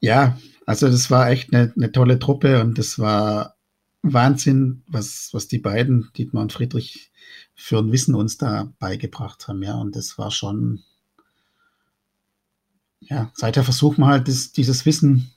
ja, 0.00 0.38
also 0.66 0.88
das 0.88 1.10
war 1.10 1.30
echt 1.30 1.52
eine, 1.52 1.72
eine 1.74 1.92
tolle 1.92 2.18
Truppe 2.18 2.60
und 2.60 2.78
das 2.78 2.98
war 2.98 3.56
Wahnsinn, 4.02 4.82
was, 4.86 5.30
was 5.32 5.48
die 5.48 5.58
beiden, 5.58 6.10
Dietmar 6.16 6.42
und 6.42 6.52
Friedrich, 6.52 7.10
für 7.54 7.78
ein 7.78 7.90
Wissen 7.90 8.14
uns 8.14 8.38
da 8.38 8.72
beigebracht 8.78 9.48
haben. 9.48 9.62
Ja, 9.62 9.74
und 9.76 9.96
das 9.96 10.18
war 10.18 10.30
schon, 10.30 10.84
ja, 13.00 13.32
seither 13.34 13.64
versuchen 13.64 14.02
wir 14.02 14.06
halt 14.06 14.28
das, 14.28 14.52
dieses 14.52 14.86
Wissen 14.86 15.32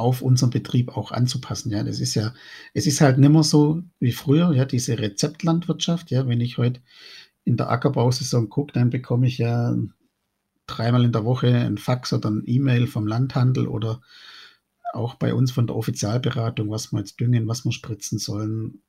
auf 0.00 0.22
unseren 0.22 0.50
Betrieb 0.50 0.96
auch 0.96 1.12
anzupassen. 1.12 1.70
Ja, 1.70 1.84
das 1.84 2.00
ist 2.00 2.14
ja, 2.14 2.34
es 2.74 2.86
ist 2.86 3.00
halt 3.00 3.18
nicht 3.18 3.30
mehr 3.30 3.42
so 3.42 3.82
wie 4.00 4.12
früher, 4.12 4.52
ja, 4.52 4.64
diese 4.64 4.98
Rezeptlandwirtschaft. 4.98 6.10
Ja, 6.10 6.26
wenn 6.26 6.40
ich 6.40 6.58
heute 6.58 6.80
in 7.44 7.56
der 7.56 7.70
Ackerbausaison 7.70 8.48
gucke, 8.48 8.72
dann 8.72 8.90
bekomme 8.90 9.26
ich 9.26 9.38
ja 9.38 9.76
dreimal 10.66 11.04
in 11.04 11.12
der 11.12 11.24
Woche 11.24 11.48
ein 11.48 11.78
Fax 11.78 12.12
oder 12.12 12.30
ein 12.30 12.42
E-Mail 12.46 12.86
vom 12.86 13.06
Landhandel 13.06 13.66
oder 13.66 14.00
auch 14.92 15.14
bei 15.14 15.34
uns 15.34 15.52
von 15.52 15.66
der 15.66 15.76
Offizialberatung, 15.76 16.70
was 16.70 16.92
wir 16.92 16.98
jetzt 17.00 17.20
düngen, 17.20 17.46
was 17.46 17.64
wir 17.64 17.72
spritzen 17.72 18.18
sollen. 18.18 18.82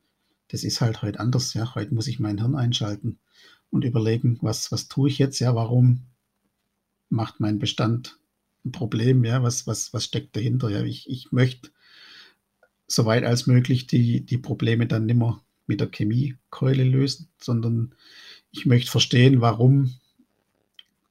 Das 0.48 0.64
ist 0.64 0.82
halt 0.82 1.02
heute 1.02 1.20
anders. 1.20 1.54
Ja, 1.54 1.76
heute 1.76 1.94
muss 1.94 2.08
ich 2.08 2.20
mein 2.20 2.40
Hirn 2.40 2.56
einschalten 2.56 3.20
und 3.70 3.86
überlegen, 3.86 4.38
was, 4.42 4.72
was 4.72 4.88
tue 4.88 5.10
ich 5.10 5.18
jetzt? 5.18 5.40
Ja, 5.40 5.56
warum 5.56 6.08
macht 7.10 7.40
mein 7.40 7.60
Bestand 7.60 8.20
ein 8.66 8.72
Problem, 8.72 9.24
ja, 9.24 9.44
was, 9.44 9.68
was, 9.68 9.94
was 9.94 10.06
steckt 10.06 10.36
dahinter? 10.36 10.70
Ja, 10.70 10.84
ich, 10.84 11.10
ich 11.10 11.32
möchte 11.32 11.70
so 12.88 13.06
weit 13.06 13.24
als 13.24 13.48
möglich 13.48 13.88
die, 13.88 14.22
die 14.22 14.38
Probleme 14.38 14.88
dann 14.88 15.06
nicht 15.06 15.18
mehr 15.18 15.42
mit 15.68 15.80
der 15.80 15.90
Chemiekeule 15.90 16.84
lösen, 16.84 17.30
sondern 17.40 17.96
ich 18.52 18.66
möchte 18.66 18.92
verstehen, 18.92 19.42
warum 19.42 19.96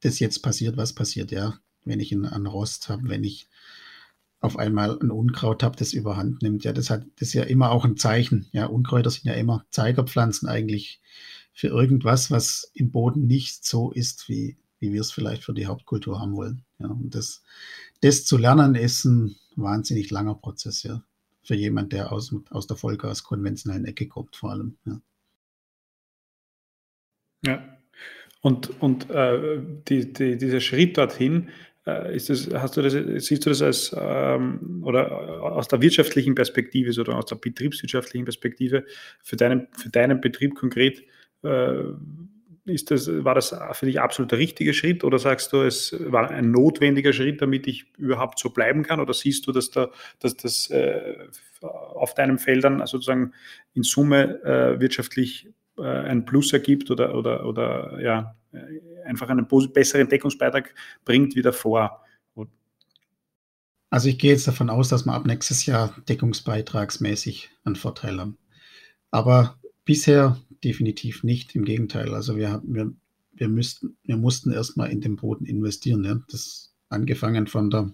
das 0.03 0.19
jetzt 0.19 0.41
passiert, 0.41 0.77
was 0.77 0.93
passiert, 0.93 1.31
ja. 1.31 1.59
Wenn 1.85 2.01
ich 2.01 2.13
einen, 2.13 2.27
einen 2.27 2.47
Rost 2.47 2.89
habe, 2.91 3.09
wenn 3.09 3.25
ich 3.25 3.49
auf 4.41 4.59
einmal 4.59 4.99
ein 5.01 5.11
Unkraut 5.11 5.63
habe, 5.63 5.77
das 5.77 5.93
überhand 5.93 6.43
nimmt, 6.43 6.65
ja, 6.65 6.73
das 6.73 6.91
hat, 6.91 7.05
das 7.19 7.29
ist 7.29 7.35
ja 7.35 7.45
immer 7.45 7.71
auch 7.71 7.85
ein 7.85 7.97
Zeichen, 7.97 8.49
ja. 8.53 8.67
Unkräuter 8.67 9.11
sind 9.11 9.25
ja 9.25 9.35
immer 9.35 9.65
Zeigerpflanzen 9.71 10.49
eigentlich 10.49 11.01
für 11.53 11.69
irgendwas, 11.69 12.31
was 12.31 12.71
im 12.75 12.91
Boden 12.91 13.27
nicht 13.27 13.65
so 13.65 13.91
ist, 13.91 14.29
wie, 14.29 14.57
wie 14.81 14.93
wir 14.93 15.01
es 15.01 15.13
vielleicht 15.13 15.45
für 15.45 15.55
die 15.55 15.67
Hauptkultur 15.67 16.21
haben 16.21 16.35
wollen. 16.35 16.65
Ja, 16.79 16.89
und 16.89 17.15
das, 17.15 17.43
das 18.01 18.25
zu 18.25 18.37
lernen 18.37 18.75
ist 18.75 19.05
ein 19.05 19.37
wahnsinnig 19.57 20.11
langer 20.11 20.35
Prozess, 20.35 20.83
ja. 20.83 21.03
Für 21.43 21.55
jemand, 21.55 21.93
der 21.93 22.13
aus, 22.13 22.35
aus 22.51 22.67
der 22.67 22.77
Vollgas 22.77 23.25
konventionellen 23.25 23.87
Ecke 23.87 24.09
kommt, 24.09 24.37
vor 24.37 24.51
allem. 24.51 24.77
Ja. 24.85 25.01
Ja. 27.47 27.79
Und, 28.43 28.81
und 28.81 29.11
äh, 29.11 29.61
die, 29.89 30.13
die, 30.13 30.37
dieser 30.37 30.61
Schritt 30.61 30.97
dorthin, 30.97 31.51
äh, 31.87 32.15
ist 32.15 32.31
das, 32.31 32.49
hast 32.53 32.77
du 32.77 32.83
das, 32.83 32.93
siehst 33.25 33.45
du 33.45 33.51
das 33.51 33.63
als 33.63 33.95
ähm, 33.97 34.83
oder 34.85 35.43
aus 35.43 35.69
der 35.69 35.81
wirtschaftlichen 35.81 36.35
Perspektive 36.35 36.99
oder 37.01 37.17
aus 37.17 37.27
der 37.27 37.37
betriebswirtschaftlichen 37.37 38.25
Perspektive 38.25 38.85
für 39.23 39.37
deinen, 39.37 39.69
für 39.73 39.91
deinen 39.91 40.21
Betrieb 40.21 40.55
konkret, 40.55 41.03
äh, 41.43 41.83
ist 42.73 42.91
das, 42.91 43.09
war 43.25 43.35
das 43.35 43.55
für 43.73 43.87
dich 43.87 44.01
absolut 44.01 44.31
der 44.31 44.39
richtige 44.39 44.75
Schritt 44.75 45.05
oder 45.05 45.19
sagst 45.19 45.53
du, 45.53 45.63
es 45.63 45.95
war 45.99 46.31
ein 46.31 46.51
notwendiger 46.51 47.13
Schritt, 47.13 47.43
damit 47.43 47.67
ich 47.67 47.87
überhaupt 47.99 48.39
so 48.39 48.51
bleiben 48.51 48.83
kann? 48.83 49.01
Oder 49.01 49.13
siehst 49.15 49.47
du, 49.47 49.53
dass, 49.53 49.71
da, 49.71 49.91
dass 50.19 50.37
das 50.37 50.71
äh, 50.71 51.17
auf 51.61 52.15
deinem 52.15 52.39
Feld 52.39 52.65
dann 52.65 52.87
sozusagen 52.87 53.33
in 53.75 53.83
Summe 53.83 54.43
äh, 54.45 54.81
wirtschaftlich 54.81 55.49
äh, 55.79 55.83
ein 55.83 56.25
Plus 56.25 56.53
ergibt 56.53 56.91
oder, 56.91 57.15
oder, 57.15 57.47
oder 57.47 58.01
ja, 58.01 58.37
einfach 59.05 59.29
einen 59.29 59.47
besseren 59.73 60.09
Deckungsbeitrag 60.09 60.75
bringt 61.05 61.37
wie 61.37 61.43
davor? 61.43 62.05
Also 63.91 64.09
ich 64.09 64.19
gehe 64.19 64.31
jetzt 64.31 64.47
davon 64.47 64.71
aus, 64.71 64.89
dass 64.89 65.05
wir 65.05 65.13
ab 65.13 65.27
nächstes 65.27 65.67
Jahr 65.67 65.95
deckungsbeitragsmäßig 66.09 67.51
einen 67.65 67.75
Vorteil 67.75 68.21
haben. 68.21 68.39
Aber 69.11 69.59
bisher 69.85 70.39
definitiv 70.65 71.23
nicht. 71.23 71.55
Im 71.55 71.65
Gegenteil. 71.65 72.15
Also 72.15 72.37
wir, 72.37 72.63
wir, 72.65 72.93
wir, 73.33 73.49
müssten, 73.49 73.97
wir 74.05 74.17
mussten 74.17 74.53
erstmal 74.53 74.91
in 74.91 75.01
den 75.01 75.17
Boden 75.17 75.47
investieren. 75.47 76.05
Ja. 76.05 76.21
Das 76.31 76.73
angefangen 76.89 77.47
von 77.47 77.71
der 77.71 77.93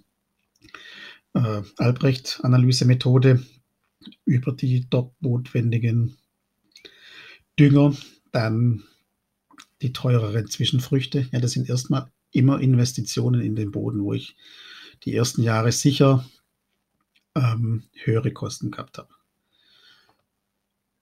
äh, 1.34 1.62
Albrecht-Analysemethode 1.76 3.44
über 4.24 4.52
die 4.52 4.86
dort 4.88 5.20
notwendigen 5.20 6.16
Dünger, 7.58 7.96
dann 8.32 8.84
die 9.82 9.92
teureren 9.92 10.46
Zwischenfrüchte. 10.46 11.28
Ja, 11.32 11.40
das 11.40 11.52
sind 11.52 11.68
erstmal 11.68 12.10
immer 12.32 12.60
Investitionen 12.60 13.40
in 13.40 13.56
den 13.56 13.70
Boden, 13.70 14.02
wo 14.02 14.12
ich 14.12 14.36
die 15.04 15.14
ersten 15.14 15.42
Jahre 15.42 15.72
sicher 15.72 16.28
ähm, 17.34 17.84
höhere 17.92 18.32
Kosten 18.32 18.70
gehabt 18.70 18.98
habe 18.98 19.15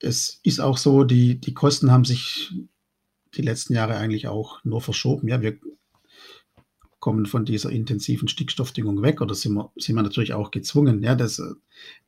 es 0.04 0.40
ist 0.42 0.60
auch 0.60 0.76
so, 0.76 1.04
die, 1.04 1.40
die 1.40 1.54
Kosten 1.54 1.90
haben 1.90 2.04
sich 2.04 2.52
die 3.34 3.42
letzten 3.42 3.74
Jahre 3.74 3.96
eigentlich 3.96 4.28
auch 4.28 4.62
nur 4.64 4.80
verschoben. 4.80 5.28
Ja, 5.28 5.40
wir 5.40 5.58
kommen 7.00 7.26
von 7.26 7.44
dieser 7.44 7.70
intensiven 7.70 8.28
Stickstoffdüngung 8.28 9.02
weg 9.02 9.20
oder 9.20 9.34
sind 9.34 9.54
wir, 9.54 9.70
sind 9.76 9.96
wir 9.96 10.02
natürlich 10.02 10.32
auch 10.32 10.50
gezwungen. 10.50 11.02
Ja, 11.02 11.14
das, 11.14 11.42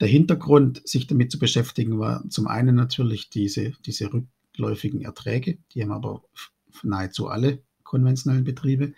der 0.01 0.09
Hintergrund, 0.09 0.87
sich 0.89 1.07
damit 1.07 1.31
zu 1.31 1.39
beschäftigen, 1.39 1.99
war 1.99 2.25
zum 2.31 2.47
einen 2.47 2.77
natürlich 2.77 3.29
diese, 3.29 3.73
diese 3.85 4.11
rückläufigen 4.13 5.03
Erträge, 5.03 5.59
die 5.73 5.83
haben 5.83 5.93
aber 5.93 6.23
nahezu 6.83 7.29
alle 7.29 7.63
konventionellen 7.83 8.45
Betriebe. 8.45 8.95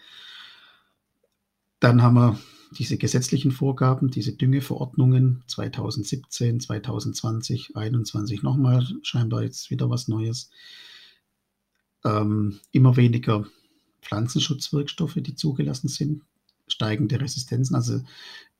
Dann 1.80 2.02
haben 2.02 2.14
wir 2.14 2.38
diese 2.72 2.98
gesetzlichen 2.98 3.50
Vorgaben, 3.50 4.10
diese 4.10 4.32
Düngeverordnungen 4.32 5.42
2017, 5.46 6.60
2020, 6.60 7.70
2021 7.72 8.42
nochmal, 8.42 8.86
scheinbar 9.02 9.42
jetzt 9.42 9.70
wieder 9.70 9.88
was 9.90 10.08
Neues. 10.08 10.50
Ähm, 12.04 12.60
immer 12.72 12.96
weniger 12.96 13.46
Pflanzenschutzwirkstoffe, 14.02 15.16
die 15.16 15.34
zugelassen 15.34 15.88
sind, 15.88 16.22
steigende 16.66 17.20
Resistenzen. 17.20 17.74
Also 17.74 18.00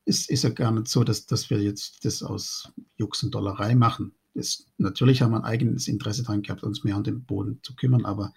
es 0.05 0.27
ist 0.27 0.43
ja 0.43 0.49
gar 0.49 0.71
nicht 0.71 0.87
so, 0.87 1.03
dass, 1.03 1.25
dass 1.25 1.49
wir 1.49 1.61
jetzt 1.61 2.03
das 2.03 2.23
aus 2.23 2.71
Jux 2.97 3.23
und 3.23 3.35
Dollerei 3.35 3.75
machen. 3.75 4.13
Es, 4.33 4.65
natürlich 4.77 5.21
haben 5.21 5.31
wir 5.31 5.37
ein 5.37 5.43
eigenes 5.43 5.87
Interesse 5.87 6.23
daran 6.23 6.41
gehabt, 6.41 6.63
uns 6.63 6.83
mehr 6.83 6.97
um 6.97 7.03
den 7.03 7.23
Boden 7.23 7.59
zu 7.63 7.75
kümmern, 7.75 8.05
aber 8.05 8.33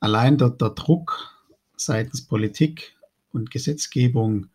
allein 0.00 0.38
der, 0.38 0.50
der 0.50 0.70
Druck 0.70 1.32
seitens 1.76 2.26
Politik 2.26 2.96
und 3.32 3.50
Gesetzgebung 3.50 4.48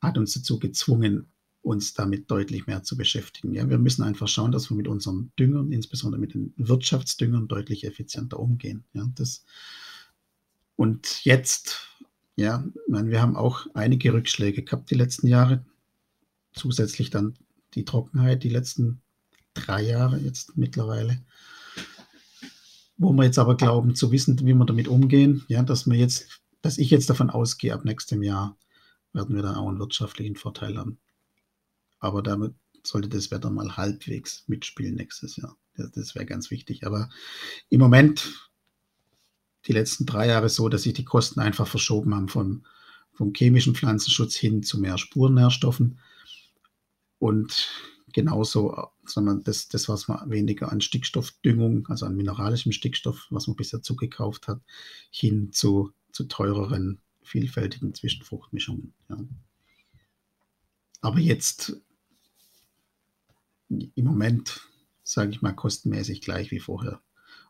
hat 0.00 0.18
uns 0.18 0.34
dazu 0.34 0.58
gezwungen, 0.58 1.26
uns 1.62 1.94
damit 1.94 2.30
deutlich 2.30 2.66
mehr 2.66 2.84
zu 2.84 2.96
beschäftigen. 2.96 3.52
Ja, 3.52 3.68
wir 3.68 3.78
müssen 3.78 4.04
einfach 4.04 4.28
schauen, 4.28 4.52
dass 4.52 4.70
wir 4.70 4.76
mit 4.76 4.86
unseren 4.86 5.32
Düngern, 5.38 5.72
insbesondere 5.72 6.20
mit 6.20 6.34
den 6.34 6.54
Wirtschaftsdüngern, 6.56 7.48
deutlich 7.48 7.84
effizienter 7.84 8.38
umgehen. 8.38 8.84
Ja, 8.92 9.08
das, 9.16 9.44
und 10.76 11.24
jetzt, 11.24 11.88
ja, 12.36 12.64
meine, 12.86 13.10
wir 13.10 13.20
haben 13.20 13.36
auch 13.36 13.66
einige 13.74 14.12
Rückschläge 14.12 14.62
gehabt 14.62 14.90
die 14.90 14.94
letzten 14.94 15.26
Jahre. 15.26 15.64
Zusätzlich 16.52 17.10
dann 17.10 17.34
die 17.74 17.84
Trockenheit 17.84 18.44
die 18.44 18.48
letzten 18.48 19.00
drei 19.54 19.82
Jahre 19.82 20.18
jetzt 20.18 20.56
mittlerweile. 20.56 21.20
Wo 22.96 23.12
wir 23.12 23.24
jetzt 23.24 23.38
aber 23.38 23.56
glauben 23.56 23.94
zu 23.94 24.12
wissen, 24.12 24.38
wie 24.38 24.54
wir 24.54 24.64
damit 24.64 24.86
umgehen, 24.86 25.44
ja, 25.48 25.62
dass 25.62 25.86
wir 25.86 25.96
jetzt, 25.96 26.40
dass 26.62 26.78
ich 26.78 26.90
jetzt 26.90 27.10
davon 27.10 27.28
ausgehe, 27.28 27.74
ab 27.74 27.84
nächstem 27.84 28.22
Jahr 28.22 28.56
werden 29.16 29.34
wir 29.34 29.42
dann 29.42 29.56
auch 29.56 29.68
einen 29.68 29.80
wirtschaftlichen 29.80 30.36
Vorteil 30.36 30.76
haben. 30.76 30.98
Aber 31.98 32.22
damit 32.22 32.54
sollte 32.84 33.08
das 33.08 33.30
Wetter 33.32 33.50
mal 33.50 33.76
halbwegs 33.76 34.44
mitspielen 34.46 34.94
nächstes 34.94 35.36
Jahr. 35.36 35.56
Das, 35.74 35.90
das 35.90 36.14
wäre 36.14 36.26
ganz 36.26 36.50
wichtig. 36.50 36.86
Aber 36.86 37.08
im 37.68 37.80
Moment, 37.80 38.50
die 39.66 39.72
letzten 39.72 40.06
drei 40.06 40.28
Jahre 40.28 40.48
so, 40.48 40.68
dass 40.68 40.82
sich 40.82 40.92
die 40.92 41.04
Kosten 41.04 41.40
einfach 41.40 41.66
verschoben 41.66 42.14
haben 42.14 42.28
von, 42.28 42.64
vom 43.12 43.32
chemischen 43.34 43.74
Pflanzenschutz 43.74 44.36
hin 44.36 44.62
zu 44.62 44.78
mehr 44.78 44.98
Spurnährstoffen. 44.98 45.98
Und 47.18 47.68
genauso, 48.12 48.90
sondern 49.06 49.42
das, 49.42 49.68
das, 49.68 49.88
was 49.88 50.08
man 50.08 50.30
weniger 50.30 50.70
an 50.70 50.82
Stickstoffdüngung, 50.82 51.86
also 51.88 52.04
an 52.04 52.14
mineralischem 52.14 52.72
Stickstoff, 52.72 53.26
was 53.30 53.46
man 53.46 53.56
bisher 53.56 53.82
zugekauft 53.82 54.46
hat, 54.46 54.60
hin 55.10 55.52
zu, 55.52 55.92
zu 56.12 56.24
teureren 56.24 57.00
vielfältigen 57.26 57.94
Zwischenfruchtmischungen. 57.94 58.94
Ja. 59.08 59.18
Aber 61.00 61.18
jetzt 61.18 61.76
im 63.68 64.04
Moment, 64.04 64.60
sage 65.02 65.30
ich 65.30 65.42
mal, 65.42 65.52
kostenmäßig 65.52 66.20
gleich 66.20 66.50
wie 66.50 66.60
vorher 66.60 67.02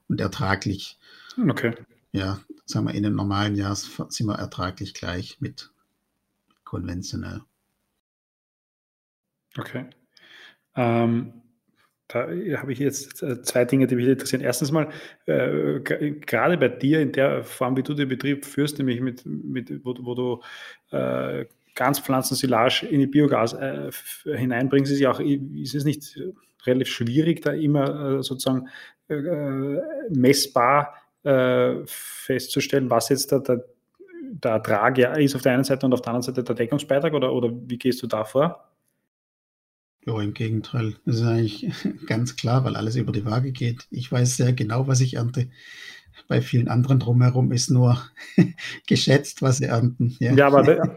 und 0.09 0.20
ertraglich. 0.20 0.99
Okay. 1.37 1.74
Ja, 2.12 2.41
sagen 2.64 2.87
wir, 2.87 2.95
in 2.95 3.05
einem 3.05 3.16
normalen 3.16 3.57
Jahr 3.57 3.77
sind 3.77 4.27
wir 4.27 4.35
ertraglich 4.35 4.95
gleich 4.95 5.41
mit 5.41 5.70
konventionell. 6.64 7.43
Okay. 9.59 9.89
Ähm, 10.74 11.43
da 12.09 12.28
habe 12.57 12.72
ich 12.72 12.78
jetzt 12.78 13.22
äh, 13.22 13.42
zwei 13.42 13.64
Dinge, 13.64 13.86
die 13.86 13.96
mich 13.96 14.07
interessieren. 14.07 14.42
Erstens 14.42 14.70
mal, 14.70 14.88
äh, 15.26 15.80
gerade 15.80 16.57
bei 16.57 16.68
dir 16.68 17.00
in 17.00 17.12
der 17.12 17.42
Form, 17.42 17.76
wie 17.76 17.82
du 17.82 17.94
den 17.94 18.09
Betrieb 18.09 18.44
führst, 18.44 18.78
nämlich 18.78 19.00
mit, 19.00 19.26
mit 19.26 19.84
wo, 19.84 19.94
wo 20.00 20.14
du 20.14 20.42
äh, 20.96 21.46
Ganzpflanzensilage 21.74 22.86
in 22.86 23.00
die 23.00 23.07
Biogas 23.07 23.54
äh, 23.54 23.90
hineinbringst, 24.24 24.92
ist 24.92 25.00
ja 25.00 25.11
auch, 25.11 25.20
ist 25.20 25.74
es 25.74 25.84
nicht 25.84 26.18
relativ 26.64 26.88
schwierig, 26.88 27.42
da 27.42 27.52
immer 27.52 28.18
äh, 28.18 28.22
sozusagen 28.22 28.68
äh, 29.09 29.80
messbar 30.11 30.94
festzustellen, 31.86 32.88
was 32.88 33.09
jetzt 33.09 33.32
der, 33.32 33.40
der, 33.40 33.64
der 34.30 34.50
Ertrag 34.52 34.96
ja 34.96 35.12
ist 35.14 35.34
auf 35.34 35.42
der 35.42 35.54
einen 35.54 35.64
Seite 35.64 35.84
und 35.84 35.92
auf 35.92 36.00
der 36.00 36.12
anderen 36.12 36.22
Seite 36.22 36.44
der 36.44 36.54
Deckungsbeitrag 36.54 37.12
oder, 37.14 37.32
oder 37.32 37.50
wie 37.52 37.78
gehst 37.78 38.00
du 38.00 38.07
da 38.07 38.22
vor? 38.22 38.76
Ja, 40.07 40.20
im 40.20 40.34
Gegenteil. 40.34 40.94
Das 41.04 41.16
ist 41.16 41.22
eigentlich 41.22 41.66
ganz 42.07 42.36
klar, 42.36 42.64
weil 42.64 42.76
alles 42.76 42.94
über 42.96 43.12
die 43.12 43.24
Waage 43.24 43.50
geht. 43.52 43.86
Ich 43.90 44.11
weiß 44.11 44.36
sehr 44.36 44.52
genau, 44.52 44.86
was 44.86 45.00
ich 45.00 45.14
ernte. 45.14 45.48
Bei 46.28 46.40
vielen 46.40 46.68
anderen 46.68 47.00
drumherum 47.00 47.52
ist 47.52 47.70
nur 47.70 48.00
geschätzt, 48.86 49.42
was 49.42 49.59
sie 49.59 49.64
ernten. 49.64 50.16
Ja, 50.20 50.32
ja 50.32 50.46
aber, 50.46 50.96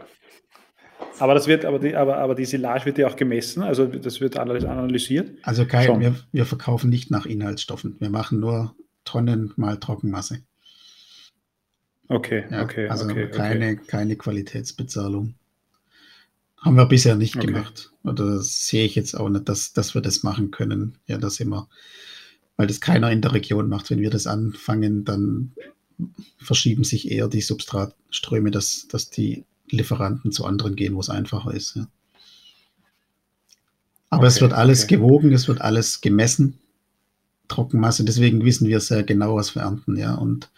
aber 1.18 1.34
das 1.34 1.48
wird, 1.48 1.64
aber 1.64 1.80
die, 1.80 1.94
aber, 1.94 2.18
aber 2.18 2.34
die 2.36 2.44
Silage 2.44 2.86
wird 2.86 2.98
ja 2.98 3.08
auch 3.08 3.16
gemessen, 3.16 3.62
also 3.62 3.86
das 3.86 4.20
wird 4.20 4.38
alles 4.38 4.64
analysiert. 4.64 5.32
Also 5.42 5.66
kein, 5.66 6.00
wir, 6.00 6.14
wir 6.32 6.46
verkaufen 6.46 6.88
nicht 6.88 7.10
nach 7.10 7.26
Inhaltsstoffen. 7.26 7.96
Wir 7.98 8.10
machen 8.10 8.40
nur 8.40 8.74
Tonnen 9.04 9.52
mal 9.56 9.78
Trockenmasse. 9.78 10.42
Okay, 12.08 12.44
ja, 12.50 12.62
okay. 12.62 12.88
Also 12.88 13.04
okay, 13.04 13.28
keine, 13.28 13.72
okay. 13.72 13.80
keine 13.86 14.16
Qualitätsbezahlung. 14.16 15.34
Haben 16.60 16.76
wir 16.76 16.86
bisher 16.86 17.16
nicht 17.16 17.36
okay. 17.36 17.46
gemacht. 17.46 17.90
Oder 18.04 18.40
sehe 18.42 18.84
ich 18.84 18.94
jetzt 18.94 19.14
auch 19.14 19.28
nicht, 19.28 19.48
dass, 19.48 19.72
dass 19.72 19.94
wir 19.94 20.02
das 20.02 20.22
machen 20.22 20.50
können. 20.50 20.98
Ja, 21.06 21.18
das 21.18 21.40
immer, 21.40 21.68
weil 22.56 22.66
das 22.66 22.80
keiner 22.80 23.10
in 23.10 23.22
der 23.22 23.32
Region 23.32 23.68
macht. 23.68 23.90
Wenn 23.90 24.00
wir 24.00 24.10
das 24.10 24.26
anfangen, 24.26 25.04
dann 25.04 25.52
verschieben 26.38 26.84
sich 26.84 27.10
eher 27.10 27.28
die 27.28 27.40
Substratströme, 27.40 28.50
dass, 28.50 28.86
dass 28.88 29.10
die 29.10 29.44
Lieferanten 29.68 30.32
zu 30.32 30.44
anderen 30.44 30.76
gehen, 30.76 30.94
wo 30.94 31.00
es 31.00 31.10
einfacher 31.10 31.54
ist. 31.54 31.76
Ja. 31.76 31.86
Aber 34.10 34.22
okay, 34.22 34.28
es 34.28 34.40
wird 34.40 34.52
alles 34.52 34.84
okay. 34.84 34.96
gewogen, 34.96 35.32
es 35.32 35.48
wird 35.48 35.60
alles 35.60 36.00
gemessen. 36.00 36.58
Trockenmasse, 37.48 38.04
deswegen 38.04 38.44
wissen 38.44 38.68
wir 38.68 38.80
sehr 38.80 39.02
genau, 39.02 39.36
was 39.36 39.54
wir 39.54 39.62
ernten, 39.62 39.96
ja. 39.96 40.14
Und 40.14 40.50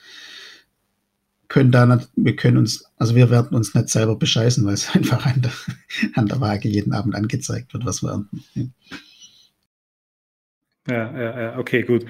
können 1.53 1.71
da 1.71 1.85
nicht, 1.85 2.09
wir 2.17 2.35
können 2.35 2.57
uns, 2.57 2.91
also 2.97 3.15
wir 3.15 3.29
werden 3.31 3.55
uns 3.55 3.75
nicht 3.75 3.91
selber 3.91 4.17
bescheißen, 4.17 4.65
weil 4.65 4.73
es 4.73 4.89
einfach 4.95 5.27
an 5.27 5.43
der, 5.43 5.53
an 6.15 6.27
der 6.27 6.41
Waage 6.41 6.67
jeden 6.69 6.95
Abend 6.95 7.15
angezeigt 7.15 7.75
wird, 7.75 7.85
was 7.85 8.03
wir 8.03 8.11
ernten. 8.11 8.43
Ja, 10.89 11.13
ja, 11.13 11.41
ja, 11.41 11.59
okay, 11.59 11.83
gut. 11.83 12.07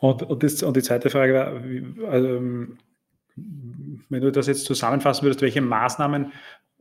Und, 0.00 0.22
und, 0.22 0.42
das, 0.42 0.62
und 0.62 0.76
die 0.78 0.82
zweite 0.82 1.10
Frage 1.10 1.34
war, 1.34 2.10
also, 2.10 2.40
wenn 3.36 4.22
du 4.22 4.32
das 4.32 4.46
jetzt 4.46 4.64
zusammenfassen 4.64 5.24
würdest, 5.24 5.42
welche 5.42 5.60
Maßnahmen 5.60 6.32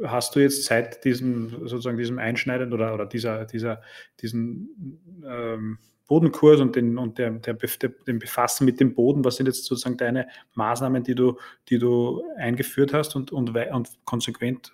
hast 0.02 0.38
du 0.38 0.40
jetzt 0.40 0.64
seit 0.64 1.04
diesem 1.04 1.68
sozusagen 1.68 1.98
diesem 1.98 2.18
Einschneiden 2.18 2.72
oder, 2.72 2.94
oder 2.94 3.06
dieser, 3.06 3.44
dieser, 3.44 3.82
diesen 4.22 5.02
ähm, 5.28 5.80
Bodenkurs 6.08 6.62
und, 6.62 6.76
den, 6.76 6.98
und 6.98 7.18
der, 7.18 7.32
der, 7.32 7.56
der, 7.56 7.90
dem 8.08 8.20
Befassen 8.20 8.66
mit 8.66 8.80
dem 8.80 8.94
Boden, 8.94 9.24
was 9.24 9.38
sind 9.38 9.48
jetzt 9.48 9.66
sozusagen 9.66 9.98
deine 9.98 10.28
Maßnahmen, 10.54 11.04
die 11.04 11.16
du, 11.16 11.38
die 11.70 11.80
du 11.80 12.24
eingeführt 12.38 12.94
hast 12.94 13.16
und, 13.16 13.32
und, 13.32 13.56
und 13.56 13.90
konsequent 14.06 14.74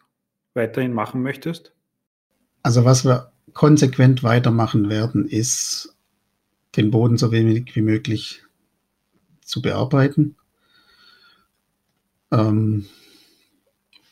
weiterhin 0.53 0.93
machen 0.93 1.21
möchtest? 1.21 1.73
Also 2.63 2.84
was 2.84 3.05
wir 3.05 3.32
konsequent 3.53 4.23
weitermachen 4.23 4.89
werden, 4.89 5.25
ist 5.27 5.95
den 6.75 6.91
Boden 6.91 7.17
so 7.17 7.32
wenig 7.32 7.75
wie 7.75 7.82
möglich 7.82 8.43
zu 9.41 9.61
bearbeiten. 9.61 10.36
Ähm, 12.32 12.86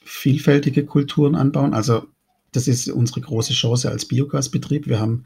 vielfältige 0.03 0.85
Kulturen 0.85 1.35
anbauen. 1.35 1.73
Also 1.73 2.07
das 2.51 2.67
ist 2.67 2.89
unsere 2.89 3.21
große 3.21 3.53
Chance 3.53 3.89
als 3.89 4.07
Biogasbetrieb. 4.07 4.87
Wir 4.87 4.99
haben 4.99 5.25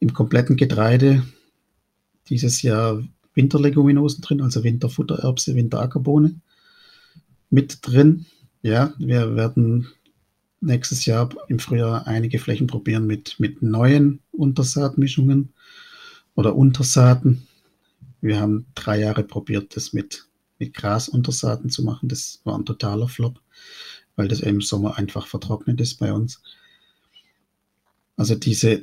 im 0.00 0.12
kompletten 0.12 0.56
Getreide 0.56 1.22
dieses 2.28 2.62
Jahr 2.62 3.02
Winterleguminosen 3.34 4.22
drin, 4.22 4.40
also 4.40 4.64
Winterfuttererbse, 4.64 5.54
Winterackerbohne 5.54 6.40
mit 7.50 7.78
drin. 7.82 8.26
Ja, 8.62 8.92
wir 8.98 9.36
werden 9.36 9.88
nächstes 10.60 11.06
Jahr 11.06 11.30
im 11.48 11.58
Frühjahr 11.58 12.06
einige 12.06 12.38
Flächen 12.38 12.66
probieren 12.66 13.06
mit, 13.06 13.38
mit 13.38 13.62
neuen 13.62 14.20
Untersaatmischungen 14.32 15.52
oder 16.34 16.56
Untersaaten. 16.56 17.46
Wir 18.20 18.40
haben 18.40 18.66
drei 18.74 19.00
Jahre 19.00 19.24
probiert, 19.24 19.76
das 19.76 19.92
mit, 19.92 20.26
mit 20.58 20.74
Grasuntersaaten 20.74 21.70
zu 21.70 21.82
machen. 21.82 22.08
Das 22.08 22.40
war 22.44 22.58
ein 22.58 22.66
totaler 22.66 23.08
Flop, 23.08 23.40
weil 24.16 24.28
das 24.28 24.40
im 24.40 24.60
Sommer 24.60 24.98
einfach 24.98 25.26
vertrocknet 25.26 25.80
ist 25.80 25.96
bei 25.96 26.12
uns. 26.12 26.42
Also 28.16 28.34
diese, 28.34 28.82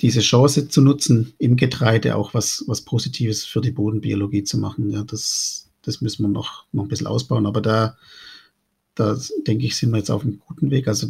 diese 0.00 0.20
Chance 0.20 0.68
zu 0.68 0.80
nutzen, 0.80 1.34
im 1.38 1.56
Getreide 1.56 2.16
auch 2.16 2.34
was, 2.34 2.64
was 2.66 2.82
Positives 2.82 3.44
für 3.44 3.60
die 3.60 3.70
Bodenbiologie 3.70 4.44
zu 4.44 4.58
machen, 4.58 4.90
ja, 4.90 5.04
das, 5.04 5.70
das 5.82 6.00
müssen 6.00 6.22
wir 6.22 6.28
noch, 6.28 6.64
noch 6.72 6.84
ein 6.84 6.88
bisschen 6.88 7.06
ausbauen. 7.06 7.46
Aber 7.46 7.60
da, 7.60 7.96
da 8.94 9.18
denke 9.46 9.66
ich, 9.66 9.76
sind 9.76 9.90
wir 9.90 9.98
jetzt 9.98 10.10
auf 10.10 10.22
einem 10.22 10.40
guten 10.46 10.70
Weg. 10.70 10.88
Also 10.88 11.08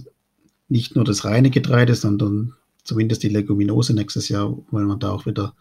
nicht 0.68 0.97
nur 0.97 1.05
das 1.05 1.24
reine 1.24 1.51
Getreide, 1.51 1.95
sondern 1.95 2.55
zumindest 2.85 3.22
die 3.22 3.28
Leguminose 3.28 3.95
nächstes 3.95 4.28
Jahr 4.28 4.57
wollen 4.70 4.87
wir 4.87 4.97
da 4.97 5.11
auch 5.11 5.26
wieder 5.26 5.55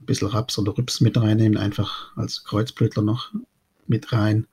ein 0.00 0.06
bisschen 0.06 0.28
Raps 0.28 0.58
oder 0.58 0.76
Rübs 0.76 1.00
mit 1.00 1.16
reinnehmen, 1.16 1.58
einfach 1.58 2.16
als 2.16 2.44
Kreuzblütler 2.44 3.02
noch 3.02 3.32
mit 3.86 4.12
rein. 4.12 4.46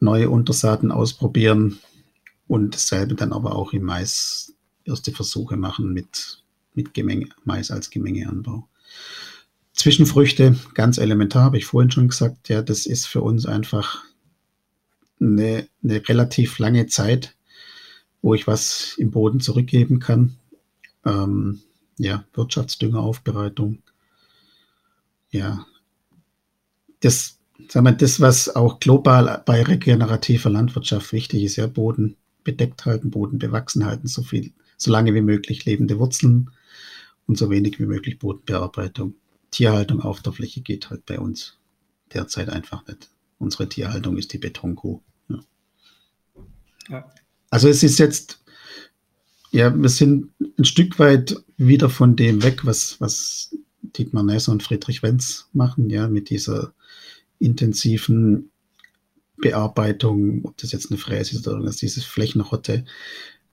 Neue 0.00 0.30
Untersaaten 0.30 0.90
ausprobieren 0.90 1.78
und 2.48 2.74
dasselbe 2.74 3.14
dann 3.14 3.32
aber 3.32 3.54
auch 3.54 3.72
im 3.72 3.84
Mais 3.84 4.54
erste 4.84 5.12
Versuche 5.12 5.56
machen 5.56 5.92
mit, 5.92 6.41
mit 6.74 6.94
Gemenge, 6.94 7.28
Mais 7.44 7.70
als 7.70 7.90
Gemengeanbau. 7.90 8.68
Zwischenfrüchte, 9.74 10.56
ganz 10.74 10.98
elementar, 10.98 11.44
habe 11.44 11.58
ich 11.58 11.64
vorhin 11.64 11.90
schon 11.90 12.08
gesagt, 12.08 12.48
ja, 12.48 12.62
das 12.62 12.86
ist 12.86 13.06
für 13.06 13.22
uns 13.22 13.46
einfach 13.46 14.04
eine, 15.20 15.66
eine 15.82 16.08
relativ 16.08 16.58
lange 16.58 16.86
Zeit, 16.86 17.34
wo 18.20 18.34
ich 18.34 18.46
was 18.46 18.94
im 18.98 19.10
Boden 19.10 19.40
zurückgeben 19.40 19.98
kann. 19.98 20.36
Ähm, 21.04 21.60
ja, 21.98 22.24
Wirtschaftsdüngeraufbereitung. 22.34 23.82
Ja, 25.30 25.66
das, 27.00 27.38
sagen 27.68 27.86
wir, 27.86 27.92
das, 27.92 28.20
was 28.20 28.54
auch 28.54 28.78
global 28.78 29.42
bei 29.46 29.62
regenerativer 29.62 30.50
Landwirtschaft 30.50 31.12
wichtig 31.12 31.44
ist, 31.44 31.56
ja, 31.56 31.66
Boden 31.66 32.16
bedeckt 32.44 32.84
halten, 32.84 33.10
Boden 33.10 33.38
bewachsen 33.38 33.86
halten, 33.86 34.06
so 34.06 34.22
viel, 34.22 34.52
so 34.76 34.90
lange 34.90 35.14
wie 35.14 35.22
möglich 35.22 35.64
lebende 35.64 35.98
Wurzeln 35.98 36.50
und 37.26 37.38
so 37.38 37.50
wenig 37.50 37.78
wie 37.78 37.86
möglich 37.86 38.18
Bodenbearbeitung. 38.18 39.14
Tierhaltung 39.50 40.00
auf 40.00 40.22
der 40.22 40.32
Fläche 40.32 40.60
geht 40.62 40.90
halt 40.90 41.06
bei 41.06 41.18
uns 41.18 41.58
derzeit 42.12 42.48
einfach 42.48 42.86
nicht. 42.86 43.10
Unsere 43.38 43.68
Tierhaltung 43.68 44.16
ist 44.18 44.32
die 44.32 44.38
Betonkuh. 44.38 45.00
Ja. 46.88 47.10
Also 47.50 47.68
es 47.68 47.82
ist 47.82 47.98
jetzt, 47.98 48.42
ja, 49.50 49.74
wir 49.74 49.88
sind 49.88 50.32
ein 50.58 50.64
Stück 50.64 50.98
weit 50.98 51.36
wieder 51.56 51.90
von 51.90 52.16
dem 52.16 52.42
weg, 52.42 52.64
was, 52.64 53.00
was 53.00 53.56
Dietmar 53.82 54.22
Nesser 54.22 54.52
und 54.52 54.62
Friedrich 54.62 55.02
Wenz 55.02 55.48
machen, 55.52 55.90
ja, 55.90 56.08
mit 56.08 56.30
dieser 56.30 56.72
intensiven 57.38 58.50
Bearbeitung, 59.36 60.44
ob 60.44 60.56
das 60.58 60.72
jetzt 60.72 60.90
eine 60.90 60.98
Fräse 60.98 61.34
ist 61.34 61.46
oder 61.46 61.56
irgendwas, 61.56 61.76
dieses 61.76 62.04
Flächenrotte. 62.04 62.84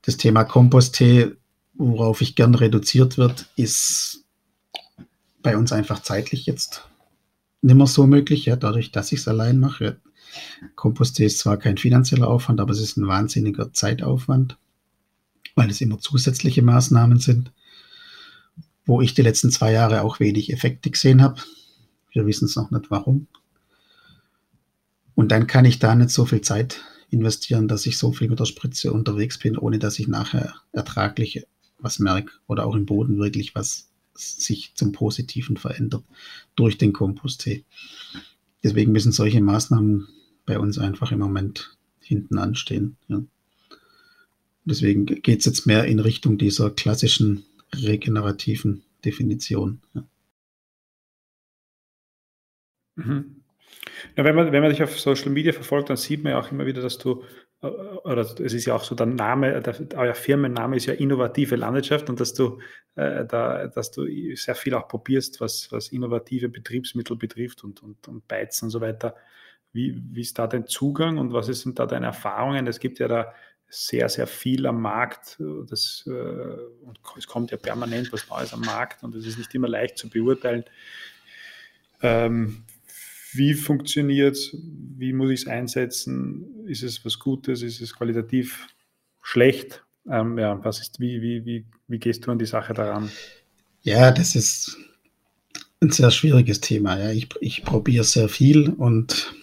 Das 0.03 0.17
Thema 0.17 0.43
Komposttee, 0.43 1.31
worauf 1.79 2.19
ich 2.21 2.35
gern 2.35 2.53
reduziert 2.55 3.17
wird, 3.17 3.49
ist 3.55 4.25
bei 5.41 5.57
uns 5.57 5.71
einfach 5.71 6.01
zeitlich 6.03 6.45
jetzt 6.45 6.85
nicht 7.61 7.75
mehr 7.75 7.87
so 7.87 8.05
möglich, 8.05 8.45
ja, 8.45 8.57
dadurch, 8.57 8.91
dass 8.91 9.13
ich 9.13 9.21
es 9.21 9.27
allein 9.27 9.59
mache. 9.59 9.99
Komposttee 10.75 11.25
ist 11.25 11.39
zwar 11.39 11.57
kein 11.57 11.77
finanzieller 11.77 12.27
Aufwand, 12.27 12.59
aber 12.59 12.73
es 12.73 12.81
ist 12.81 12.97
ein 12.97 13.07
wahnsinniger 13.07 13.71
Zeitaufwand, 13.71 14.57
weil 15.55 15.69
es 15.69 15.79
immer 15.79 15.99
zusätzliche 15.99 16.61
Maßnahmen 16.61 17.19
sind, 17.19 17.53
wo 18.85 19.01
ich 19.01 19.13
die 19.13 19.21
letzten 19.21 19.49
zwei 19.49 19.71
Jahre 19.71 20.01
auch 20.01 20.19
wenig 20.19 20.51
Effekte 20.51 20.91
gesehen 20.91 21.21
habe. 21.21 21.41
Wir 22.11 22.25
wissen 22.25 22.45
es 22.45 22.57
noch 22.57 22.71
nicht 22.71 22.91
warum. 22.91 23.27
Und 25.15 25.31
dann 25.31 25.47
kann 25.47 25.63
ich 25.63 25.79
da 25.79 25.95
nicht 25.95 26.09
so 26.09 26.25
viel 26.25 26.41
Zeit 26.41 26.81
investieren, 27.09 27.69
dass 27.69 27.85
ich 27.85 27.97
so 27.97 28.11
viel 28.11 28.29
mit 28.29 28.39
der 28.39 28.45
Spritze 28.45 28.91
unterwegs 28.91 29.37
bin, 29.39 29.57
ohne 29.57 29.79
dass 29.79 29.97
ich 29.97 30.09
nachher 30.09 30.55
ertraglich 30.73 31.45
was 31.79 31.99
merke 31.99 32.31
oder 32.47 32.65
auch 32.65 32.75
im 32.75 32.85
Boden 32.85 33.17
wirklich 33.17 33.55
was 33.55 33.89
sich 34.13 34.73
zum 34.75 34.91
Positiven 34.91 35.57
verändert 35.57 36.03
durch 36.55 36.77
den 36.77 36.93
Komposttee. 36.93 37.63
Deswegen 38.63 38.91
müssen 38.91 39.11
solche 39.11 39.41
Maßnahmen 39.41 40.07
bei 40.45 40.59
uns 40.59 40.77
einfach 40.77 41.11
im 41.11 41.19
Moment 41.19 41.77
hinten 42.01 42.37
anstehen. 42.37 42.97
Ja. 43.07 43.23
Deswegen 44.65 45.05
geht 45.05 45.39
es 45.39 45.45
jetzt 45.45 45.65
mehr 45.65 45.85
in 45.85 45.99
Richtung 45.99 46.37
dieser 46.37 46.69
klassischen 46.69 47.45
regenerativen 47.73 48.83
Definition. 49.05 49.81
Ja. 49.93 50.03
Mhm. 52.95 53.35
Ja, 54.17 54.23
wenn, 54.23 54.35
man, 54.35 54.51
wenn 54.51 54.61
man 54.61 54.71
dich 54.71 54.83
auf 54.83 54.99
Social 54.99 55.29
Media 55.29 55.53
verfolgt, 55.53 55.89
dann 55.89 55.97
sieht 55.97 56.23
man 56.23 56.31
ja 56.31 56.39
auch 56.39 56.51
immer 56.51 56.65
wieder, 56.65 56.81
dass 56.81 56.97
du, 56.97 57.23
oder 57.61 58.21
es 58.21 58.53
ist 58.53 58.65
ja 58.65 58.75
auch 58.75 58.83
so, 58.83 58.95
der 58.95 59.05
Name, 59.05 59.61
der, 59.61 59.75
euer 59.97 60.15
Firmenname 60.15 60.77
ist 60.77 60.85
ja 60.85 60.93
innovative 60.93 61.57
Landwirtschaft 61.57 62.09
und 62.09 62.19
dass 62.19 62.33
du, 62.33 62.59
äh, 62.95 63.25
da, 63.25 63.67
dass 63.67 63.91
du 63.91 64.05
sehr 64.35 64.55
viel 64.55 64.73
auch 64.73 64.87
probierst, 64.87 65.41
was, 65.41 65.69
was 65.71 65.89
innovative 65.89 66.47
Betriebsmittel 66.47 67.17
betrifft 67.17 67.63
und, 67.65 67.83
und, 67.83 68.07
und 68.07 68.27
Beizen 68.27 68.65
und 68.65 68.71
so 68.71 68.79
weiter. 68.79 69.15
Wie, 69.73 70.01
wie 70.11 70.21
ist 70.21 70.39
da 70.39 70.47
dein 70.47 70.67
Zugang 70.67 71.17
und 71.17 71.33
was 71.33 71.47
sind 71.47 71.79
da 71.79 71.85
deine 71.85 72.07
Erfahrungen? 72.07 72.65
Es 72.65 72.79
gibt 72.79 72.99
ja 72.99 73.07
da 73.07 73.33
sehr, 73.67 74.09
sehr 74.09 74.25
viel 74.25 74.65
am 74.65 74.81
Markt. 74.81 75.37
Das, 75.67 76.05
äh, 76.07 76.09
und 76.09 76.99
es 77.17 77.27
kommt 77.27 77.51
ja 77.51 77.57
permanent 77.57 78.11
was 78.13 78.27
Neues 78.29 78.53
am 78.53 78.61
Markt 78.61 79.03
und 79.03 79.13
es 79.15 79.25
ist 79.25 79.37
nicht 79.37 79.53
immer 79.53 79.67
leicht 79.67 79.97
zu 79.97 80.09
beurteilen. 80.09 80.63
Ähm, 82.01 82.63
wie 83.33 83.53
funktioniert 83.53 84.35
es? 84.35 84.55
Wie 84.97 85.13
muss 85.13 85.31
ich 85.31 85.41
es 85.41 85.47
einsetzen? 85.47 86.65
Ist 86.65 86.83
es 86.83 87.03
was 87.05 87.19
Gutes? 87.19 87.61
Ist 87.61 87.81
es 87.81 87.95
qualitativ 87.95 88.67
schlecht? 89.21 89.83
Ähm, 90.09 90.37
ja, 90.37 90.63
was 90.63 90.79
ist, 90.79 90.99
wie, 90.99 91.21
wie, 91.21 91.45
wie, 91.45 91.65
wie 91.87 91.99
gehst 91.99 92.25
du 92.25 92.31
an 92.31 92.39
die 92.39 92.45
Sache 92.45 92.73
daran? 92.73 93.09
Ja, 93.81 94.11
das 94.11 94.35
ist 94.35 94.77
ein 95.81 95.91
sehr 95.91 96.11
schwieriges 96.11 96.61
Thema. 96.61 96.99
Ja. 96.99 97.11
Ich, 97.11 97.29
ich 97.41 97.63
probiere 97.63 98.03
sehr 98.03 98.29
viel 98.29 98.69
und 98.69 99.33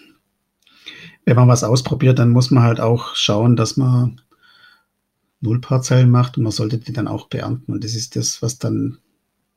wenn 1.25 1.37
man 1.37 1.49
was 1.49 1.65
ausprobiert, 1.65 2.19
dann 2.19 2.31
muss 2.31 2.51
man 2.51 2.63
halt 2.63 2.81
auch 2.81 3.17
schauen, 3.17 3.57
dass 3.57 3.77
man 3.77 4.21
Nullparzellen 5.41 6.11
macht 6.11 6.37
und 6.37 6.45
man 6.45 6.53
sollte 6.53 6.79
die 6.79 6.93
dann 6.93 7.09
auch 7.09 7.29
beernten. 7.29 7.73
Und 7.73 7.85
das 7.85 7.95
ist 7.95 8.17
das, 8.17 8.43
was 8.43 8.59
dann 8.59 8.99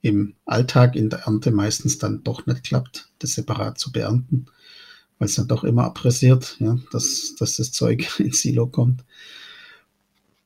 im 0.02 0.36
Alltag 0.46 0.96
in 0.96 1.10
der 1.10 1.20
Ernte 1.20 1.52
meistens 1.52 1.98
dann 1.98 2.24
doch 2.24 2.46
nicht 2.46 2.64
klappt, 2.64 3.10
das 3.20 3.34
separat 3.34 3.78
zu 3.78 3.92
beernten, 3.92 4.46
weil 5.18 5.28
es 5.28 5.36
dann 5.36 5.48
doch 5.48 5.64
immer 5.64 5.84
abrasiert, 5.84 6.56
ja, 6.60 6.78
dass, 6.92 7.36
dass 7.38 7.58
das 7.58 7.72
Zeug 7.72 8.08
ins 8.20 8.42
Silo 8.42 8.68
kommt. 8.68 9.04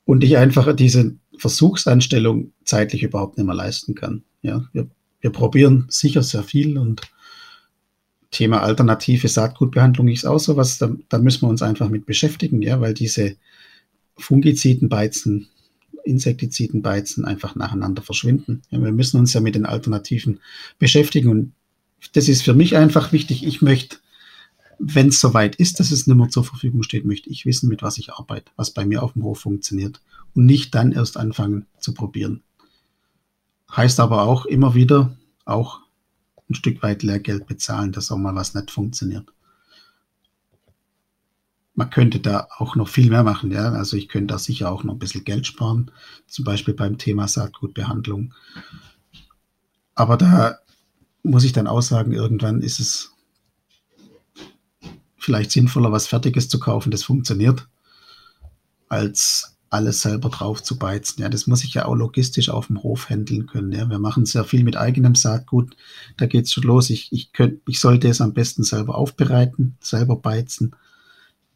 Und 0.06 0.24
ich 0.24 0.38
einfach 0.38 0.76
diese 0.76 1.16
Versuchsanstellung 1.38 2.52
zeitlich 2.66 3.04
überhaupt 3.04 3.38
nicht 3.38 3.46
mehr 3.46 3.56
leisten 3.56 3.96
kann. 3.96 4.24
Ja, 4.42 4.68
wir, 4.74 4.88
wir 5.22 5.30
probieren 5.30 5.86
sicher 5.90 6.24
sehr 6.24 6.44
viel 6.44 6.78
und 6.78 7.02
Thema 8.34 8.62
alternative 8.62 9.28
Saatgutbehandlung 9.28 10.08
ist 10.10 10.26
auch 10.26 10.40
sowas, 10.40 10.80
da, 10.80 10.92
da 11.08 11.20
müssen 11.20 11.44
wir 11.44 11.50
uns 11.50 11.62
einfach 11.62 11.90
mit 11.90 12.06
beschäftigen, 12.06 12.62
ja, 12.62 12.82
weil 12.82 12.94
diese 12.94 13.38
Fungizidenbeizen, 14.18 15.48
Insektizidenbeizen 16.04 17.26
einfach 17.26 17.56
nacheinander 17.56 18.02
verschwinden. 18.02 18.62
Ja, 18.70 18.82
wir 18.82 18.92
müssen 18.92 19.20
uns 19.20 19.34
ja 19.34 19.42
mit 19.42 19.56
den 19.56 19.66
Alternativen 19.66 20.40
beschäftigen 20.80 21.30
und 21.30 21.54
das 22.14 22.28
ist 22.28 22.44
für 22.44 22.54
mich 22.54 22.76
einfach 22.76 23.12
wichtig. 23.12 23.46
Ich 23.46 23.62
möchte, 23.62 23.98
wenn 24.78 25.08
es 25.08 25.20
soweit 25.20 25.56
ist, 25.56 25.80
dass 25.80 25.92
es 25.92 26.08
nicht 26.08 26.18
mehr 26.18 26.30
zur 26.30 26.44
Verfügung 26.44 26.84
steht, 26.84 27.06
möchte 27.06 27.30
ich 27.30 27.46
wissen, 27.46 27.70
mit 27.70 27.82
was 27.82 27.98
ich 27.98 28.12
arbeite, 28.12 28.52
was 28.56 28.72
bei 28.72 28.86
mir 28.86 29.04
auf 29.04 29.14
dem 29.14 29.24
Hof 29.24 29.40
funktioniert 29.40 30.02
und 30.36 30.46
nicht 30.46 30.76
dann 30.76 30.92
erst 30.92 31.18
anfangen 31.18 31.66
zu 31.80 31.94
probieren. 31.94 32.44
Heißt 33.76 34.00
aber 34.00 34.24
auch 34.24 34.46
immer 34.46 34.76
wieder, 34.76 35.18
auch 35.46 35.80
ein 36.50 36.56
Stück 36.56 36.84
weit 36.84 37.04
Lehrgeld 37.04 37.48
bezahlen, 37.48 37.92
dass 37.92 38.12
auch 38.12 38.18
mal 38.18 38.36
was 38.36 38.54
nicht 38.54 38.72
funktioniert. 38.72 39.32
Man 41.76 41.90
könnte 41.90 42.20
da 42.20 42.48
auch 42.58 42.76
noch 42.76 42.88
viel 42.88 43.10
mehr 43.10 43.24
machen, 43.24 43.52
ja. 43.52 43.72
Also 43.72 43.98
ich 43.98 44.08
könnte 44.08 44.34
da 44.34 44.38
sicher 44.38 44.72
auch 44.72 44.84
noch 44.84 44.94
ein 44.94 45.00
bisschen 45.00 45.24
Geld 45.24 45.48
sparen, 45.48 45.92
zum 46.28 46.46
Beispiel 46.46 46.74
beim 46.74 46.98
Thema 46.98 47.28
Saatgutbehandlung. 47.28 48.34
Aber 49.96 50.18
da 50.18 50.60
muss 51.24 51.44
ich 51.44 51.54
dann 51.54 51.68
auch 51.68 51.82
sagen, 51.82 52.14
irgendwann 52.14 52.62
ist 52.62 52.80
es 52.80 53.14
vielleicht 55.18 55.52
sinnvoller, 55.52 55.92
was 55.92 56.08
Fertiges 56.08 56.50
zu 56.50 56.60
kaufen, 56.60 56.92
das 56.92 57.04
funktioniert, 57.04 57.68
als 58.90 59.54
alles 59.70 60.02
selber 60.02 60.30
drauf 60.30 60.62
zu 60.62 60.78
beizen. 60.78 61.22
Ja, 61.22 61.30
das 61.30 61.48
muss 61.48 61.64
ich 61.64 61.74
ja 61.74 61.86
auch 61.86 61.96
logistisch 61.96 62.50
auf 62.50 62.68
dem 62.68 62.84
Hof 62.84 63.10
handeln 63.10 63.48
können. 63.48 63.72
Ja, 63.72 63.90
wir 63.90 63.98
machen 63.98 64.26
sehr 64.26 64.44
viel 64.44 64.64
mit 64.64 64.78
eigenem 64.78 65.16
Saatgut. 65.16 65.76
Da 66.18 66.28
geht 66.28 66.46
es 66.46 66.52
schon 66.52 66.66
los. 66.66 66.92
Ich, 66.92 67.12
ich, 67.12 67.34
könnt, 67.34 67.62
ich 67.68 67.80
sollte 67.80 68.08
es 68.08 68.22
am 68.22 68.34
besten 68.34 68.64
selber 68.64 68.96
aufbereiten, 68.96 69.76
selber 69.80 70.18
beizen. 70.18 70.76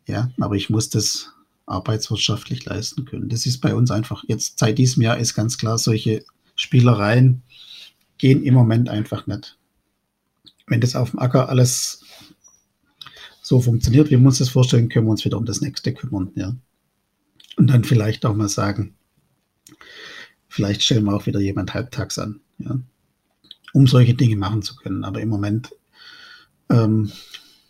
Ja, 0.07 0.31
aber 0.39 0.55
ich 0.55 0.69
muss 0.69 0.89
das 0.89 1.33
arbeitswirtschaftlich 1.65 2.65
leisten 2.65 3.05
können. 3.05 3.29
Das 3.29 3.45
ist 3.45 3.59
bei 3.59 3.75
uns 3.75 3.91
einfach 3.91 4.23
jetzt 4.27 4.57
seit 4.57 4.77
diesem 4.77 5.03
Jahr 5.03 5.17
ist 5.17 5.35
ganz 5.35 5.57
klar, 5.57 5.77
solche 5.77 6.23
Spielereien 6.55 7.43
gehen 8.17 8.41
im 8.43 8.53
Moment 8.53 8.89
einfach 8.89 9.27
nicht. 9.27 9.57
Wenn 10.65 10.81
das 10.81 10.95
auf 10.95 11.11
dem 11.11 11.19
Acker 11.19 11.49
alles 11.49 12.03
so 13.41 13.61
funktioniert, 13.61 14.07
wie 14.09 14.17
wir 14.17 14.25
uns 14.25 14.39
das 14.39 14.49
vorstellen, 14.49 14.89
können 14.89 15.05
wir 15.05 15.11
uns 15.11 15.23
wieder 15.23 15.37
um 15.37 15.45
das 15.45 15.61
nächste 15.61 15.93
kümmern. 15.93 16.31
Ja. 16.35 16.55
Und 17.57 17.67
dann 17.67 17.83
vielleicht 17.83 18.25
auch 18.25 18.35
mal 18.35 18.49
sagen, 18.49 18.95
vielleicht 20.47 20.83
stellen 20.83 21.05
wir 21.05 21.15
auch 21.15 21.25
wieder 21.25 21.39
jemand 21.39 21.73
halbtags 21.73 22.17
an, 22.17 22.39
ja, 22.59 22.79
um 23.73 23.87
solche 23.87 24.13
Dinge 24.13 24.35
machen 24.35 24.61
zu 24.61 24.75
können. 24.75 25.03
Aber 25.03 25.21
im 25.21 25.29
Moment 25.29 25.69
ähm, 26.69 27.11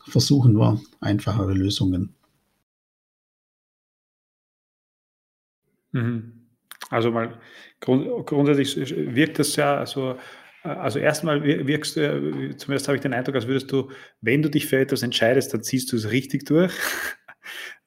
versuchen 0.07 0.57
wir 0.57 0.81
einfachere 0.99 1.53
Lösungen. 1.53 2.13
Also 6.89 7.11
mal 7.11 7.39
grund, 7.79 8.25
grundsätzlich 8.25 8.95
wirkt 8.95 9.39
das 9.39 9.55
ja 9.55 9.85
so, 9.85 10.17
also 10.63 10.99
erstmal 10.99 11.43
wirkst 11.43 11.97
du, 11.97 12.55
zumindest 12.57 12.87
habe 12.87 12.95
ich 12.95 13.01
den 13.01 13.13
Eindruck, 13.13 13.35
als 13.35 13.47
würdest 13.47 13.71
du, 13.71 13.89
wenn 14.21 14.41
du 14.41 14.49
dich 14.49 14.67
für 14.67 14.79
etwas 14.79 15.03
entscheidest, 15.03 15.53
dann 15.53 15.63
ziehst 15.63 15.91
du 15.91 15.95
es 15.97 16.11
richtig 16.11 16.45
durch. 16.45 16.73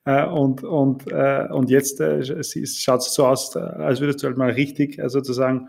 Äh, 0.06 0.24
und, 0.24 0.64
und, 0.64 1.06
äh, 1.12 1.46
und 1.52 1.68
jetzt 1.68 2.00
äh, 2.00 2.24
schaut 2.24 3.00
es 3.00 3.12
so 3.12 3.26
aus, 3.26 3.54
als 3.54 4.00
würdest 4.00 4.22
du 4.22 4.28
halt 4.28 4.38
mal 4.38 4.50
richtig 4.50 4.98
sozusagen 5.06 5.68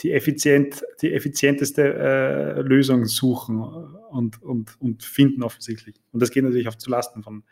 die, 0.00 0.12
effizient, 0.12 0.82
die 1.00 1.14
effizienteste 1.14 2.62
Lösung 2.62 3.06
suchen 3.06 3.60
und, 3.60 4.42
und, 4.42 4.78
und 4.80 5.02
finden 5.02 5.42
offensichtlich. 5.42 5.96
Und 6.12 6.20
das 6.20 6.30
geht 6.30 6.44
natürlich 6.44 6.68
auch 6.68 6.74
zu 6.74 6.90
Lasten 6.90 7.22
von, 7.22 7.42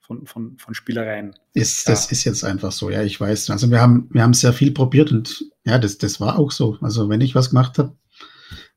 von, 0.00 0.26
von, 0.26 0.58
von 0.58 0.74
Spielereien. 0.74 1.34
Ist, 1.54 1.86
ja. 1.86 1.94
Das 1.94 2.10
ist 2.10 2.24
jetzt 2.24 2.44
einfach 2.44 2.72
so, 2.72 2.90
ja, 2.90 3.02
ich 3.02 3.20
weiß. 3.20 3.50
Also 3.50 3.70
wir 3.70 3.80
haben, 3.80 4.08
wir 4.10 4.22
haben 4.22 4.34
sehr 4.34 4.52
viel 4.52 4.72
probiert 4.72 5.12
und 5.12 5.44
ja, 5.64 5.78
das, 5.78 5.98
das 5.98 6.20
war 6.20 6.38
auch 6.38 6.50
so. 6.50 6.78
Also 6.80 7.08
wenn 7.08 7.20
ich 7.20 7.34
was 7.34 7.50
gemacht 7.50 7.78
habe, 7.78 7.96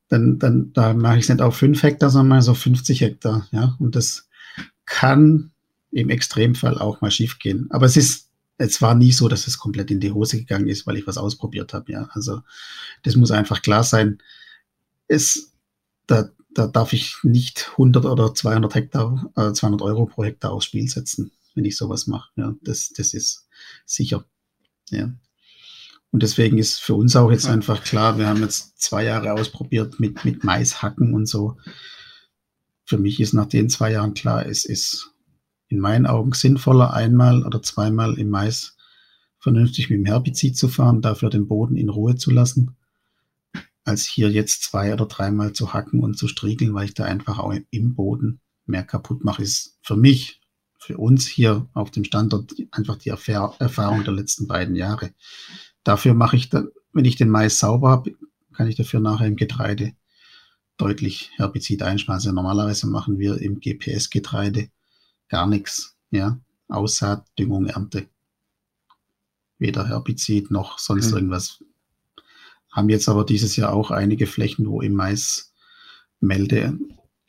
dann, 0.10 0.38
dann 0.38 0.72
da 0.74 0.94
mache 0.94 1.18
ich 1.18 1.24
es 1.24 1.30
nicht 1.30 1.42
auf 1.42 1.56
5 1.56 1.82
Hektar, 1.82 2.10
sondern 2.10 2.28
mal 2.30 2.42
so 2.42 2.54
50 2.54 3.02
Hektar, 3.02 3.48
ja. 3.52 3.76
Und 3.80 3.96
das 3.96 4.30
kann 4.86 5.52
im 5.92 6.10
Extremfall 6.10 6.78
auch 6.78 7.02
mal 7.02 7.12
schief 7.12 7.40
gehen. 7.40 7.68
Aber 7.72 7.86
es 7.86 7.98
ist, 7.98 8.30
es 8.58 8.82
war 8.82 8.94
nie 8.96 9.12
so, 9.12 9.28
dass 9.28 9.48
es 9.48 9.58
komplett 9.58 9.92
in 9.92 10.00
die 10.00 10.12
Hose 10.12 10.38
gegangen 10.38 10.68
ist, 10.68 10.86
weil 10.86 10.98
ich 10.98 11.08
was 11.08 11.18
ausprobiert 11.18 11.74
habe, 11.74 11.92
ja. 11.92 12.10
Also 12.12 12.42
das 13.04 13.16
muss 13.16 13.32
einfach 13.32 13.62
klar 13.62 13.84
sein. 13.84 14.20
Es, 15.08 15.52
da, 16.06 16.30
da 16.56 16.68
darf 16.68 16.94
ich 16.94 17.18
nicht 17.24 17.70
100 17.72 18.06
oder 18.06 18.34
200 18.34 18.76
Hektar, 18.76 19.32
äh, 19.36 19.52
200 19.52 19.82
Euro 19.82 20.06
pro 20.06 20.24
Hektar 20.24 20.52
aufs 20.52 20.66
Spiel 20.66 20.88
setzen, 20.88 21.32
wenn 21.56 21.66
ich 21.66 21.78
sowas 21.78 22.08
mache. 22.08 22.30
Ja, 22.36 22.54
das, 22.62 22.90
das 22.90 23.14
ist 23.14 23.48
sicher. 23.86 24.26
Ja. 24.90 25.14
Und 26.12 26.22
deswegen 26.22 26.58
ist 26.60 26.80
für 26.80 26.94
uns 26.94 27.16
auch 27.16 27.32
jetzt 27.32 27.48
einfach 27.48 27.84
klar, 27.84 28.18
wir 28.20 28.28
haben 28.28 28.42
jetzt 28.42 28.80
zwei 28.80 29.04
Jahre 29.04 29.34
ausprobiert 29.34 30.00
mit, 30.00 30.26
mit 30.26 30.44
Maishacken 30.44 31.14
und 31.14 31.28
so. 31.28 31.58
Für 32.86 33.00
mich 33.00 33.20
ist 33.20 33.34
nach 33.34 33.48
den 33.48 33.70
zwei 33.70 33.92
Jahren 33.92 34.14
klar, 34.14 34.46
es 34.46 34.66
ist 34.66 35.12
in 35.70 35.80
meinen 35.80 36.06
Augen 36.06 36.34
sinnvoller, 36.34 36.94
einmal 36.94 37.44
oder 37.44 37.64
zweimal 37.64 38.20
im 38.20 38.30
Mais 38.30 38.78
vernünftig 39.40 39.90
mit 39.90 40.00
dem 40.00 40.06
Herbizid 40.06 40.56
zu 40.56 40.68
fahren, 40.68 41.02
dafür 41.02 41.30
den 41.30 41.48
Boden 41.48 41.76
in 41.76 41.90
Ruhe 41.90 42.16
zu 42.16 42.30
lassen 42.30 42.76
als 43.86 44.06
hier 44.06 44.30
jetzt 44.30 44.64
zwei 44.64 44.94
oder 44.94 45.06
dreimal 45.06 45.54
zu 45.54 45.74
hacken 45.74 46.00
und 46.00 46.18
zu 46.18 46.28
striegeln, 46.28 46.74
weil 46.74 46.86
ich 46.86 46.94
da 46.94 47.04
einfach 47.04 47.40
auch 47.40 47.54
im 47.70 47.96
Boden 47.96 48.40
mehr 48.66 48.84
kaputt 48.84 49.24
mache, 49.24 49.44
ist 49.44 49.78
für 49.82 49.98
mich, 49.98 50.42
für 50.80 50.98
uns 50.98 51.28
hier 51.28 51.68
auf 51.74 51.92
dem 51.92 52.04
Standort 52.04 52.54
einfach 52.72 52.98
die 52.98 53.10
Erfahrung 53.10 54.04
der 54.04 54.14
letzten 54.14 54.48
beiden 54.48 54.76
Jahre. 54.76 55.14
Dafür 55.84 56.14
mache 56.14 56.36
ich 56.36 56.50
dann, 56.50 56.70
wenn 56.92 57.06
ich 57.06 57.16
den 57.16 57.30
Mais 57.30 57.60
sauber 57.60 57.90
habe, 57.90 58.16
kann 58.54 58.68
ich 58.68 58.76
dafür 58.76 59.00
nachher 59.00 59.28
im 59.28 59.36
Getreide 59.36 59.94
deutlich 60.78 61.32
Herbizid 61.36 61.82
einsparen. 61.84 62.18
Also 62.18 62.32
normalerweise 62.32 62.88
machen 62.88 63.18
wir 63.18 63.38
im 63.38 63.60
GPS-Getreide 63.60 64.70
gar 65.30 65.48
nichts, 65.48 65.96
ja, 66.12 66.40
Aussaat, 66.68 67.28
Düngung, 67.38 67.66
Ernte. 67.66 68.08
Weder 69.58 69.88
Herbizid 69.88 70.52
noch 70.52 70.80
sonst 70.80 71.12
mhm. 71.12 71.18
irgendwas 71.18 71.64
haben 72.74 72.90
jetzt 72.90 73.08
aber 73.08 73.24
dieses 73.24 73.56
Jahr 73.56 73.72
auch 73.72 73.92
einige 73.92 74.26
Flächen, 74.28 74.68
wo 74.68 74.82
im 74.82 74.96
Mais 74.96 75.54
Melde 76.20 76.78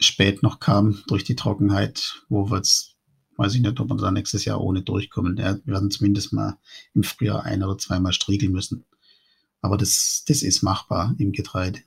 spät 0.00 0.42
noch 0.42 0.58
kam 0.58 1.02
durch 1.06 1.22
die 1.22 1.36
Trockenheit, 1.36 2.24
wo 2.28 2.50
wir 2.50 2.56
jetzt, 2.56 2.96
weiß 3.36 3.54
ich 3.54 3.60
nicht, 3.60 3.78
ob 3.78 3.90
wir 3.90 3.96
da 3.96 4.10
nächstes 4.10 4.46
Jahr 4.46 4.60
ohne 4.60 4.82
durchkommen. 4.82 5.36
Wir 5.36 5.60
werden 5.66 5.90
zumindest 5.90 6.32
mal 6.32 6.58
im 6.94 7.04
Frühjahr 7.04 7.44
ein 7.44 7.62
oder 7.62 7.76
zweimal 7.76 8.12
striegeln 8.12 8.52
müssen. 8.52 8.84
Aber 9.60 9.76
das, 9.76 10.24
das 10.26 10.42
ist 10.42 10.62
machbar 10.62 11.14
im 11.18 11.32
Getreide. 11.32 11.80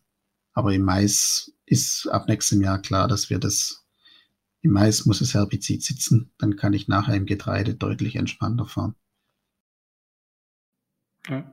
Aber 0.54 0.74
im 0.74 0.84
Mais 0.84 1.52
ist 1.66 2.08
ab 2.08 2.28
nächstem 2.28 2.62
Jahr 2.62 2.80
klar, 2.82 3.08
dass 3.08 3.30
wir 3.30 3.40
das, 3.40 3.86
im 4.62 4.72
Mais 4.72 5.06
muss 5.06 5.20
das 5.20 5.34
Herbizid 5.34 5.84
sitzen, 5.84 6.32
dann 6.38 6.58
kann 6.58 6.74
ich 6.74 6.88
nachher 6.88 7.16
im 7.16 7.26
Getreide 7.26 7.74
deutlich 7.74 8.16
entspannter 8.16 8.66
fahren. 8.66 8.96
Ja. 11.28 11.52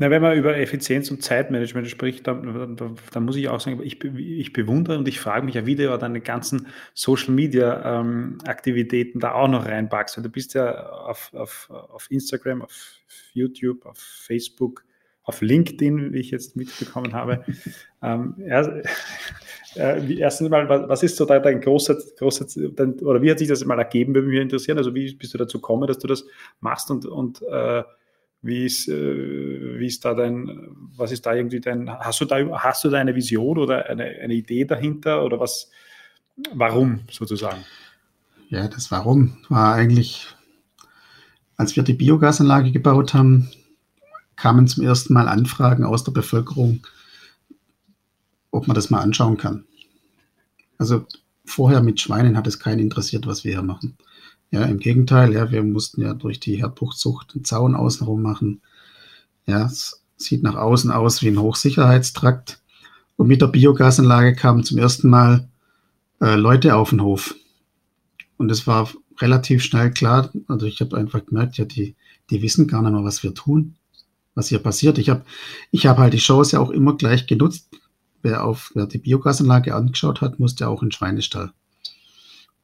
Na, 0.00 0.10
wenn 0.10 0.22
man 0.22 0.38
über 0.38 0.56
Effizienz 0.56 1.10
und 1.10 1.24
Zeitmanagement 1.24 1.88
spricht, 1.88 2.26
dann, 2.28 2.76
dann, 2.76 2.96
dann 3.12 3.24
muss 3.24 3.34
ich 3.34 3.48
auch 3.48 3.58
sagen, 3.58 3.82
ich, 3.82 4.02
ich, 4.04 4.52
bewundere 4.52 4.96
und 4.96 5.08
ich 5.08 5.18
frage 5.18 5.44
mich 5.44 5.56
ja, 5.56 5.66
wie 5.66 5.74
du 5.74 5.98
deine 5.98 6.20
ganzen 6.20 6.68
Social 6.94 7.34
Media 7.34 8.00
ähm, 8.00 8.38
Aktivitäten 8.46 9.18
da 9.18 9.32
auch 9.32 9.48
noch 9.48 9.66
reinpackst. 9.66 10.16
Weil 10.16 10.22
du 10.22 10.30
bist 10.30 10.54
ja 10.54 10.88
auf, 10.88 11.34
auf, 11.34 11.68
auf 11.70 12.08
Instagram, 12.12 12.62
auf 12.62 12.72
YouTube, 13.32 13.86
auf 13.86 13.98
Facebook, 13.98 14.84
auf 15.24 15.40
LinkedIn, 15.40 16.12
wie 16.12 16.20
ich 16.20 16.30
jetzt 16.30 16.54
mitbekommen 16.54 17.12
habe. 17.12 17.44
ähm, 18.02 18.36
erst, 18.46 18.70
äh, 19.74 20.14
erstens 20.14 20.48
mal, 20.48 20.68
was 20.68 21.02
ist 21.02 21.16
so 21.16 21.24
dein, 21.24 21.42
dein 21.42 21.60
großer, 21.60 21.98
großer 22.16 22.46
dein, 22.70 23.00
oder 23.00 23.20
wie 23.20 23.32
hat 23.32 23.40
sich 23.40 23.48
das 23.48 23.64
mal 23.64 23.78
ergeben, 23.78 24.14
würde 24.14 24.28
mich 24.28 24.40
interessieren. 24.40 24.78
Also 24.78 24.94
wie 24.94 25.12
bist 25.12 25.34
du 25.34 25.38
dazu 25.38 25.58
gekommen, 25.58 25.88
dass 25.88 25.98
du 25.98 26.06
das 26.06 26.24
machst 26.60 26.88
und, 26.92 27.04
und 27.04 27.42
äh, 27.42 27.82
wie 28.42 28.66
ist, 28.66 28.88
äh, 28.88 29.78
wie 29.78 29.86
ist 29.86 30.04
da 30.04 30.14
dein, 30.14 30.68
was 30.96 31.12
ist 31.12 31.26
da 31.26 31.34
irgendwie 31.34 31.60
dein, 31.60 31.90
hast 31.90 32.20
du 32.20 32.24
da, 32.24 32.36
hast 32.58 32.84
du 32.84 32.90
da 32.90 32.98
eine 32.98 33.14
Vision 33.14 33.58
oder 33.58 33.86
eine, 33.86 34.04
eine 34.04 34.34
Idee 34.34 34.64
dahinter 34.64 35.24
oder 35.24 35.40
was, 35.40 35.70
warum 36.54 37.00
sozusagen? 37.10 37.64
Ja, 38.48 38.66
das 38.66 38.90
Warum 38.90 39.36
war 39.50 39.74
eigentlich, 39.74 40.26
als 41.56 41.76
wir 41.76 41.82
die 41.82 41.92
Biogasanlage 41.92 42.72
gebaut 42.72 43.12
haben, 43.12 43.50
kamen 44.36 44.66
zum 44.68 44.84
ersten 44.84 45.12
Mal 45.12 45.28
Anfragen 45.28 45.84
aus 45.84 46.04
der 46.04 46.12
Bevölkerung, 46.12 46.86
ob 48.50 48.66
man 48.66 48.74
das 48.74 48.88
mal 48.88 49.00
anschauen 49.00 49.36
kann. 49.36 49.64
Also 50.78 51.04
vorher 51.44 51.82
mit 51.82 52.00
Schweinen 52.00 52.36
hat 52.36 52.46
es 52.46 52.58
keinen 52.58 52.78
interessiert, 52.78 53.26
was 53.26 53.44
wir 53.44 53.52
hier 53.52 53.62
machen. 53.62 53.98
Ja, 54.50 54.64
im 54.64 54.78
Gegenteil, 54.78 55.32
ja, 55.34 55.50
wir 55.50 55.62
mussten 55.62 56.00
ja 56.00 56.14
durch 56.14 56.40
die 56.40 56.56
Herdbuchtzucht 56.56 57.34
einen 57.34 57.44
Zaun 57.44 57.74
außenrum 57.74 58.22
machen. 58.22 58.62
Ja, 59.46 59.66
es 59.66 60.02
sieht 60.16 60.42
nach 60.42 60.54
außen 60.54 60.90
aus 60.90 61.22
wie 61.22 61.28
ein 61.28 61.40
Hochsicherheitstrakt. 61.40 62.60
Und 63.16 63.26
mit 63.28 63.42
der 63.42 63.48
Biogasanlage 63.48 64.34
kamen 64.34 64.64
zum 64.64 64.78
ersten 64.78 65.10
Mal 65.10 65.48
äh, 66.20 66.36
Leute 66.36 66.76
auf 66.76 66.90
den 66.90 67.02
Hof. 67.02 67.34
Und 68.36 68.50
es 68.50 68.66
war 68.66 68.88
relativ 69.20 69.62
schnell 69.64 69.90
klar, 69.90 70.30
also 70.46 70.66
ich 70.66 70.80
habe 70.80 70.96
einfach 70.96 71.26
gemerkt, 71.26 71.58
ja, 71.58 71.64
die, 71.64 71.96
die 72.30 72.42
wissen 72.42 72.68
gar 72.68 72.82
nicht 72.82 72.92
mehr, 72.92 73.04
was 73.04 73.22
wir 73.22 73.34
tun, 73.34 73.74
was 74.34 74.48
hier 74.48 74.60
passiert. 74.60 74.98
Ich 74.98 75.10
habe 75.10 75.24
ich 75.72 75.86
hab 75.86 75.98
halt 75.98 76.14
die 76.14 76.18
Chance 76.18 76.60
auch 76.60 76.70
immer 76.70 76.96
gleich 76.96 77.26
genutzt, 77.26 77.68
wer, 78.22 78.44
auf, 78.44 78.70
wer 78.74 78.86
die 78.86 78.98
Biogasanlage 78.98 79.74
angeschaut 79.74 80.20
hat, 80.20 80.38
musste 80.38 80.68
auch 80.68 80.82
in 80.82 80.88
den 80.88 80.92
Schweinestall. 80.92 81.52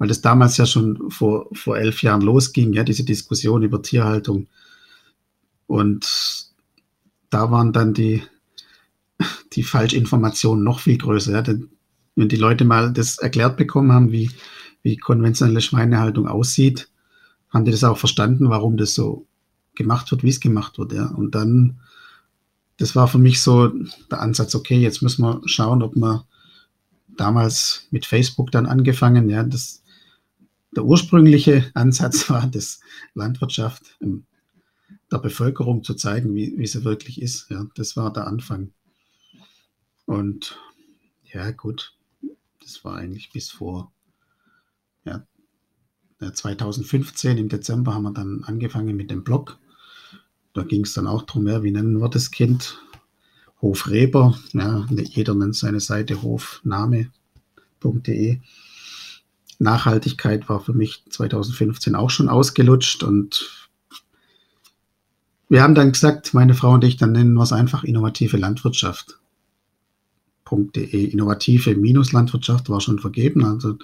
Weil 0.05 0.09
das 0.09 0.21
damals 0.21 0.59
ja 0.59 0.67
schon 0.67 1.11
vor, 1.11 1.49
vor 1.55 1.79
elf 1.79 2.03
Jahren 2.03 2.21
losging, 2.21 2.75
ja, 2.75 2.85
diese 2.85 3.05
Diskussion 3.05 3.63
über 3.63 3.81
Tierhaltung. 3.81 4.49
Und 5.67 6.51
da 7.31 7.51
waren 7.51 7.73
dann 7.73 7.95
die, 7.95 8.23
die 9.55 9.63
Falschinformationen 9.63 10.63
noch 10.63 10.81
viel 10.81 10.99
größer. 10.99 11.33
Ja. 11.33 11.41
Denn 11.41 11.71
wenn 12.17 12.29
die 12.29 12.37
Leute 12.37 12.67
mal 12.67 12.93
das 12.93 13.17
erklärt 13.17 13.57
bekommen 13.57 13.93
haben, 13.93 14.13
wie, 14.13 14.31
wie 14.83 14.99
konventionelle 14.99 15.63
Schweinehaltung 15.63 16.29
aussieht, 16.29 16.91
haben 17.49 17.65
die 17.65 17.71
das 17.71 17.83
auch 17.83 17.97
verstanden, 17.97 18.51
warum 18.51 18.77
das 18.77 18.93
so 18.93 19.27
gemacht 19.75 20.11
wird, 20.11 20.23
wie 20.23 20.29
es 20.29 20.41
gemacht 20.41 20.77
wird. 20.77 20.93
Ja. 20.93 21.07
Und 21.07 21.35
dann, 21.35 21.81
das 22.77 22.95
war 22.95 23.09
für 23.09 23.17
mich 23.17 23.41
so 23.41 23.73
der 24.11 24.21
Ansatz, 24.21 24.55
okay, 24.55 24.77
jetzt 24.77 25.01
müssen 25.01 25.23
wir 25.23 25.41
schauen, 25.47 25.83
ob 25.83 25.97
wir 25.97 26.27
damals 27.17 27.87
mit 27.91 28.05
Facebook 28.05 28.51
dann 28.51 28.67
angefangen, 28.67 29.31
ja, 29.31 29.43
das, 29.45 29.81
der 30.77 30.85
ursprüngliche 30.85 31.71
Ansatz 31.75 32.29
war, 32.31 32.47
das 32.47 32.81
Landwirtschaft 33.15 33.99
der 35.11 35.19
Bevölkerung 35.19 35.85
zu 35.85 35.95
zeigen, 35.95 36.35
wie, 36.35 36.57
wie 36.57 36.67
sie 36.67 36.85
wirklich 36.85 37.21
ist. 37.21 37.51
Ja, 37.51 37.67
das 37.75 37.97
war 37.97 38.13
der 38.13 38.27
Anfang. 38.27 38.73
Und 40.07 40.59
ja, 41.33 41.51
gut, 41.51 41.97
das 42.63 42.85
war 42.85 42.97
eigentlich 42.97 43.31
bis 43.33 43.51
vor 43.51 43.93
ja, 45.05 45.25
2015 46.33 47.39
im 47.39 47.49
Dezember 47.49 47.95
haben 47.95 48.05
wir 48.05 48.13
dann 48.13 48.45
angefangen 48.45 48.97
mit 48.97 49.11
dem 49.11 49.25
Blog. 49.25 49.59
Da 50.53 50.63
ging 50.63 50.85
es 50.85 50.95
dann 50.95 51.07
auch 51.07 51.23
darum, 51.23 51.47
ja, 51.47 51.63
wie 51.63 51.71
nennen 51.71 52.01
wir 52.01 52.09
das 52.09 52.31
Kind? 52.31 52.81
Hofreber, 53.61 54.39
ja, 54.53 54.87
jeder 54.91 55.35
nennt 55.35 55.57
seine 55.57 55.81
Seite 55.81 56.23
hofname.de. 56.23 57.11
Nachhaltigkeit 59.59 60.49
war 60.49 60.61
für 60.61 60.73
mich 60.73 61.05
2015 61.11 61.95
auch 61.95 62.11
schon 62.11 62.29
ausgelutscht 62.29 63.03
und 63.03 63.69
wir 65.49 65.63
haben 65.63 65.75
dann 65.75 65.93
gesagt, 65.93 66.35
meine 66.35 66.55
Frau 66.55 66.73
und 66.73 66.85
ich, 66.85 66.97
dann 66.97 67.13
nennen 67.13 67.35
wir 67.35 67.43
es 67.43 67.53
einfach 67.53 67.85
innovative 67.85 68.37
Landwirtschaft. 68.37 69.19
.de. 70.51 71.05
Innovative 71.07 71.73
Landwirtschaft 71.73 72.69
war 72.69 72.81
schon 72.81 72.99
vergeben, 72.99 73.45
also 73.45 73.77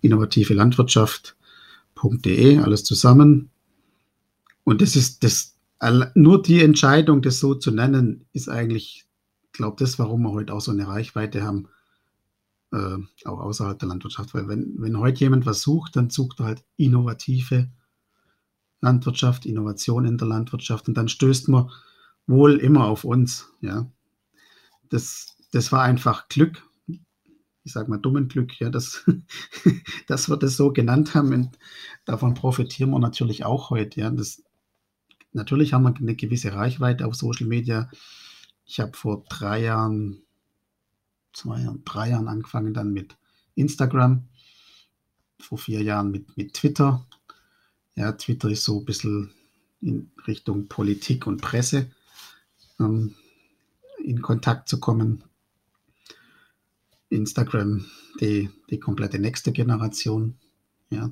innovative 0.00 0.54
Landwirtschaft.de, 0.54 2.58
alles 2.58 2.84
zusammen. 2.84 3.50
Und 4.64 4.80
das 4.80 4.96
ist 4.96 5.24
das, 5.24 5.56
nur 6.14 6.42
die 6.42 6.62
Entscheidung, 6.62 7.20
das 7.20 7.40
so 7.40 7.54
zu 7.54 7.70
nennen, 7.70 8.24
ist 8.32 8.48
eigentlich, 8.48 9.04
glaube 9.52 9.76
das, 9.78 9.98
warum 9.98 10.22
wir 10.22 10.32
heute 10.32 10.54
auch 10.54 10.60
so 10.60 10.70
eine 10.70 10.88
Reichweite 10.88 11.42
haben, 11.42 11.68
äh, 12.74 12.98
auch 13.28 13.40
außerhalb 13.40 13.78
der 13.78 13.88
Landwirtschaft. 13.88 14.34
Weil 14.34 14.48
wenn, 14.48 14.74
wenn 14.78 14.98
heute 14.98 15.20
jemand 15.20 15.46
was 15.46 15.62
sucht, 15.62 15.96
dann 15.96 16.10
sucht 16.10 16.40
er 16.40 16.46
halt 16.46 16.64
innovative 16.76 17.70
Landwirtschaft, 18.80 19.46
Innovation 19.46 20.04
in 20.04 20.18
der 20.18 20.28
Landwirtschaft 20.28 20.88
und 20.88 20.94
dann 20.94 21.08
stößt 21.08 21.48
man 21.48 21.70
wohl 22.26 22.56
immer 22.56 22.86
auf 22.86 23.04
uns. 23.04 23.48
Ja, 23.60 23.90
das, 24.90 25.36
das 25.52 25.72
war 25.72 25.82
einfach 25.82 26.28
Glück. 26.28 26.62
Ich 27.66 27.72
sage 27.72 27.88
mal 27.88 27.98
dummen 27.98 28.28
Glück, 28.28 28.60
ja, 28.60 28.68
dass, 28.68 29.04
dass 30.06 30.28
wir 30.28 30.36
das 30.36 30.56
so 30.56 30.72
genannt 30.72 31.14
haben. 31.14 31.32
Und 31.32 31.58
davon 32.04 32.34
profitieren 32.34 32.90
wir 32.90 32.98
natürlich 32.98 33.44
auch 33.44 33.70
heute. 33.70 34.00
Ja, 34.00 34.10
das, 34.10 34.42
natürlich 35.32 35.72
haben 35.72 35.84
wir 35.84 35.94
eine 35.94 36.14
gewisse 36.14 36.52
Reichweite 36.52 37.06
auf 37.06 37.14
Social 37.14 37.46
Media. 37.46 37.88
Ich 38.66 38.80
habe 38.80 38.96
vor 38.96 39.24
drei 39.28 39.62
Jahren, 39.62 40.23
zwei 41.34 41.60
Jahren, 41.60 41.82
drei 41.84 42.10
Jahren 42.10 42.28
angefangen 42.28 42.74
dann 42.74 42.92
mit 42.92 43.16
Instagram, 43.54 44.28
vor 45.40 45.58
vier 45.58 45.82
Jahren 45.82 46.10
mit, 46.10 46.36
mit 46.36 46.54
Twitter. 46.54 47.06
Ja, 47.94 48.12
Twitter 48.12 48.48
ist 48.48 48.64
so 48.64 48.80
ein 48.80 48.84
bisschen 48.84 49.30
in 49.80 50.10
Richtung 50.26 50.68
Politik 50.68 51.26
und 51.26 51.42
Presse 51.42 51.90
ähm, 52.80 53.14
in 54.02 54.22
Kontakt 54.22 54.68
zu 54.68 54.80
kommen. 54.80 55.24
Instagram 57.10 57.84
die, 58.20 58.50
die 58.70 58.80
komplette 58.80 59.18
nächste 59.18 59.52
Generation. 59.52 60.38
Ja. 60.90 61.10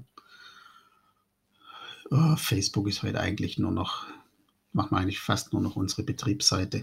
Oh, 2.10 2.36
Facebook 2.36 2.88
ist 2.88 3.02
heute 3.02 3.20
eigentlich 3.20 3.58
nur 3.58 3.70
noch, 3.72 4.06
machen 4.72 4.90
wir 4.92 4.98
eigentlich 4.98 5.20
fast 5.20 5.52
nur 5.52 5.62
noch 5.62 5.76
unsere 5.76 6.02
Betriebsseite. 6.02 6.82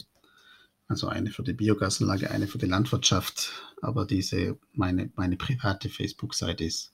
Also 0.90 1.08
eine 1.08 1.32
für 1.32 1.44
die 1.44 1.54
Biogasanlage, 1.54 2.32
eine 2.32 2.48
für 2.48 2.58
die 2.58 2.66
Landwirtschaft. 2.66 3.52
Aber 3.82 4.06
diese, 4.06 4.58
meine, 4.74 5.10
meine 5.16 5.38
private 5.38 5.88
Facebook-Seite 5.88 6.66
ist 6.66 6.94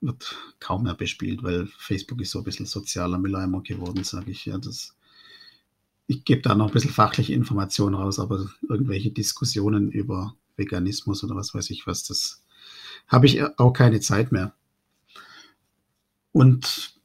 wird 0.00 0.34
kaum 0.60 0.84
mehr 0.84 0.94
bespielt, 0.94 1.42
weil 1.42 1.66
Facebook 1.78 2.20
ist 2.20 2.30
so 2.30 2.38
ein 2.38 2.44
bisschen 2.44 2.66
sozialer 2.66 3.18
Mülleimer 3.18 3.62
geworden, 3.62 4.02
sage 4.02 4.30
ich. 4.30 4.46
Ja, 4.46 4.58
das, 4.58 4.96
ich 6.06 6.24
gebe 6.24 6.42
da 6.42 6.54
noch 6.54 6.68
ein 6.68 6.72
bisschen 6.72 6.90
fachliche 6.90 7.34
Informationen 7.34 7.94
raus, 7.94 8.18
aber 8.18 8.48
irgendwelche 8.68 9.10
Diskussionen 9.10 9.90
über 9.90 10.34
Veganismus 10.56 11.22
oder 11.22 11.36
was 11.36 11.54
weiß 11.54 11.70
ich 11.70 11.86
was, 11.86 12.04
das 12.04 12.42
habe 13.08 13.26
ich 13.26 13.42
auch 13.58 13.72
keine 13.72 14.00
Zeit 14.00 14.32
mehr. 14.32 14.54
Und 16.32 16.98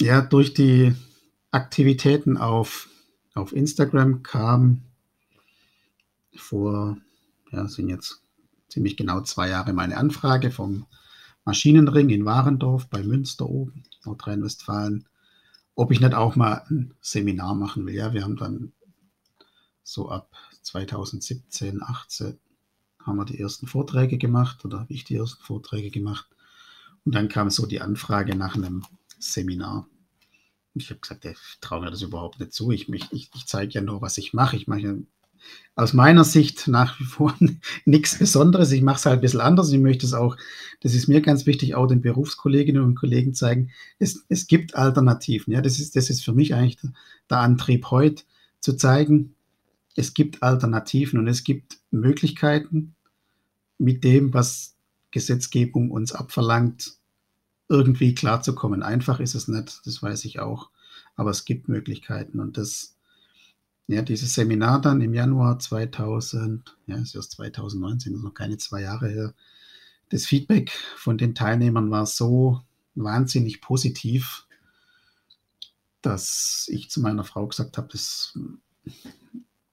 ja, 0.00 0.20
durch 0.20 0.54
die 0.54 0.94
Aktivitäten 1.50 2.36
auf, 2.36 2.88
auf 3.34 3.52
Instagram 3.52 4.22
kam 4.22 4.82
vor, 6.36 6.96
ja, 7.50 7.66
sind 7.68 7.88
jetzt 7.88 8.22
ziemlich 8.68 8.96
genau 8.96 9.20
zwei 9.22 9.48
Jahre 9.48 9.72
meine 9.72 9.96
Anfrage 9.96 10.50
vom 10.50 10.86
Maschinenring 11.44 12.10
in 12.10 12.24
Warendorf 12.24 12.88
bei 12.88 13.02
Münster 13.02 13.48
oben, 13.48 13.84
Nordrhein-Westfalen, 14.04 15.06
ob 15.74 15.92
ich 15.92 16.00
nicht 16.00 16.14
auch 16.14 16.36
mal 16.36 16.64
ein 16.68 16.94
Seminar 17.00 17.54
machen 17.54 17.86
will. 17.86 17.94
Ja, 17.94 18.12
wir 18.12 18.24
haben 18.24 18.36
dann 18.36 18.72
so 19.82 20.10
ab 20.10 20.36
2017, 20.62 21.82
18 21.82 22.38
haben 23.04 23.16
wir 23.16 23.24
die 23.24 23.38
ersten 23.38 23.68
Vorträge 23.68 24.18
gemacht 24.18 24.64
oder 24.64 24.80
habe 24.80 24.92
ich 24.92 25.04
die 25.04 25.14
ersten 25.14 25.42
Vorträge 25.42 25.90
gemacht. 25.90 26.26
Und 27.04 27.14
dann 27.14 27.28
kam 27.28 27.50
so 27.50 27.66
die 27.66 27.80
Anfrage 27.80 28.34
nach 28.34 28.56
einem 28.56 28.82
Seminar. 29.20 29.86
Ich 30.74 30.90
habe 30.90 31.00
gesagt, 31.00 31.24
ich 31.24 31.38
traue 31.60 31.82
mir 31.82 31.90
das 31.90 32.02
überhaupt 32.02 32.40
nicht 32.40 32.52
zu. 32.52 32.72
Ich, 32.72 32.88
ich, 32.88 33.08
ich 33.12 33.46
zeige 33.46 33.74
ja 33.74 33.80
nur, 33.80 34.02
was 34.02 34.18
ich 34.18 34.34
mache. 34.34 34.56
Ich 34.56 34.66
mache 34.66 35.06
aus 35.74 35.92
meiner 35.92 36.24
Sicht 36.24 36.68
nach 36.68 36.98
wie 36.98 37.04
vor 37.04 37.34
nichts 37.84 38.18
Besonderes. 38.18 38.72
Ich 38.72 38.82
mache 38.82 38.96
es 38.96 39.06
halt 39.06 39.18
ein 39.18 39.20
bisschen 39.20 39.40
anders. 39.40 39.70
Ich 39.70 39.78
möchte 39.78 40.06
es 40.06 40.14
auch, 40.14 40.36
das 40.80 40.94
ist 40.94 41.06
mir 41.06 41.20
ganz 41.20 41.46
wichtig, 41.46 41.74
auch 41.74 41.86
den 41.86 42.00
Berufskolleginnen 42.00 42.82
und 42.82 42.94
Kollegen 42.94 43.34
zeigen, 43.34 43.70
es, 43.98 44.24
es 44.28 44.46
gibt 44.46 44.74
Alternativen. 44.74 45.52
Ja, 45.52 45.60
das 45.60 45.78
ist, 45.78 45.96
das 45.96 46.10
ist 46.10 46.24
für 46.24 46.32
mich 46.32 46.54
eigentlich 46.54 46.78
der, 46.78 46.92
der 47.30 47.38
Antrieb 47.38 47.90
heute, 47.90 48.22
zu 48.60 48.74
zeigen, 48.74 49.34
es 49.94 50.12
gibt 50.14 50.42
Alternativen 50.42 51.18
und 51.18 51.28
es 51.28 51.44
gibt 51.44 51.78
Möglichkeiten, 51.90 52.94
mit 53.78 54.04
dem, 54.04 54.32
was 54.34 54.74
Gesetzgebung 55.10 55.90
uns 55.90 56.12
abverlangt, 56.12 56.96
irgendwie 57.68 58.14
klarzukommen. 58.14 58.82
Einfach 58.82 59.20
ist 59.20 59.34
es 59.34 59.48
nicht, 59.48 59.80
das 59.84 60.02
weiß 60.02 60.24
ich 60.24 60.40
auch, 60.40 60.70
aber 61.16 61.30
es 61.30 61.44
gibt 61.44 61.68
Möglichkeiten 61.68 62.40
und 62.40 62.56
das 62.56 62.95
ja, 63.88 64.02
dieses 64.02 64.34
Seminar 64.34 64.80
dann 64.80 65.00
im 65.00 65.14
Januar 65.14 65.58
2000, 65.58 66.76
ja, 66.86 66.96
ist 66.96 67.14
erst 67.14 67.32
2019, 67.32 68.14
ist 68.14 68.22
noch 68.22 68.34
keine 68.34 68.58
zwei 68.58 68.82
Jahre 68.82 69.08
her. 69.08 69.34
Das 70.08 70.26
Feedback 70.26 70.70
von 70.96 71.18
den 71.18 71.34
Teilnehmern 71.34 71.90
war 71.90 72.06
so 72.06 72.60
wahnsinnig 72.94 73.60
positiv, 73.60 74.46
dass 76.02 76.66
ich 76.70 76.90
zu 76.90 77.00
meiner 77.00 77.24
Frau 77.24 77.46
gesagt 77.46 77.78
habe, 77.78 77.88
das, 77.92 78.36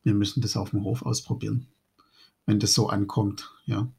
wir 0.03 0.13
müssen 0.13 0.41
das 0.41 0.57
auf 0.57 0.71
dem 0.71 0.83
Hof 0.83 1.03
ausprobieren, 1.03 1.67
wenn 2.45 2.59
das 2.59 2.73
so 2.73 2.89
ankommt. 2.89 3.51
Ja. 3.65 3.91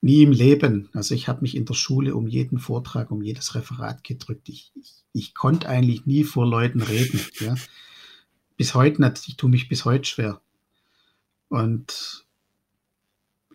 Nie 0.00 0.22
im 0.22 0.32
Leben. 0.32 0.88
Also 0.92 1.14
ich 1.14 1.28
habe 1.28 1.42
mich 1.42 1.56
in 1.56 1.64
der 1.64 1.74
Schule 1.74 2.14
um 2.14 2.26
jeden 2.26 2.58
Vortrag, 2.58 3.10
um 3.10 3.22
jedes 3.22 3.54
Referat 3.54 4.04
gedrückt. 4.04 4.48
Ich, 4.48 4.72
ich, 4.74 4.92
ich 5.12 5.34
konnte 5.34 5.68
eigentlich 5.68 6.06
nie 6.06 6.24
vor 6.24 6.46
Leuten 6.46 6.80
reden. 6.80 7.20
Ja 7.40 7.54
bis 8.56 8.74
heute 8.74 9.02
nicht. 9.02 9.28
Ich 9.28 9.36
tue 9.36 9.50
mich 9.50 9.68
bis 9.68 9.84
heute 9.84 10.04
schwer. 10.04 10.40
Und 11.48 12.26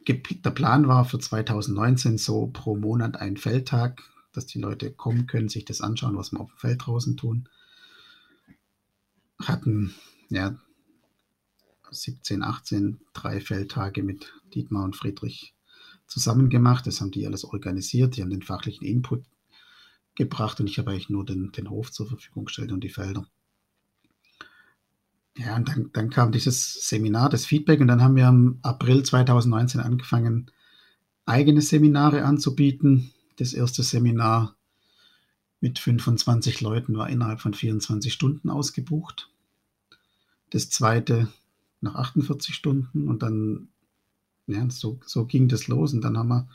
der 0.08 0.52
Plan 0.52 0.88
war 0.88 1.06
für 1.06 1.20
2019 1.20 2.18
so 2.18 2.48
pro 2.48 2.76
Monat 2.76 3.18
ein 3.18 3.38
Feldtag, 3.38 4.04
dass 4.32 4.46
die 4.46 4.60
Leute 4.60 4.92
kommen 4.92 5.28
können, 5.28 5.50
sich 5.50 5.66
das 5.66 5.82
anschauen, 5.82 6.18
was 6.18 6.32
wir 6.32 6.40
auf 6.40 6.50
dem 6.50 6.58
Feld 6.58 6.86
draußen 6.86 7.18
tun. 7.18 7.50
Hatten 9.40 9.94
ja 10.30 10.58
17, 11.92 12.42
18, 12.42 13.02
drei 13.14 13.42
Feldtage 13.42 14.04
mit 14.04 14.34
Dietmar 14.54 14.86
und 14.86 14.96
Friedrich 14.96 15.54
zusammen 16.08 16.50
gemacht. 16.50 16.88
Das 16.88 17.02
haben 17.02 17.12
die 17.12 17.26
alles 17.26 17.44
organisiert. 17.44 18.16
Die 18.16 18.22
haben 18.22 18.30
den 18.30 18.44
fachlichen 18.44 18.86
Input 18.86 19.24
gebracht 20.16 20.60
und 20.60 20.68
ich 20.68 20.78
habe 20.78 20.92
eigentlich 20.92 21.10
nur 21.10 21.26
den, 21.26 21.52
den 21.52 21.70
Hof 21.70 21.92
zur 21.92 22.08
Verfügung 22.08 22.46
gestellt 22.46 22.72
und 22.72 22.84
die 22.84 22.90
Felder 22.90 23.28
ja, 25.44 25.56
und 25.56 25.68
dann, 25.68 25.90
dann 25.94 26.10
kam 26.10 26.32
dieses 26.32 26.88
Seminar, 26.88 27.30
das 27.30 27.46
Feedback, 27.46 27.80
und 27.80 27.88
dann 27.88 28.02
haben 28.02 28.16
wir 28.16 28.28
im 28.28 28.60
April 28.62 29.04
2019 29.04 29.82
angefangen, 29.82 30.52
eigene 31.26 31.62
Seminare 31.62 32.24
anzubieten. 32.24 33.12
Das 33.38 33.54
erste 33.54 33.84
Seminar 33.84 34.56
mit 35.60 35.80
25 35.80 36.62
Leuten 36.62 36.96
war 36.96 37.10
innerhalb 37.10 37.40
von 37.40 37.54
24 37.54 38.12
Stunden 38.12 38.50
ausgebucht. 38.50 39.30
Das 40.50 40.70
zweite 40.70 41.28
nach 41.80 41.96
48 41.96 42.54
Stunden 42.54 43.08
und 43.08 43.24
dann, 43.24 43.70
ja, 44.48 44.70
so, 44.70 45.00
so 45.06 45.26
ging 45.26 45.48
das 45.48 45.68
los. 45.68 45.94
Und 45.94 46.02
dann 46.02 46.18
haben 46.18 46.30
wir 46.30 46.50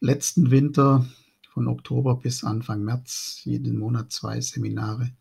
letzten 0.00 0.50
Winter 0.50 1.06
von 1.50 1.66
Oktober 1.66 2.16
bis 2.16 2.44
Anfang 2.44 2.84
März 2.84 3.40
jeden 3.44 3.78
Monat 3.78 4.12
zwei 4.12 4.40
Seminare 4.40 5.12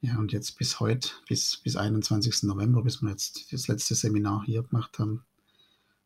ja, 0.00 0.16
und 0.18 0.32
jetzt 0.32 0.58
bis 0.58 0.78
heute, 0.78 1.10
bis, 1.28 1.56
bis 1.56 1.76
21. 1.76 2.44
November, 2.44 2.82
bis 2.82 3.02
wir 3.02 3.10
jetzt 3.10 3.52
das 3.52 3.66
letzte 3.66 3.94
Seminar 3.94 4.44
hier 4.44 4.62
gemacht 4.62 4.98
haben, 4.98 5.24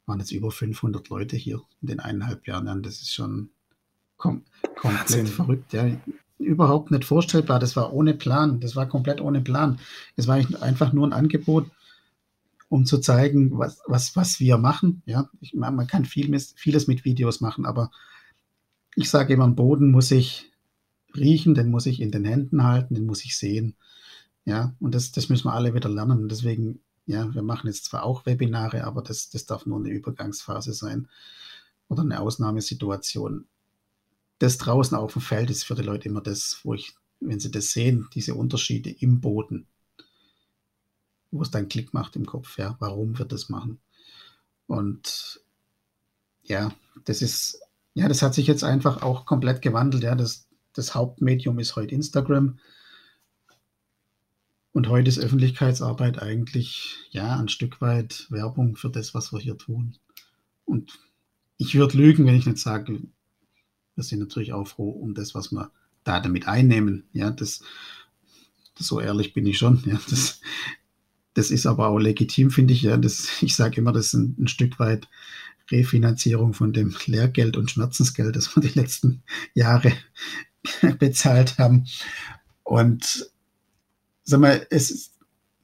waren 0.06 0.18
jetzt 0.18 0.32
über 0.32 0.50
500 0.50 1.08
Leute 1.10 1.36
hier 1.36 1.62
in 1.82 1.88
den 1.88 2.00
eineinhalb 2.00 2.46
Jahren. 2.46 2.82
Das 2.82 3.02
ist 3.02 3.12
schon 3.12 3.50
kom 4.16 4.44
komplett 4.76 5.00
Wahnsinn. 5.00 5.26
verrückt. 5.26 5.72
Ja. 5.72 5.90
Überhaupt 6.38 6.90
nicht 6.90 7.04
vorstellbar. 7.04 7.58
Das 7.58 7.76
war 7.76 7.92
ohne 7.92 8.14
Plan. 8.14 8.60
Das 8.60 8.74
war 8.76 8.88
komplett 8.88 9.20
ohne 9.20 9.42
Plan. 9.42 9.78
Es 10.16 10.26
war 10.26 10.36
einfach 10.62 10.92
nur 10.92 11.06
ein 11.06 11.12
Angebot, 11.12 11.70
um 12.68 12.86
zu 12.86 12.98
zeigen, 12.98 13.58
was, 13.58 13.80
was, 13.86 14.16
was 14.16 14.40
wir 14.40 14.56
machen. 14.56 15.02
Ja, 15.04 15.28
ich, 15.40 15.54
man 15.54 15.86
kann 15.86 16.06
viel, 16.06 16.36
vieles 16.56 16.88
mit 16.88 17.04
Videos 17.04 17.40
machen, 17.40 17.66
aber 17.66 17.90
ich 18.96 19.08
sage 19.10 19.34
immer, 19.34 19.44
am 19.44 19.54
Boden 19.54 19.90
muss 19.90 20.10
ich 20.10 20.51
riechen, 21.16 21.54
den 21.54 21.70
muss 21.70 21.86
ich 21.86 22.00
in 22.00 22.10
den 22.10 22.24
Händen 22.24 22.64
halten, 22.64 22.94
den 22.94 23.06
muss 23.06 23.24
ich 23.24 23.36
sehen. 23.36 23.74
Ja, 24.44 24.74
und 24.80 24.94
das, 24.94 25.12
das 25.12 25.28
müssen 25.28 25.44
wir 25.44 25.54
alle 25.54 25.74
wieder 25.74 25.88
lernen. 25.88 26.22
Und 26.22 26.28
deswegen, 26.30 26.80
ja, 27.06 27.32
wir 27.34 27.42
machen 27.42 27.68
jetzt 27.68 27.84
zwar 27.84 28.04
auch 28.04 28.26
Webinare, 28.26 28.84
aber 28.84 29.02
das, 29.02 29.30
das 29.30 29.46
darf 29.46 29.66
nur 29.66 29.78
eine 29.78 29.90
Übergangsphase 29.90 30.72
sein 30.72 31.08
oder 31.88 32.02
eine 32.02 32.20
Ausnahmesituation. 32.20 33.46
Das 34.38 34.58
draußen 34.58 34.96
auf 34.96 35.12
dem 35.12 35.22
Feld 35.22 35.50
ist 35.50 35.64
für 35.64 35.76
die 35.76 35.82
Leute 35.82 36.08
immer 36.08 36.20
das, 36.20 36.60
wo 36.64 36.74
ich, 36.74 36.94
wenn 37.20 37.38
sie 37.38 37.50
das 37.50 37.70
sehen, 37.70 38.08
diese 38.14 38.34
Unterschiede 38.34 38.90
im 38.90 39.20
Boden, 39.20 39.66
wo 41.30 41.42
es 41.42 41.50
dann 41.50 41.68
Klick 41.68 41.94
macht 41.94 42.16
im 42.16 42.26
Kopf, 42.26 42.58
ja, 42.58 42.76
warum 42.80 43.18
wird 43.18 43.30
das 43.30 43.48
machen? 43.48 43.78
Und 44.66 45.40
ja, 46.42 46.72
das 47.04 47.22
ist, 47.22 47.60
ja, 47.94 48.08
das 48.08 48.22
hat 48.22 48.34
sich 48.34 48.46
jetzt 48.46 48.64
einfach 48.64 49.02
auch 49.02 49.26
komplett 49.26 49.62
gewandelt, 49.62 50.02
ja, 50.02 50.14
das, 50.14 50.48
das 50.72 50.94
Hauptmedium 50.94 51.58
ist 51.58 51.76
heute 51.76 51.94
Instagram. 51.94 52.58
Und 54.72 54.88
heute 54.88 55.08
ist 55.08 55.18
Öffentlichkeitsarbeit 55.18 56.22
eigentlich 56.22 56.96
ja 57.10 57.38
ein 57.38 57.48
Stück 57.48 57.80
weit 57.80 58.26
Werbung 58.30 58.76
für 58.76 58.88
das, 58.88 59.12
was 59.14 59.32
wir 59.32 59.38
hier 59.38 59.58
tun. 59.58 59.96
Und 60.64 60.98
ich 61.58 61.74
würde 61.74 61.98
lügen, 61.98 62.26
wenn 62.26 62.34
ich 62.34 62.46
nicht 62.46 62.58
sage, 62.58 63.02
wir 63.94 64.04
sind 64.04 64.20
natürlich 64.20 64.54
auch 64.54 64.66
froh 64.66 64.90
um 64.90 65.14
das, 65.14 65.34
was 65.34 65.52
wir 65.52 65.70
da 66.04 66.20
damit 66.20 66.48
einnehmen. 66.48 67.04
Ja, 67.12 67.30
das, 67.30 67.62
das 68.76 68.86
so 68.86 68.98
ehrlich 68.98 69.34
bin 69.34 69.46
ich 69.46 69.58
schon. 69.58 69.82
Ja, 69.86 70.00
das, 70.08 70.40
das 71.34 71.50
ist 71.50 71.66
aber 71.66 71.88
auch 71.88 71.98
legitim, 71.98 72.50
finde 72.50 72.72
ich. 72.72 72.82
Ja, 72.82 72.96
das, 72.96 73.42
ich 73.42 73.54
sage 73.54 73.76
immer, 73.76 73.92
das 73.92 74.06
ist 74.06 74.14
ein, 74.14 74.36
ein 74.38 74.48
Stück 74.48 74.78
weit 74.78 75.06
Refinanzierung 75.70 76.54
von 76.54 76.72
dem 76.72 76.94
Lehrgeld 77.06 77.56
und 77.56 77.70
Schmerzensgeld, 77.70 78.36
das 78.36 78.54
wir 78.56 78.62
die 78.62 78.78
letzten 78.78 79.22
Jahre 79.54 79.92
bezahlt 80.98 81.58
haben. 81.58 81.86
Und 82.62 83.30
sag 84.24 84.40
mal, 84.40 84.66
es, 84.70 85.12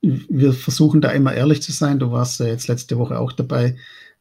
wir 0.00 0.52
versuchen 0.52 1.00
da 1.00 1.10
immer 1.10 1.34
ehrlich 1.34 1.62
zu 1.62 1.72
sein. 1.72 1.98
Du 1.98 2.10
warst 2.10 2.40
ja 2.40 2.46
jetzt 2.46 2.68
letzte 2.68 2.98
Woche 2.98 3.18
auch 3.18 3.32
dabei, 3.32 3.76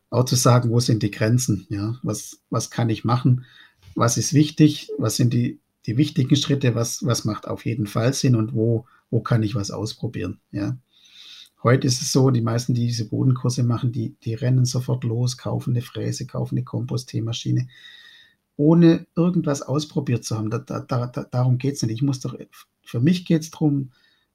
auch 0.09 0.25
zu 0.25 0.36
sagen, 0.36 0.69
wo 0.69 0.80
sind 0.80 1.03
die 1.03 1.11
Grenzen? 1.11 1.67
Ja, 1.69 1.95
was, 2.03 2.39
was 2.49 2.69
kann 2.69 2.89
ich 2.89 3.03
machen? 3.03 3.45
Was 3.95 4.17
ist 4.17 4.34
wichtig? 4.34 4.91
Was 4.97 5.15
sind 5.15 5.34
die, 5.34 5.59
die 5.86 5.97
wichtigen 5.97 6.36
Schritte? 6.36 6.75
Was, 6.75 7.05
was 7.05 7.25
macht 7.25 7.47
auf 7.47 7.65
jeden 7.65 7.88
Fall 7.88 8.13
Sinn? 8.13 8.36
Und 8.36 8.53
wo, 8.53 8.86
wo 9.09 9.21
kann 9.21 9.43
ich 9.43 9.55
was 9.55 9.71
ausprobieren? 9.71 10.39
Ja. 10.51 10.78
Heute 11.63 11.88
ist 11.88 12.01
es 12.01 12.11
so, 12.11 12.30
die 12.30 12.41
meisten, 12.41 12.75
die 12.75 12.86
diese 12.86 13.09
Bodenkurse 13.09 13.63
machen, 13.63 13.91
die, 13.91 14.15
die 14.23 14.36
rennen 14.36 14.65
sofort 14.65 15.03
los, 15.03 15.38
kaufen 15.38 15.71
eine 15.71 15.82
Fräse, 15.82 16.28
kaufen 16.28 16.55
eine 16.55 16.63
Kompostmaschine 16.63 17.67
ohne 18.57 19.05
irgendwas 19.15 19.61
ausprobiert 19.61 20.25
zu 20.25 20.35
haben. 20.35 20.49
Da, 20.49 20.57
da, 20.57 20.81
da, 20.81 21.07
darum 21.07 21.57
geht 21.59 21.75
es 21.75 21.83
nicht. 21.83 21.93
Ich 21.93 22.01
muss 22.01 22.19
doch, 22.19 22.35
für 22.81 22.99
mich 22.99 23.25
geht 23.25 23.43
es 23.43 23.51
darum, 23.51 23.91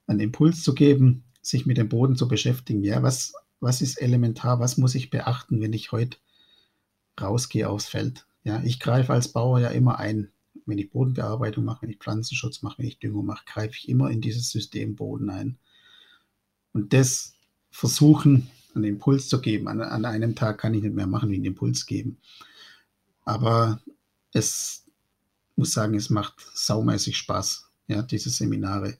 einen 0.07 0.21
Impuls 0.21 0.63
zu 0.63 0.75
geben, 0.75 1.25
sich 1.43 1.67
mit 1.67 1.77
dem 1.77 1.89
Boden 1.89 2.17
zu 2.17 2.29
beschäftigen. 2.29 2.83
Ja, 2.85 3.03
was, 3.03 3.35
was 3.61 3.83
ist 3.83 4.01
elementar? 4.01 4.61
Was 4.61 4.79
muss 4.79 4.95
ich 4.95 5.11
beachten, 5.11 5.61
wenn 5.61 5.73
ich 5.73 5.93
heute 5.93 6.19
rausgehe 7.21 7.69
aufs 7.69 7.89
Feld? 7.89 8.27
Ja, 8.45 8.63
ich 8.63 8.81
greife 8.81 9.13
als 9.13 9.29
Bauer 9.29 9.61
ja 9.61 9.69
immer 9.69 9.99
ein. 9.99 10.31
Wenn 10.67 10.79
ich 10.79 10.91
Bodenbearbeitung 10.91 11.65
mache, 11.65 11.83
wenn 11.83 11.91
ich 11.91 11.99
Pflanzenschutz 11.99 12.63
mache, 12.63 12.79
wenn 12.79 12.87
ich 12.87 13.01
Düngung 13.01 13.27
mache, 13.27 13.45
greife 13.45 13.75
ich 13.77 13.89
immer 13.89 14.11
in 14.11 14.21
dieses 14.21 14.51
System 14.51 14.95
Boden 14.95 15.31
ein. 15.31 15.59
Und 16.73 16.93
das 16.93 17.35
versuchen, 17.71 18.49
einen 18.75 18.85
Impuls 18.85 19.29
zu 19.29 19.41
geben. 19.41 19.67
An, 19.67 19.81
an 19.81 20.05
einem 20.05 20.37
Tag 20.37 20.59
kann 20.59 20.75
ich 20.75 20.83
nicht 20.83 20.95
mehr 20.95 21.09
machen, 21.09 21.31
wie 21.31 21.35
einen 21.35 21.45
Impuls 21.45 21.87
geben. 21.87 22.19
Aber 23.25 23.81
es 24.33 24.85
muss 25.57 25.73
sagen, 25.73 25.95
es 25.95 26.11
macht 26.11 26.35
saumäßig 26.55 27.17
Spaß, 27.17 27.71
ja, 27.89 28.03
diese 28.03 28.31
Seminare, 28.31 28.97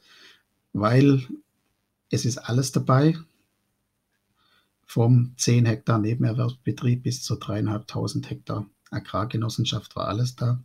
weil 0.73 1.27
es 2.11 2.25
ist 2.25 2.39
alles 2.39 2.73
dabei, 2.73 3.17
vom 4.85 5.35
10 5.39 5.65
Hektar 5.65 5.99
Nebenerwerbsbetrieb 5.99 7.03
bis 7.03 7.23
zu 7.23 7.37
dreieinhalbtausend 7.37 8.29
Hektar 8.29 8.67
Agrargenossenschaft 8.91 9.97
war 9.97 10.09
alles 10.09 10.37
da. 10.37 10.63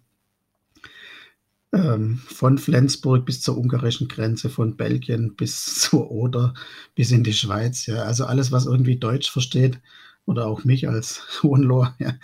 Ähm, 1.74 2.18
von 2.18 2.57
Flensburg 2.57 3.26
bis 3.26 3.41
zur 3.41 3.57
ungarischen 3.57 4.07
Grenze, 4.07 4.49
von 4.49 4.78
Belgien 4.78 5.36
bis 5.36 5.65
zur 5.80 6.11
Oder, 6.11 6.53
bis 6.95 7.11
in 7.11 7.24
die 7.24 7.34
Schweiz. 7.34 7.86
Ja. 7.86 8.03
Also 8.03 8.26
alles, 8.26 8.51
was 8.51 8.65
irgendwie 8.65 8.97
Deutsch 8.97 9.32
versteht 9.32 9.80
oder 10.26 10.47
auch 10.47 10.63
mich 10.63 10.88
als 10.88 11.22
Hohenlohr, 11.43 11.95
ja, 11.99 12.15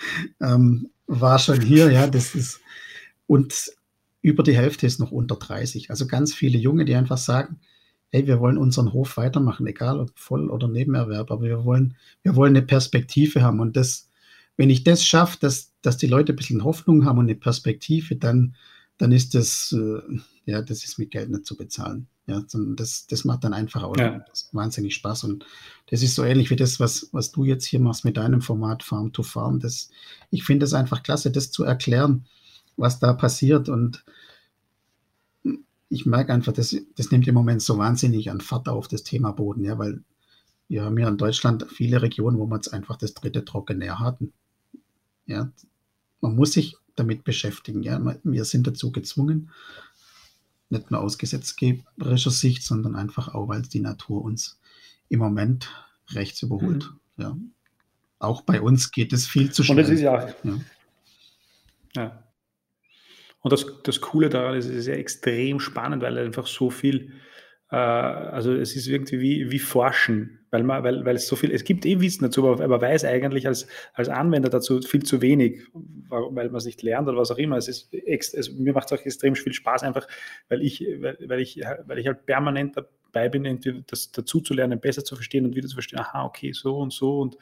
ähm, 0.41 0.89
war 1.07 1.39
schon 1.39 1.61
hier, 1.61 1.91
ja, 1.91 2.07
das 2.07 2.35
ist, 2.35 2.61
und 3.27 3.71
über 4.21 4.43
die 4.43 4.55
Hälfte 4.55 4.87
ist 4.87 4.99
noch 4.99 5.11
unter 5.11 5.35
30. 5.35 5.89
Also 5.89 6.07
ganz 6.07 6.33
viele 6.33 6.57
Junge, 6.57 6.85
die 6.85 6.95
einfach 6.95 7.17
sagen, 7.17 7.59
hey, 8.09 8.25
wir 8.27 8.39
wollen 8.39 8.57
unseren 8.57 8.93
Hof 8.93 9.17
weitermachen, 9.17 9.67
egal 9.67 9.99
ob 9.99 10.17
Voll- 10.17 10.49
oder 10.49 10.67
Nebenerwerb, 10.67 11.31
aber 11.31 11.43
wir 11.43 11.65
wollen, 11.65 11.95
wir 12.21 12.35
wollen 12.35 12.55
eine 12.55 12.65
Perspektive 12.65 13.41
haben. 13.41 13.59
Und 13.59 13.75
das, 13.75 14.09
wenn 14.55 14.69
ich 14.69 14.83
das 14.83 15.03
schaffe, 15.03 15.37
dass, 15.41 15.73
dass 15.81 15.97
die 15.97 16.07
Leute 16.07 16.33
ein 16.33 16.35
bisschen 16.35 16.63
Hoffnung 16.63 17.05
haben 17.05 17.17
und 17.17 17.25
eine 17.25 17.35
Perspektive, 17.35 18.15
dann, 18.15 18.55
dann 18.97 19.11
ist 19.11 19.35
das, 19.35 19.75
äh, 19.77 20.19
ja, 20.45 20.61
das 20.61 20.83
ist 20.83 20.99
mit 20.99 21.11
Geld 21.11 21.29
nicht 21.29 21.45
zu 21.45 21.57
bezahlen. 21.57 22.07
Ja, 22.25 22.41
das, 22.77 23.05
das 23.07 23.25
macht 23.25 23.43
dann 23.43 23.53
einfach 23.53 23.83
auch 23.83 23.97
ja. 23.97 24.23
wahnsinnig 24.53 24.95
Spaß. 24.95 25.25
Und 25.25 25.45
das 25.89 26.01
ist 26.01 26.15
so 26.15 26.23
ähnlich 26.23 26.49
wie 26.49 26.55
das, 26.55 26.79
was, 26.79 27.09
was 27.11 27.31
du 27.31 27.43
jetzt 27.43 27.65
hier 27.65 27.81
machst 27.81 28.05
mit 28.05 28.15
deinem 28.15 28.41
Format 28.41 28.81
Farm 28.81 29.11
to 29.11 29.23
Farm. 29.23 29.59
Das, 29.59 29.89
ich 30.29 30.45
finde 30.45 30.65
es 30.65 30.73
einfach 30.73 31.03
klasse, 31.03 31.31
das 31.31 31.51
zu 31.51 31.65
erklären, 31.65 32.25
was 32.77 32.99
da 32.99 33.11
passiert. 33.13 33.67
Und 33.67 34.05
ich 35.89 36.05
merke 36.05 36.33
einfach, 36.33 36.53
das, 36.53 36.75
das 36.95 37.11
nimmt 37.11 37.27
im 37.27 37.35
Moment 37.35 37.61
so 37.61 37.77
wahnsinnig 37.77 38.31
an 38.31 38.39
Fahrt 38.39 38.69
auf 38.69 38.87
das 38.87 39.03
Thema 39.03 39.31
Boden, 39.31 39.65
ja, 39.65 39.77
weil 39.77 40.01
wir 40.69 40.85
haben 40.85 40.97
ja 40.97 41.09
in 41.09 41.17
Deutschland 41.17 41.67
viele 41.69 42.01
Regionen, 42.01 42.39
wo 42.39 42.45
wir 42.45 42.55
jetzt 42.55 42.73
einfach 42.73 42.95
das 42.95 43.13
dritte 43.13 43.43
Trockenjahr 43.43 43.99
hatten. 43.99 44.31
Ja, 45.25 45.51
man 46.21 46.35
muss 46.35 46.53
sich 46.53 46.77
damit 46.95 47.25
beschäftigen. 47.25 47.83
Ja, 47.83 48.01
wir 48.23 48.45
sind 48.45 48.65
dazu 48.65 48.91
gezwungen 48.91 49.51
nicht 50.73 50.91
nur 50.91 51.01
aus 51.01 51.17
gesetzgeberischer 51.17 52.31
Sicht, 52.31 52.63
sondern 52.63 52.95
einfach 52.95 53.33
auch, 53.33 53.47
weil 53.47 53.61
die 53.61 53.79
Natur 53.79 54.23
uns 54.23 54.59
im 55.09 55.19
Moment 55.19 55.69
rechts 56.09 56.41
überholt. 56.41 56.91
Mhm. 57.15 57.23
Ja. 57.23 57.37
Auch 58.19 58.41
bei 58.41 58.61
uns 58.61 58.91
geht 58.91 59.13
es 59.13 59.27
viel 59.27 59.51
zu 59.51 59.63
schnell. 59.63 59.77
Und 59.77 59.83
das 59.83 59.89
ist 59.91 60.01
ja, 60.01 60.27
ja. 60.43 60.59
ja. 61.95 62.23
Und 63.41 63.51
das, 63.51 63.65
das 63.83 63.99
Coole 63.99 64.29
daran 64.29 64.55
ist, 64.55 64.65
es 64.65 64.75
ist 64.75 64.87
ja 64.87 64.95
extrem 64.95 65.59
spannend, 65.59 66.01
weil 66.01 66.17
einfach 66.17 66.47
so 66.47 66.69
viel 66.69 67.13
also 67.75 68.53
es 68.53 68.75
ist 68.75 68.87
irgendwie 68.87 69.19
wie, 69.19 69.51
wie 69.51 69.57
Forschen, 69.57 70.45
weil 70.51 70.61
man, 70.63 70.83
weil, 70.83 71.03
weil 71.05 71.15
es 71.15 71.27
so 71.27 71.35
viel, 71.35 71.51
es 71.51 71.63
gibt 71.63 71.85
eh 71.87 71.99
Wissen 71.99 72.23
dazu, 72.23 72.47
aber 72.47 72.67
man 72.67 72.81
weiß 72.81 73.03
eigentlich 73.03 73.47
als, 73.47 73.65
als 73.93 74.09
Anwender 74.09 74.49
dazu 74.49 74.79
viel 74.81 75.01
zu 75.01 75.21
wenig, 75.21 75.63
weil 75.73 76.49
man 76.49 76.55
es 76.55 76.65
nicht 76.65 76.83
lernt 76.83 77.07
oder 77.07 77.17
was 77.17 77.31
auch 77.31 77.39
immer. 77.39 77.57
Es 77.57 77.67
ist 77.67 77.91
es, 77.93 78.53
mir 78.53 78.73
macht 78.73 78.91
es 78.91 78.99
auch 78.99 79.03
extrem 79.03 79.35
viel 79.35 79.53
Spaß, 79.53 79.81
einfach, 79.81 80.07
weil 80.49 80.61
ich, 80.61 80.85
weil, 80.99 81.17
weil 81.25 81.39
ich, 81.39 81.61
weil 81.87 81.97
ich 81.97 82.05
halt 82.05 82.27
permanent 82.27 82.77
dabei 82.77 83.29
bin, 83.29 83.45
irgendwie 83.45 83.83
das 83.87 84.11
dazu 84.11 84.39
zu 84.39 84.53
lernen, 84.53 84.79
besser 84.79 85.03
zu 85.03 85.15
verstehen 85.15 85.45
und 85.45 85.55
wieder 85.55 85.67
zu 85.67 85.75
verstehen, 85.75 85.99
aha, 85.99 86.25
okay, 86.25 86.51
so 86.53 86.77
und 86.77 86.93
so 86.93 87.21
und, 87.21 87.37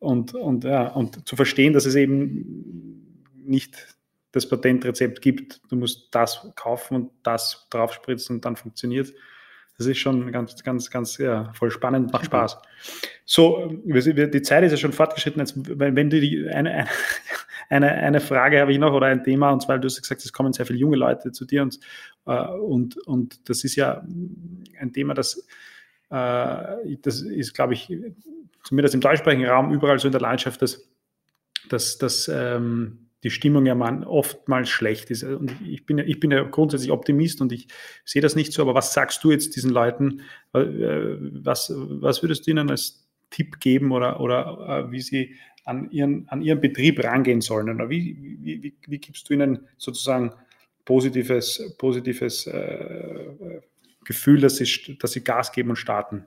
und, 0.00 0.34
und, 0.34 0.64
ja, 0.64 0.88
und 0.88 1.26
zu 1.26 1.34
verstehen, 1.34 1.72
dass 1.72 1.86
es 1.86 1.94
eben 1.94 3.24
nicht 3.36 3.96
das 4.32 4.46
Patentrezept 4.46 5.22
gibt. 5.22 5.62
Du 5.70 5.76
musst 5.76 6.14
das 6.14 6.52
kaufen 6.56 6.94
und 6.94 7.10
das 7.22 7.68
draufspritzen 7.70 8.36
und 8.36 8.44
dann 8.44 8.56
funktioniert 8.56 9.14
Das 9.78 9.86
ist 9.86 9.98
schon 9.98 10.30
ganz, 10.32 10.62
ganz, 10.62 10.90
ganz, 10.90 11.18
ja, 11.18 11.52
voll 11.54 11.70
spannend, 11.70 12.12
macht 12.12 12.26
Spaß. 12.26 12.58
So, 13.24 13.72
die 13.84 14.42
Zeit 14.42 14.64
ist 14.64 14.72
ja 14.72 14.76
schon 14.76 14.92
fortgeschritten. 14.92 15.40
Jetzt, 15.40 15.54
wenn 15.56 16.10
du 16.10 16.20
die, 16.20 16.48
eine, 16.48 16.86
eine, 17.70 17.90
eine 17.90 18.20
Frage 18.20 18.60
habe 18.60 18.72
ich 18.72 18.78
noch 18.78 18.92
oder 18.92 19.06
ein 19.06 19.24
Thema, 19.24 19.50
und 19.50 19.62
zwar, 19.62 19.78
du 19.78 19.86
hast 19.86 20.00
gesagt, 20.00 20.24
es 20.24 20.32
kommen 20.32 20.52
sehr 20.52 20.66
viele 20.66 20.78
junge 20.78 20.96
Leute 20.96 21.32
zu 21.32 21.46
dir 21.46 21.62
und, 21.62 21.80
äh, 22.26 22.46
und, 22.48 22.98
und 23.06 23.48
das 23.48 23.64
ist 23.64 23.76
ja 23.76 24.02
ein 24.78 24.92
Thema, 24.92 25.14
das, 25.14 25.46
äh, 26.10 26.96
das 27.00 27.22
ist, 27.22 27.54
glaube 27.54 27.72
ich, 27.72 27.92
zumindest 28.64 28.94
im 28.94 29.00
deutschsprachigen 29.00 29.46
Raum 29.46 29.72
überall 29.72 29.98
so 29.98 30.08
in 30.08 30.12
der 30.12 30.20
Landschaft, 30.20 30.60
dass, 30.62 30.86
dass, 31.68 31.98
dass 31.98 32.28
ähm, 32.32 33.08
die 33.22 33.30
Stimmung 33.30 33.66
ja 33.66 33.74
man 33.74 34.04
oftmals 34.04 34.68
schlecht 34.68 35.10
ist. 35.10 35.22
Und 35.22 35.54
ich 35.66 35.86
bin, 35.86 35.98
ich 35.98 36.18
bin 36.20 36.30
ja 36.30 36.42
grundsätzlich 36.42 36.90
Optimist 36.90 37.40
und 37.40 37.52
ich 37.52 37.68
sehe 38.04 38.22
das 38.22 38.34
nicht 38.34 38.52
so, 38.52 38.62
aber 38.62 38.74
was 38.74 38.92
sagst 38.92 39.22
du 39.22 39.30
jetzt 39.30 39.54
diesen 39.56 39.70
Leuten? 39.70 40.22
Äh, 40.52 40.60
was, 40.60 41.72
was 41.74 42.22
würdest 42.22 42.46
du 42.46 42.50
ihnen 42.50 42.70
als 42.70 43.08
Tipp 43.30 43.60
geben 43.60 43.92
oder, 43.92 44.20
oder 44.20 44.86
äh, 44.86 44.92
wie 44.92 45.00
sie 45.00 45.36
an 45.64 45.90
ihren, 45.90 46.28
an 46.28 46.42
ihren 46.42 46.60
Betrieb 46.60 47.02
rangehen 47.02 47.40
sollen? 47.40 47.70
Oder 47.70 47.88
wie, 47.88 48.16
wie, 48.20 48.62
wie, 48.62 48.74
wie 48.86 48.98
gibst 48.98 49.28
du 49.28 49.34
ihnen 49.34 49.66
sozusagen 49.78 50.32
positives, 50.84 51.74
positives 51.78 52.46
äh, 52.48 53.60
Gefühl, 54.04 54.40
dass 54.40 54.56
sie, 54.56 54.98
dass 54.98 55.12
sie 55.12 55.22
Gas 55.22 55.52
geben 55.52 55.70
und 55.70 55.76
starten? 55.76 56.26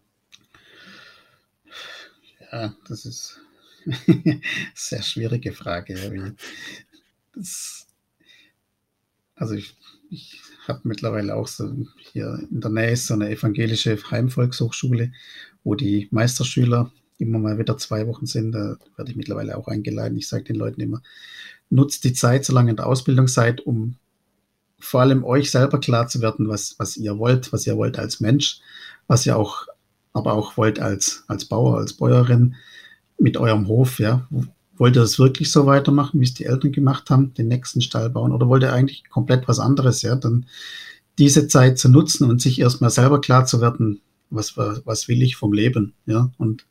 Ja, 2.51 2.73
das 2.87 3.05
ist 3.05 3.41
sehr 4.73 5.01
schwierige 5.01 5.51
Frage. 5.51 6.35
Das, 7.36 7.88
also 9.36 9.53
ich, 9.53 9.75
ich 10.09 10.41
habe 10.67 10.81
mittlerweile 10.83 11.36
auch 11.36 11.47
so 11.47 11.71
hier 11.97 12.39
in 12.49 12.61
der 12.61 12.71
Nähe 12.71 12.95
so 12.95 13.13
eine 13.13 13.29
evangelische 13.29 13.97
Heimvolkshochschule, 14.09 15.11
wo 15.63 15.75
die 15.75 16.07
Meisterschüler 16.11 16.91
immer 17.17 17.39
mal 17.39 17.57
wieder 17.57 17.77
zwei 17.77 18.07
Wochen 18.07 18.25
sind. 18.25 18.51
Da 18.53 18.77
werde 18.95 19.11
ich 19.11 19.17
mittlerweile 19.17 19.57
auch 19.57 19.67
eingeladen. 19.67 20.17
Ich 20.17 20.27
sage 20.27 20.45
den 20.45 20.55
Leuten 20.55 20.81
immer, 20.81 21.01
nutzt 21.69 22.03
die 22.03 22.13
Zeit, 22.13 22.45
solange 22.45 22.71
in 22.71 22.77
der 22.77 22.88
Ausbildung 22.88 23.27
seid, 23.27 23.61
um 23.61 23.95
vor 24.79 25.01
allem 25.01 25.23
euch 25.23 25.51
selber 25.51 25.79
klar 25.79 26.07
zu 26.07 26.21
werden, 26.21 26.47
was, 26.47 26.75
was 26.77 26.97
ihr 26.97 27.17
wollt, 27.17 27.51
was 27.53 27.65
ihr 27.65 27.77
wollt 27.77 27.97
als 27.97 28.19
Mensch, 28.19 28.59
was 29.07 29.25
ihr 29.25 29.38
auch, 29.38 29.67
aber 30.13 30.33
auch 30.33 30.57
wollt 30.57 30.79
als, 30.79 31.23
als 31.27 31.45
Bauer, 31.45 31.77
als 31.77 31.93
Bäuerin 31.93 32.55
mit 33.17 33.38
eurem 33.38 33.67
Hof, 33.67 33.99
ja. 33.99 34.27
Wollt 34.78 34.95
ihr 34.97 35.01
das 35.01 35.19
wirklich 35.19 35.51
so 35.51 35.65
weitermachen, 35.65 36.19
wie 36.19 36.26
es 36.26 36.34
die 36.34 36.45
Eltern 36.45 36.71
gemacht 36.71 37.09
haben, 37.09 37.34
den 37.34 37.47
nächsten 37.47 37.82
Stall 37.82 38.09
bauen, 38.09 38.32
oder 38.32 38.47
wollt 38.47 38.63
ihr 38.63 38.73
eigentlich 38.73 39.09
komplett 39.09 39.47
was 39.47 39.59
anderes, 39.59 40.01
ja? 40.01 40.15
Dann 40.15 40.45
diese 41.17 41.47
Zeit 41.47 41.80
zu 41.80 41.89
nutzen 41.89 42.30
und 42.30 42.41
sich 42.41 42.59
erstmal 42.59 42.89
selber 42.89 43.21
klar 43.21 43.45
zu 43.45 43.61
werden, 43.61 44.01
was, 44.30 44.57
was 44.57 45.07
will 45.07 45.21
ich 45.21 45.36
vom 45.38 45.53
Leben, 45.53 45.93
ja? 46.05 46.32
Und 46.38 46.65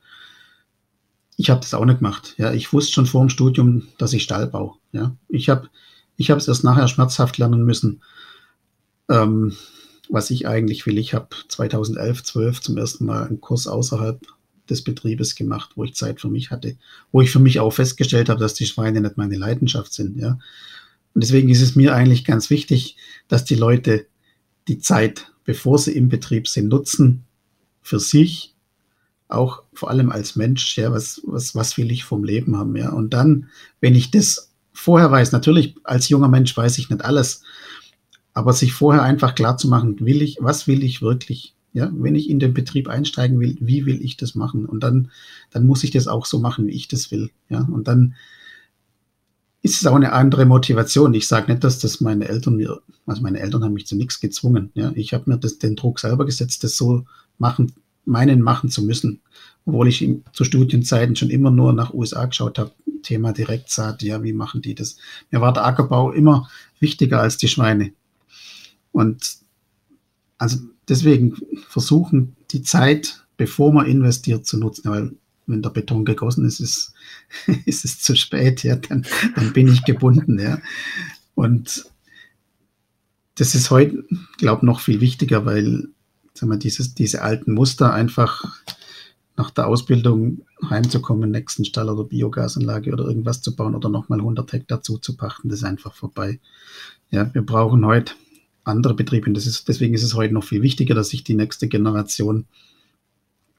ich 1.37 1.51
habe 1.51 1.61
das 1.61 1.75
auch 1.75 1.85
nicht 1.85 1.99
gemacht, 1.99 2.35
ja. 2.37 2.53
Ich 2.53 2.73
wusste 2.73 2.93
schon 2.93 3.07
vor 3.07 3.23
dem 3.23 3.31
Studium, 3.31 3.89
dass 3.99 4.13
ich 4.13 4.23
Stall 4.23 4.47
baue, 4.47 4.75
ja. 4.93 5.17
Ich 5.29 5.49
habe 5.49 5.69
ich 6.17 6.31
habe 6.31 6.39
es 6.39 6.49
erst 6.49 6.65
nachher 6.65 6.89
schmerzhaft 6.89 7.39
lernen 7.39 7.65
müssen, 7.65 8.03
ähm, 9.11 9.57
was 10.09 10.31
ich 10.31 10.47
eigentlich 10.47 10.87
will. 10.87 10.99
Ich 10.99 11.15
habe 11.15 11.29
2011, 11.49 12.23
12 12.23 12.61
zum 12.61 12.77
ersten 12.77 13.07
Mal 13.07 13.27
einen 13.27 13.41
Kurs 13.41 13.67
außerhalb 13.67 14.21
des 14.69 14.83
Betriebes 14.83 15.35
gemacht, 15.35 15.73
wo 15.75 15.85
ich 15.85 15.95
Zeit 15.95 16.21
für 16.21 16.29
mich 16.29 16.51
hatte, 16.51 16.77
wo 17.13 17.21
ich 17.21 17.31
für 17.31 17.39
mich 17.39 17.61
auch 17.61 17.73
festgestellt 17.73 18.29
habe, 18.29 18.41
dass 18.41 18.55
die 18.55 18.67
Schweine 18.67 19.01
nicht 19.01 19.17
meine 19.17 19.37
Leidenschaft 19.37 19.93
sind. 19.93 20.19
Ja. 20.19 20.39
Und 21.15 21.23
deswegen 21.23 21.49
ist 21.49 21.63
es 21.63 21.77
mir 21.77 21.95
eigentlich 21.95 22.25
ganz 22.25 22.51
wichtig, 22.51 22.97
dass 23.29 23.45
die 23.45 23.55
Leute 23.55 24.07
die 24.69 24.79
Zeit, 24.79 25.33
bevor 25.45 25.79
sie 25.79 25.93
im 25.93 26.09
Betrieb 26.09 26.49
sind, 26.49 26.69
nutzen 26.69 27.25
für 27.83 28.01
sich, 28.01 28.55
auch 29.29 29.63
vor 29.73 29.91
allem 29.91 30.11
als 30.11 30.37
Mensch, 30.37 30.77
ja, 30.77 30.93
was, 30.93 31.21
was, 31.25 31.55
was 31.55 31.77
will 31.77 31.91
ich 31.91 32.05
vom 32.05 32.25
Leben 32.25 32.57
haben, 32.57 32.77
ja. 32.77 32.91
Und 32.91 33.11
dann, 33.15 33.49
wenn 33.81 33.95
ich 33.95 34.11
das 34.11 34.51
vorher 34.73 35.11
weiß, 35.11 35.33
natürlich 35.33 35.77
als 35.85 36.09
junger 36.09 36.29
Mensch 36.29 36.57
weiß 36.57 36.79
ich 36.79 36.91
nicht 36.91 37.05
alles, 37.05 37.43
aber 38.33 38.53
sich 38.53 38.73
vorher 38.73 39.03
einfach 39.03 39.35
klar 39.35 39.57
zu 39.57 39.69
machen, 39.69 40.01
will 40.01 40.23
ich, 40.23 40.39
was 40.41 40.67
will 40.67 40.83
ich 40.83 41.03
wirklich 41.03 41.54
ja, 41.75 41.91
wenn 41.93 42.15
ich 42.15 42.31
in 42.31 42.39
den 42.39 42.55
Betrieb 42.55 42.89
einsteigen 42.89 43.41
will, 43.41 43.57
wie 43.61 43.85
will 43.85 44.01
ich 44.01 44.17
das 44.17 44.37
machen? 44.37 44.65
Und 44.65 44.81
dann, 44.81 45.11
dann 45.51 45.67
muss 45.67 45.83
ich 45.83 45.91
das 45.91 46.07
auch 46.07 46.25
so 46.25 46.39
machen, 46.39 46.69
wie 46.69 46.73
ich 46.73 46.87
das 46.87 47.11
will. 47.11 47.31
Ja, 47.51 47.63
und 47.63 47.89
dann 47.89 48.15
ist 49.61 49.81
es 49.81 49.87
auch 49.87 49.97
eine 49.97 50.13
andere 50.13 50.47
Motivation. 50.47 51.13
Ich 51.15 51.27
sage 51.27 51.51
nicht, 51.51 51.65
dass 51.65 51.81
das 51.81 52.01
meine 52.01 52.29
Eltern 52.29 52.57
mir, 52.57 52.81
also 53.07 53.23
meine 53.23 53.41
Eltern 53.41 53.65
haben 53.65 53.75
mich 53.75 53.87
zu 53.87 53.97
nichts 53.97 54.21
gezwungen. 54.21 54.71
Ja, 54.75 54.93
ich 54.95 55.13
habe 55.13 55.29
mir 55.29 55.37
das, 55.37 55.59
den 55.59 55.75
Druck 55.75 55.99
selber 55.99 56.25
gesetzt, 56.25 56.63
das 56.63 56.77
so 56.77 57.07
machen, 57.39 57.73
meinen 58.05 58.41
machen 58.41 58.71
zu 58.71 58.85
müssen. 58.85 59.21
Obwohl 59.67 59.89
ich 59.89 60.07
zu 60.33 60.45
Studienzeiten 60.45 61.17
schon 61.17 61.31
immer 61.31 61.51
nur 61.51 61.73
nach 61.73 61.93
USA 61.93 62.25
geschaut 62.27 62.59
habe. 62.59 62.71
Thema 63.03 63.33
Direktsaat, 63.33 64.03
ja, 64.03 64.23
wie 64.23 64.33
machen 64.33 64.63
die 64.63 64.75
das? 64.75 64.97
Mir 65.31 65.43
war 65.43 65.53
der 65.53 65.67
Ackerbau 65.67 66.13
immer 66.13 66.49
wichtiger 66.79 67.21
als 67.21 67.37
die 67.37 67.49
Schweine. 67.49 67.93
Und 68.93 69.37
also 70.39 70.59
deswegen 70.89 71.37
versuchen, 71.69 72.37
die 72.51 72.63
Zeit, 72.63 73.25
bevor 73.37 73.73
man 73.73 73.87
investiert, 73.87 74.47
zu 74.47 74.59
nutzen, 74.59 74.91
weil 74.91 75.13
wenn 75.47 75.63
der 75.63 75.71
Beton 75.71 76.05
gegossen 76.05 76.45
ist, 76.47 76.61
ist, 76.61 76.95
ist 77.67 77.85
es 77.85 78.01
zu 78.01 78.17
spät, 78.17 78.63
ja, 78.63 78.77
dann, 78.77 79.07
dann 79.37 79.53
bin 79.53 79.69
ich 79.69 79.85
gebunden, 79.85 80.39
ja. 80.39 80.59
Und 81.35 81.87
das 83.37 83.55
ist 83.55 83.71
heute, 83.71 84.05
glaube 84.39 84.61
ich, 84.61 84.67
noch 84.67 84.81
viel 84.81 85.01
wichtiger, 85.01 85.45
weil 85.45 85.89
sagen 86.35 86.53
wir, 86.53 86.59
dieses, 86.59 86.95
diese 86.95 87.23
alten 87.23 87.53
Muster 87.53 87.93
einfach 87.93 88.45
nach 89.37 89.51
der 89.51 89.67
Ausbildung 89.67 90.43
heimzukommen, 90.69 91.31
nächsten 91.31 91.65
Stall 91.65 91.91
oder 91.91 92.05
Biogasanlage 92.05 92.93
oder 92.93 93.05
irgendwas 93.05 93.43
zu 93.43 93.55
bauen 93.55 93.75
oder 93.75 93.89
nochmal 93.89 94.21
100 94.21 94.53
Hektar 94.53 94.83
zuzupachten, 94.83 95.51
das 95.51 95.61
ist 95.61 95.65
einfach 95.65 95.95
vorbei. 95.95 96.39
Ja, 97.11 97.33
wir 97.35 97.43
brauchen 97.43 97.85
heute 97.85 98.15
andere 98.65 98.95
Betriebe. 98.95 99.27
Und 99.27 99.35
das 99.35 99.47
ist, 99.47 99.69
deswegen 99.69 99.95
ist 99.95 100.03
es 100.03 100.15
heute 100.15 100.35
noch 100.35 100.45
viel 100.45 100.63
wichtiger, 100.63 100.95
dass 100.95 101.11
sich 101.11 101.25
die 101.25 101.35
nächste 101.35 101.69
Generation 101.69 102.47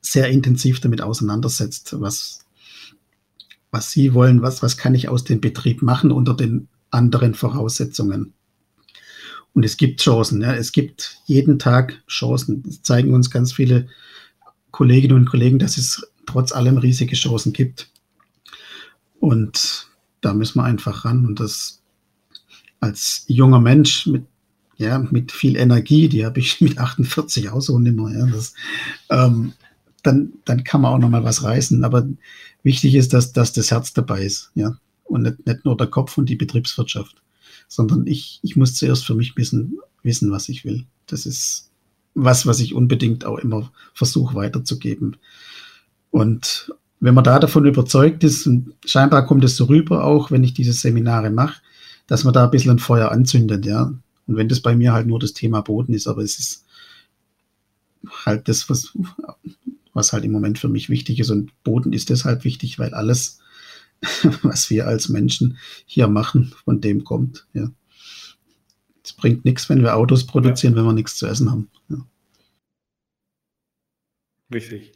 sehr 0.01 0.30
intensiv 0.30 0.80
damit 0.80 1.01
auseinandersetzt, 1.01 1.99
was, 1.99 2.45
was 3.72 3.91
sie 3.91 4.14
wollen, 4.14 4.41
was, 4.41 4.62
was 4.62 4.78
kann 4.78 4.95
ich 4.95 5.10
aus 5.10 5.24
dem 5.24 5.41
Betrieb 5.41 5.82
machen 5.82 6.12
unter 6.12 6.34
den 6.34 6.68
anderen 6.91 7.34
Voraussetzungen. 7.34 8.34
Und 9.53 9.64
es 9.64 9.78
gibt 9.78 10.01
Chancen. 10.01 10.41
Ja. 10.41 10.53
Es 10.53 10.72
gibt 10.74 11.22
jeden 11.26 11.60
Tag 11.60 12.03
Chancen. 12.08 12.62
Das 12.64 12.84
zeigen 12.84 13.14
uns 13.14 13.32
ganz 13.32 13.53
viele 13.53 13.88
Kolleginnen 14.72 15.16
und 15.16 15.30
Kollegen, 15.30 15.60
dass 15.60 15.78
es 15.78 16.06
trotz 16.26 16.51
allem 16.51 16.78
riesige 16.78 17.16
Chancen 17.16 17.53
gibt. 17.53 17.89
Und 19.20 19.88
da 20.22 20.34
müssen 20.34 20.60
wir 20.60 20.66
einfach 20.66 21.06
ran. 21.06 21.26
Und 21.26 21.39
das 21.39 21.82
als 22.82 23.24
junger 23.28 23.62
Mensch 23.62 24.06
mit 24.08 24.26
ja, 24.78 24.99
mit 24.99 25.32
viel 25.32 25.55
Energie, 25.55 26.09
die 26.09 26.26
habe 26.26 26.39
ich 26.39 26.61
mit 26.61 26.78
48 26.78 27.49
auch 27.49 27.61
so 27.61 27.80
nimmer, 27.80 28.11
ja, 28.11 28.26
das, 28.26 28.53
ähm, 29.09 29.53
dann, 30.03 30.34
dann 30.45 30.63
kann 30.63 30.82
man 30.82 30.93
auch 30.93 30.99
noch 30.99 31.09
mal 31.09 31.23
was 31.23 31.43
reißen. 31.43 31.84
Aber 31.84 32.07
wichtig 32.63 32.95
ist, 32.95 33.13
dass, 33.13 33.34
dass 33.34 33.53
das 33.53 33.71
Herz 33.71 33.93
dabei 33.93 34.23
ist, 34.23 34.51
ja, 34.55 34.78
und 35.05 35.23
nicht, 35.23 35.45
nicht 35.45 35.65
nur 35.65 35.78
der 35.78 35.88
Kopf 35.88 36.17
und 36.17 36.30
die 36.30 36.36
Betriebswirtschaft, 36.36 37.15
sondern 37.67 38.05
ich, 38.07 38.39
ich 38.43 38.55
muss 38.55 38.76
zuerst 38.76 39.05
für 39.05 39.15
mich 39.15 39.36
wissen, 39.38 39.80
wissen, 40.03 40.32
was 40.32 40.49
ich 40.49 40.65
will. 40.65 40.86
Das 41.07 41.26
ist 41.26 41.71
was, 42.13 42.47
was 42.47 42.59
ich 42.59 42.73
unbedingt 42.73 43.26
auch 43.26 43.38
immer 43.38 43.71
versuche 43.93 44.36
weiterzugeben. 44.36 45.17
Und 46.11 46.73
wenn 46.99 47.13
man 47.13 47.23
da 47.23 47.39
davon 47.39 47.65
überzeugt 47.65 48.23
ist, 48.23 48.47
und 48.47 48.73
scheinbar 48.86 49.26
kommt 49.26 49.43
es 49.43 49.57
so 49.57 49.65
rüber 49.65 50.05
auch, 50.05 50.32
wenn 50.32 50.43
ich 50.43 50.53
diese 50.53 50.73
Seminare 50.73 51.30
mache, 51.30 51.61
dass 52.07 52.23
man 52.23 52.34
da 52.34 52.45
ein 52.45 52.51
bisschen 52.51 52.71
ein 52.71 52.80
Feuer 52.80 53.11
anzündet, 53.11 53.65
ja. 53.65 53.93
Und 54.28 54.38
wenn 54.38 54.49
das 54.49 54.59
bei 54.59 54.76
mir 54.76 54.93
halt 54.93 55.07
nur 55.07 55.19
das 55.19 55.34
Thema 55.34 55.61
Boden 55.61 55.93
ist, 55.93 56.07
aber 56.07 56.21
es 56.21 56.39
ist 56.39 56.65
halt 58.26 58.47
das, 58.47 58.69
was, 58.69 58.97
was 59.93 60.13
halt 60.13 60.23
im 60.26 60.32
Moment 60.32 60.59
für 60.59 60.67
mich 60.67 60.89
wichtig 60.89 61.19
ist. 61.19 61.30
Und 61.30 61.51
Boden 61.63 61.93
ist 61.93 62.09
deshalb 62.09 62.43
wichtig, 62.43 62.80
weil 62.80 62.93
alles, 62.93 63.39
was 64.41 64.69
wir 64.69 64.88
als 64.88 65.09
Menschen 65.09 65.57
hier 65.86 66.07
machen, 66.07 66.53
von 66.63 66.82
dem 66.82 67.03
kommt. 67.03 67.47
Ja. 67.53 67.71
Es 69.03 69.13
bringt 69.13 69.45
nichts, 69.45 69.69
wenn 69.69 69.84
wir 69.84 69.95
Autos 69.95 70.26
produzieren, 70.26 70.73
ja. 70.73 70.80
wenn 70.80 70.86
wir 70.86 70.93
nichts 70.93 71.15
zu 71.15 71.28
essen 71.28 71.51
haben. 71.51 71.69
Ja. 71.89 72.05
Richtig. 74.53 74.93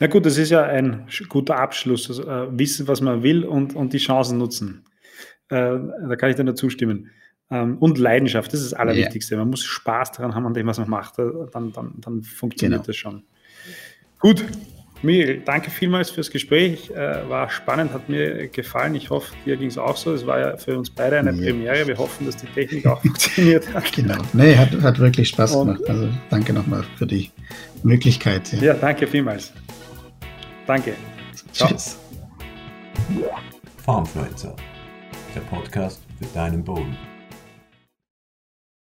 Na 0.00 0.06
gut, 0.08 0.26
das 0.26 0.38
ist 0.38 0.50
ja 0.50 0.62
ein 0.64 1.06
guter 1.28 1.56
Abschluss. 1.56 2.08
Also, 2.08 2.28
äh, 2.28 2.58
wissen, 2.58 2.88
was 2.88 3.00
man 3.00 3.22
will 3.22 3.44
und, 3.44 3.76
und 3.76 3.92
die 3.92 3.98
Chancen 3.98 4.38
nutzen. 4.38 4.84
Äh, 5.48 5.78
da 6.08 6.16
kann 6.16 6.30
ich 6.30 6.36
dir 6.36 6.44
nur 6.44 6.56
zustimmen. 6.56 7.10
Ähm, 7.54 7.78
und 7.78 7.98
Leidenschaft, 7.98 8.52
das 8.52 8.60
ist 8.60 8.72
das 8.72 8.78
Allerwichtigste. 8.78 9.34
Ja. 9.34 9.40
Man 9.40 9.50
muss 9.50 9.62
Spaß 9.62 10.12
daran 10.12 10.34
haben, 10.34 10.46
an 10.46 10.54
dem, 10.54 10.66
was 10.66 10.78
man 10.78 10.90
macht. 10.90 11.18
Dann, 11.18 11.72
dann, 11.72 11.92
dann 11.98 12.22
funktioniert 12.22 12.82
genau. 12.82 12.86
das 12.86 12.96
schon. 12.96 13.22
Gut, 14.18 14.44
Miguel, 15.02 15.42
danke 15.44 15.70
vielmals 15.70 16.10
fürs 16.10 16.30
Gespräch. 16.30 16.90
Äh, 16.90 17.28
war 17.28 17.50
spannend, 17.50 17.92
hat 17.92 18.08
mir 18.08 18.48
gefallen. 18.48 18.94
Ich 18.94 19.10
hoffe, 19.10 19.32
dir 19.44 19.56
ging 19.56 19.68
es 19.68 19.78
auch 19.78 19.96
so. 19.96 20.12
Es 20.14 20.26
war 20.26 20.40
ja 20.40 20.56
für 20.56 20.76
uns 20.76 20.90
beide 20.90 21.18
eine 21.18 21.30
ja. 21.32 21.36
Premiere. 21.36 21.86
Wir 21.86 21.98
hoffen, 21.98 22.26
dass 22.26 22.36
die 22.36 22.46
Technik 22.46 22.86
auch 22.86 23.00
funktioniert 23.02 23.72
hat. 23.72 23.92
Genau. 23.92 24.18
Nee, 24.32 24.56
hat, 24.56 24.72
hat 24.82 24.98
wirklich 24.98 25.28
Spaß 25.28 25.54
Und, 25.54 25.66
gemacht. 25.66 25.88
Also 25.88 26.08
danke 26.30 26.52
nochmal 26.52 26.84
für 26.96 27.06
die 27.06 27.30
Möglichkeit. 27.84 28.52
Ja, 28.54 28.62
ja 28.62 28.74
danke 28.74 29.06
vielmals. 29.06 29.52
Danke. 30.66 30.94
Ciao. 31.52 31.68
Tschüss. 31.68 31.98
Farmfluencer, 33.84 34.56
der 35.34 35.40
Podcast 35.42 36.00
für 36.18 36.26
deinen 36.34 36.64
Boden. 36.64 36.96